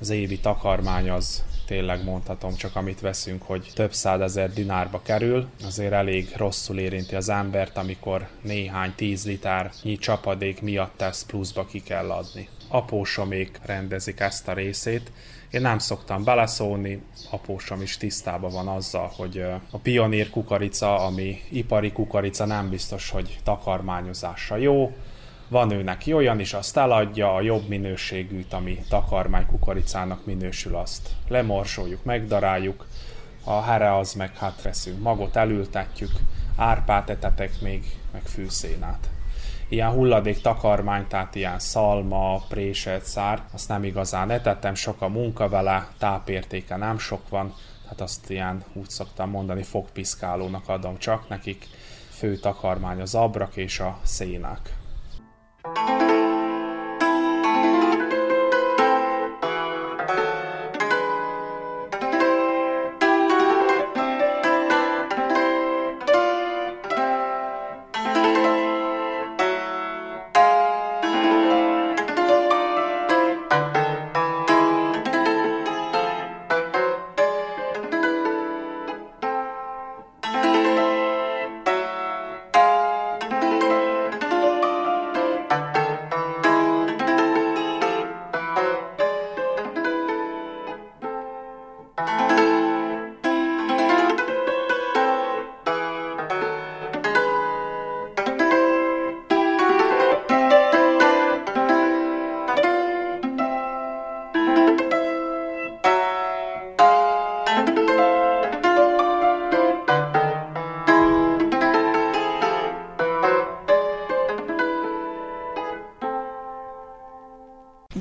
az 0.00 0.10
évi 0.10 0.38
takarmány 0.38 1.10
az 1.10 1.44
tényleg 1.66 2.04
mondhatom, 2.04 2.54
csak 2.54 2.76
amit 2.76 3.00
veszünk, 3.00 3.42
hogy 3.42 3.70
több 3.74 3.92
százezer 3.92 4.52
dinárba 4.52 5.02
kerül, 5.02 5.48
azért 5.64 5.92
elég 5.92 6.32
rosszul 6.36 6.78
érinti 6.78 7.14
az 7.14 7.28
embert, 7.28 7.76
amikor 7.76 8.28
néhány 8.42 8.92
tíz 8.96 9.26
litárnyi 9.26 9.96
csapadék 9.96 10.60
miatt 10.60 11.00
ezt 11.00 11.26
pluszba 11.26 11.66
ki 11.66 11.80
kell 11.82 12.10
adni. 12.10 12.48
Apósomék 12.68 13.58
rendezik 13.62 14.20
ezt 14.20 14.48
a 14.48 14.52
részét, 14.52 15.12
én 15.50 15.60
nem 15.60 15.78
szoktam 15.78 16.24
beleszólni, 16.24 17.02
apósom 17.30 17.82
is 17.82 17.96
tisztában 17.96 18.52
van 18.52 18.68
azzal, 18.68 19.12
hogy 19.16 19.44
a 19.70 19.78
pionír 19.78 20.30
kukorica, 20.30 20.98
ami 20.98 21.40
ipari 21.50 21.92
kukorica, 21.92 22.44
nem 22.44 22.68
biztos, 22.68 23.10
hogy 23.10 23.38
takarmányozásra 23.44 24.56
jó, 24.56 24.92
van 25.50 25.70
ő 25.70 25.82
neki 25.82 26.12
olyan 26.12 26.40
is, 26.40 26.52
azt 26.52 26.76
eladja, 26.76 27.34
a 27.34 27.40
jobb 27.40 27.68
minőségűt, 27.68 28.52
ami 28.52 28.78
takarmány 28.88 29.46
kukoricának 29.46 30.26
minősül, 30.26 30.76
azt 30.76 31.08
lemorsoljuk, 31.28 32.04
megdaráljuk, 32.04 32.86
a 33.44 33.62
here 33.62 33.96
az 33.96 34.12
meg 34.12 34.36
hát 34.36 34.62
veszünk 34.62 35.00
magot, 35.00 35.36
elültetjük, 35.36 36.10
árpát 36.56 37.10
etetek 37.10 37.60
még, 37.60 37.84
meg 38.12 38.22
fűszénát. 38.22 39.08
Ilyen 39.68 39.90
hulladék 39.90 40.40
takarmány, 40.40 41.06
tehát 41.06 41.34
ilyen 41.34 41.58
szalma, 41.58 42.44
préselt 42.48 43.04
szár, 43.04 43.42
azt 43.52 43.68
nem 43.68 43.84
igazán 43.84 44.30
etettem, 44.30 44.74
sok 44.74 45.02
a 45.02 45.08
munka 45.08 45.48
vele, 45.48 45.88
tápértéke 45.98 46.76
nem 46.76 46.98
sok 46.98 47.28
van, 47.28 47.54
tehát 47.82 48.00
azt 48.00 48.30
ilyen, 48.30 48.64
úgy 48.72 48.88
szoktam 48.88 49.30
mondani, 49.30 49.62
fogpiszkálónak 49.62 50.68
adom 50.68 50.98
csak 50.98 51.28
nekik. 51.28 51.66
Fő 52.10 52.36
takarmány 52.36 53.00
az 53.00 53.14
abrak 53.14 53.56
és 53.56 53.80
a 53.80 53.98
szénák. 54.02 54.79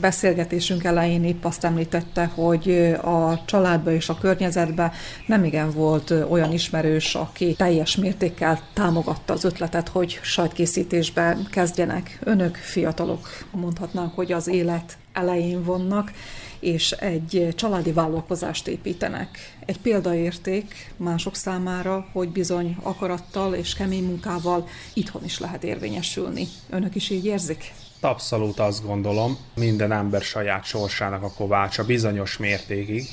Beszélgetésünk 0.10 0.84
elején 0.84 1.24
épp 1.24 1.44
azt 1.44 1.64
említette, 1.64 2.26
hogy 2.26 2.70
a 3.02 3.46
családba 3.46 3.92
és 3.92 4.10
a 4.10 4.18
környezetbe 4.18 4.92
nem 5.26 5.44
igen 5.44 5.72
volt 5.72 6.14
olyan 6.30 6.52
ismerős, 6.52 7.16
aki 7.16 7.54
teljes 7.54 7.96
mértékkel 7.96 8.60
támogatta 8.74 9.34
az 9.34 9.44
ötletet, 9.44 9.88
hogy 9.88 10.20
sajtkészítésbe 10.22 11.38
kezdjenek. 11.52 12.20
Önök 12.24 12.56
fiatalok, 12.56 13.28
mondhatnánk, 13.52 14.16
hogy 14.16 14.32
az 14.32 14.48
élet 14.48 14.98
elején 15.14 15.64
vannak, 15.64 16.12
és 16.60 16.92
egy 16.92 17.54
családi 17.56 17.92
vállalkozást 17.92 18.68
építenek. 18.68 19.58
Egy 19.66 19.80
példaérték 19.80 20.94
mások 20.98 21.36
számára, 21.36 22.08
hogy 22.12 22.30
bizony 22.30 22.78
akarattal 22.82 23.54
és 23.54 23.74
kemény 23.74 24.04
munkával 24.04 24.68
itthon 24.94 25.24
is 25.24 25.40
lehet 25.40 25.64
érvényesülni. 25.64 26.48
Önök 26.70 26.96
is 26.96 27.10
így 27.10 27.26
érzik? 27.26 27.74
Abszolút 28.02 28.60
azt 28.60 28.86
gondolom, 28.86 29.38
minden 29.56 29.92
ember 29.92 30.22
saját 30.22 30.64
sorsának 30.64 31.24
a 31.24 31.32
kovácsa 31.32 31.86
bizonyos 31.86 32.38
mértékig, 32.38 33.08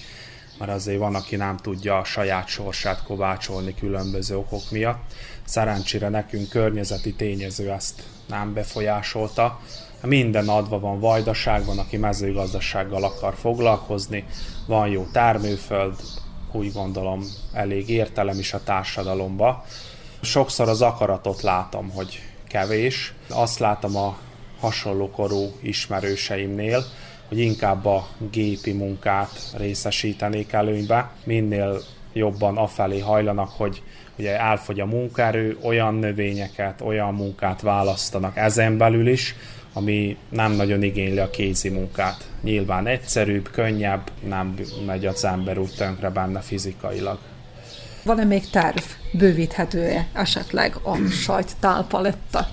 mert 0.58 0.70
azért 0.70 0.98
van, 0.98 1.14
aki 1.14 1.36
nem 1.36 1.56
tudja 1.56 1.98
a 1.98 2.04
saját 2.04 2.46
sorsát 2.46 3.02
kovácsolni 3.02 3.74
különböző 3.74 4.36
okok 4.36 4.70
miatt. 4.70 5.12
Szerencsére 5.44 6.08
nekünk 6.08 6.48
környezeti 6.48 7.14
tényező 7.14 7.70
ezt 7.70 8.02
nem 8.28 8.54
befolyásolta. 8.54 9.60
Minden 10.02 10.48
adva 10.48 10.78
van 10.78 11.00
vajdaságban, 11.00 11.78
aki 11.78 11.96
mezőgazdasággal 11.96 13.04
akar 13.04 13.34
foglalkozni, 13.34 14.24
van 14.66 14.88
jó 14.88 15.06
termőföld, 15.12 15.94
úgy 16.52 16.72
gondolom 16.72 17.24
elég 17.52 17.88
értelem 17.88 18.38
is 18.38 18.52
a 18.52 18.62
társadalomba. 18.62 19.64
Sokszor 20.20 20.68
az 20.68 20.82
akaratot 20.82 21.42
látom, 21.42 21.90
hogy 21.90 22.22
kevés. 22.48 23.14
Azt 23.28 23.58
látom 23.58 23.96
a 23.96 24.16
hasonló 24.60 25.10
korú 25.10 25.52
ismerőseimnél, 25.60 26.84
hogy 27.28 27.38
inkább 27.38 27.86
a 27.86 28.08
gépi 28.30 28.72
munkát 28.72 29.54
részesítenék 29.56 30.52
előnybe, 30.52 31.10
minél 31.24 31.80
jobban 32.12 32.56
afelé 32.56 32.98
hajlanak, 32.98 33.48
hogy 33.48 33.82
ugye 34.18 34.40
elfogy 34.40 34.80
a 34.80 34.86
munkaerő, 34.86 35.58
olyan 35.62 35.94
növényeket, 35.94 36.80
olyan 36.80 37.14
munkát 37.14 37.60
választanak 37.60 38.36
ezen 38.36 38.76
belül 38.76 39.08
is, 39.08 39.34
ami 39.72 40.16
nem 40.28 40.52
nagyon 40.52 40.82
igényli 40.82 41.18
a 41.18 41.30
kézi 41.30 41.68
munkát. 41.68 42.30
Nyilván 42.42 42.86
egyszerűbb, 42.86 43.50
könnyebb, 43.50 44.10
nem 44.28 44.54
megy 44.86 45.06
az 45.06 45.24
ember 45.24 45.58
úgy 45.58 45.74
tönkre 45.76 46.10
benne 46.10 46.40
fizikailag. 46.40 47.18
Van-e 48.04 48.24
még 48.24 48.50
terv? 48.50 48.82
Bővíthető-e 49.12 50.06
esetleg 50.12 50.76
a 50.82 50.96
sajt 51.10 51.56
tálpaletta? 51.60 52.48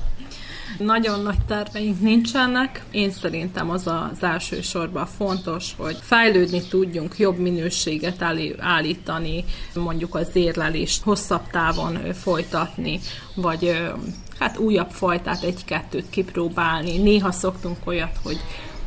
Nagyon 0.77 1.21
nagy 1.21 1.45
terveink 1.47 2.01
nincsenek. 2.01 2.83
Én 2.91 3.11
szerintem 3.11 3.69
az 3.69 3.87
az 3.87 4.23
elsősorban 4.23 5.05
fontos, 5.05 5.73
hogy 5.77 5.97
fejlődni 6.01 6.61
tudjunk, 6.61 7.17
jobb 7.17 7.37
minőséget 7.37 8.21
állítani, 8.59 9.45
mondjuk 9.75 10.15
az 10.15 10.29
érlelést 10.33 11.03
hosszabb 11.03 11.49
távon 11.51 12.13
folytatni, 12.13 12.99
vagy 13.35 13.81
hát 14.39 14.57
újabb 14.57 14.89
fajtát, 14.89 15.43
egy-kettőt 15.43 16.09
kipróbálni. 16.09 16.97
Néha 16.97 17.31
szoktunk 17.31 17.77
olyat, 17.85 18.19
hogy 18.23 18.37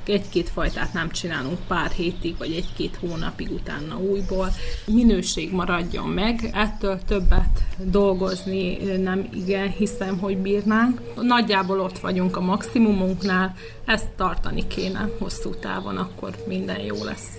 egy-két 0.08 0.48
fajtát 0.48 0.92
nem 0.92 1.10
csinálunk 1.10 1.58
pár 1.68 1.90
hétig, 1.90 2.36
vagy 2.38 2.52
egy-két 2.52 2.96
hónapig 3.00 3.50
utána 3.50 3.98
újból. 3.98 4.48
Minőség 4.86 5.52
maradjon 5.52 6.08
meg, 6.08 6.50
ettől 6.52 7.00
többet 7.06 7.64
dolgozni 7.78 8.76
nem 8.96 9.28
igen 9.32 9.68
hiszem, 9.68 10.18
hogy 10.18 10.36
bírnánk. 10.38 11.00
Nagyjából 11.20 11.80
ott 11.80 11.98
vagyunk 11.98 12.36
a 12.36 12.40
maximumunknál, 12.40 13.54
ezt 13.84 14.10
tartani 14.16 14.66
kéne 14.66 15.08
hosszú 15.18 15.50
távon, 15.50 15.96
akkor 15.96 16.34
minden 16.46 16.80
jó 16.80 17.04
lesz. 17.04 17.38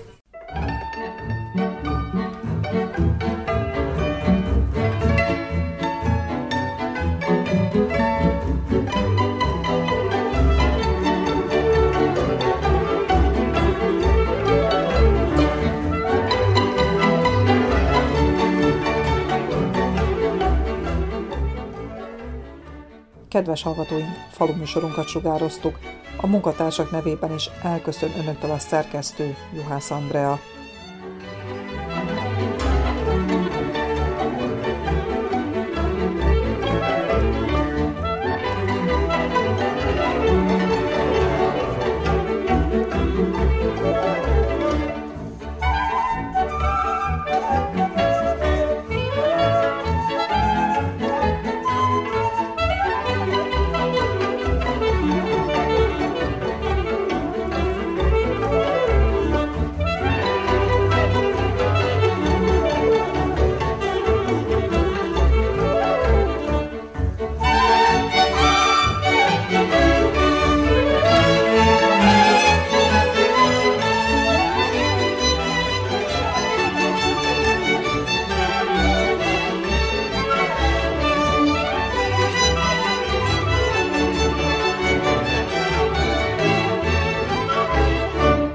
Kedves 23.30 23.64
hallgatóink, 23.64 24.10
faluműsorunkat 24.32 25.08
sugároztuk. 25.08 25.80
A 26.22 26.28
munkatársak 26.28 26.92
nevében 26.92 27.34
is 27.34 27.50
elköszön 27.64 28.10
önöktől 28.18 28.52
a 28.52 28.60
szerkesztő 28.60 29.36
Juhász 29.56 29.92
Andrea. 29.92 30.40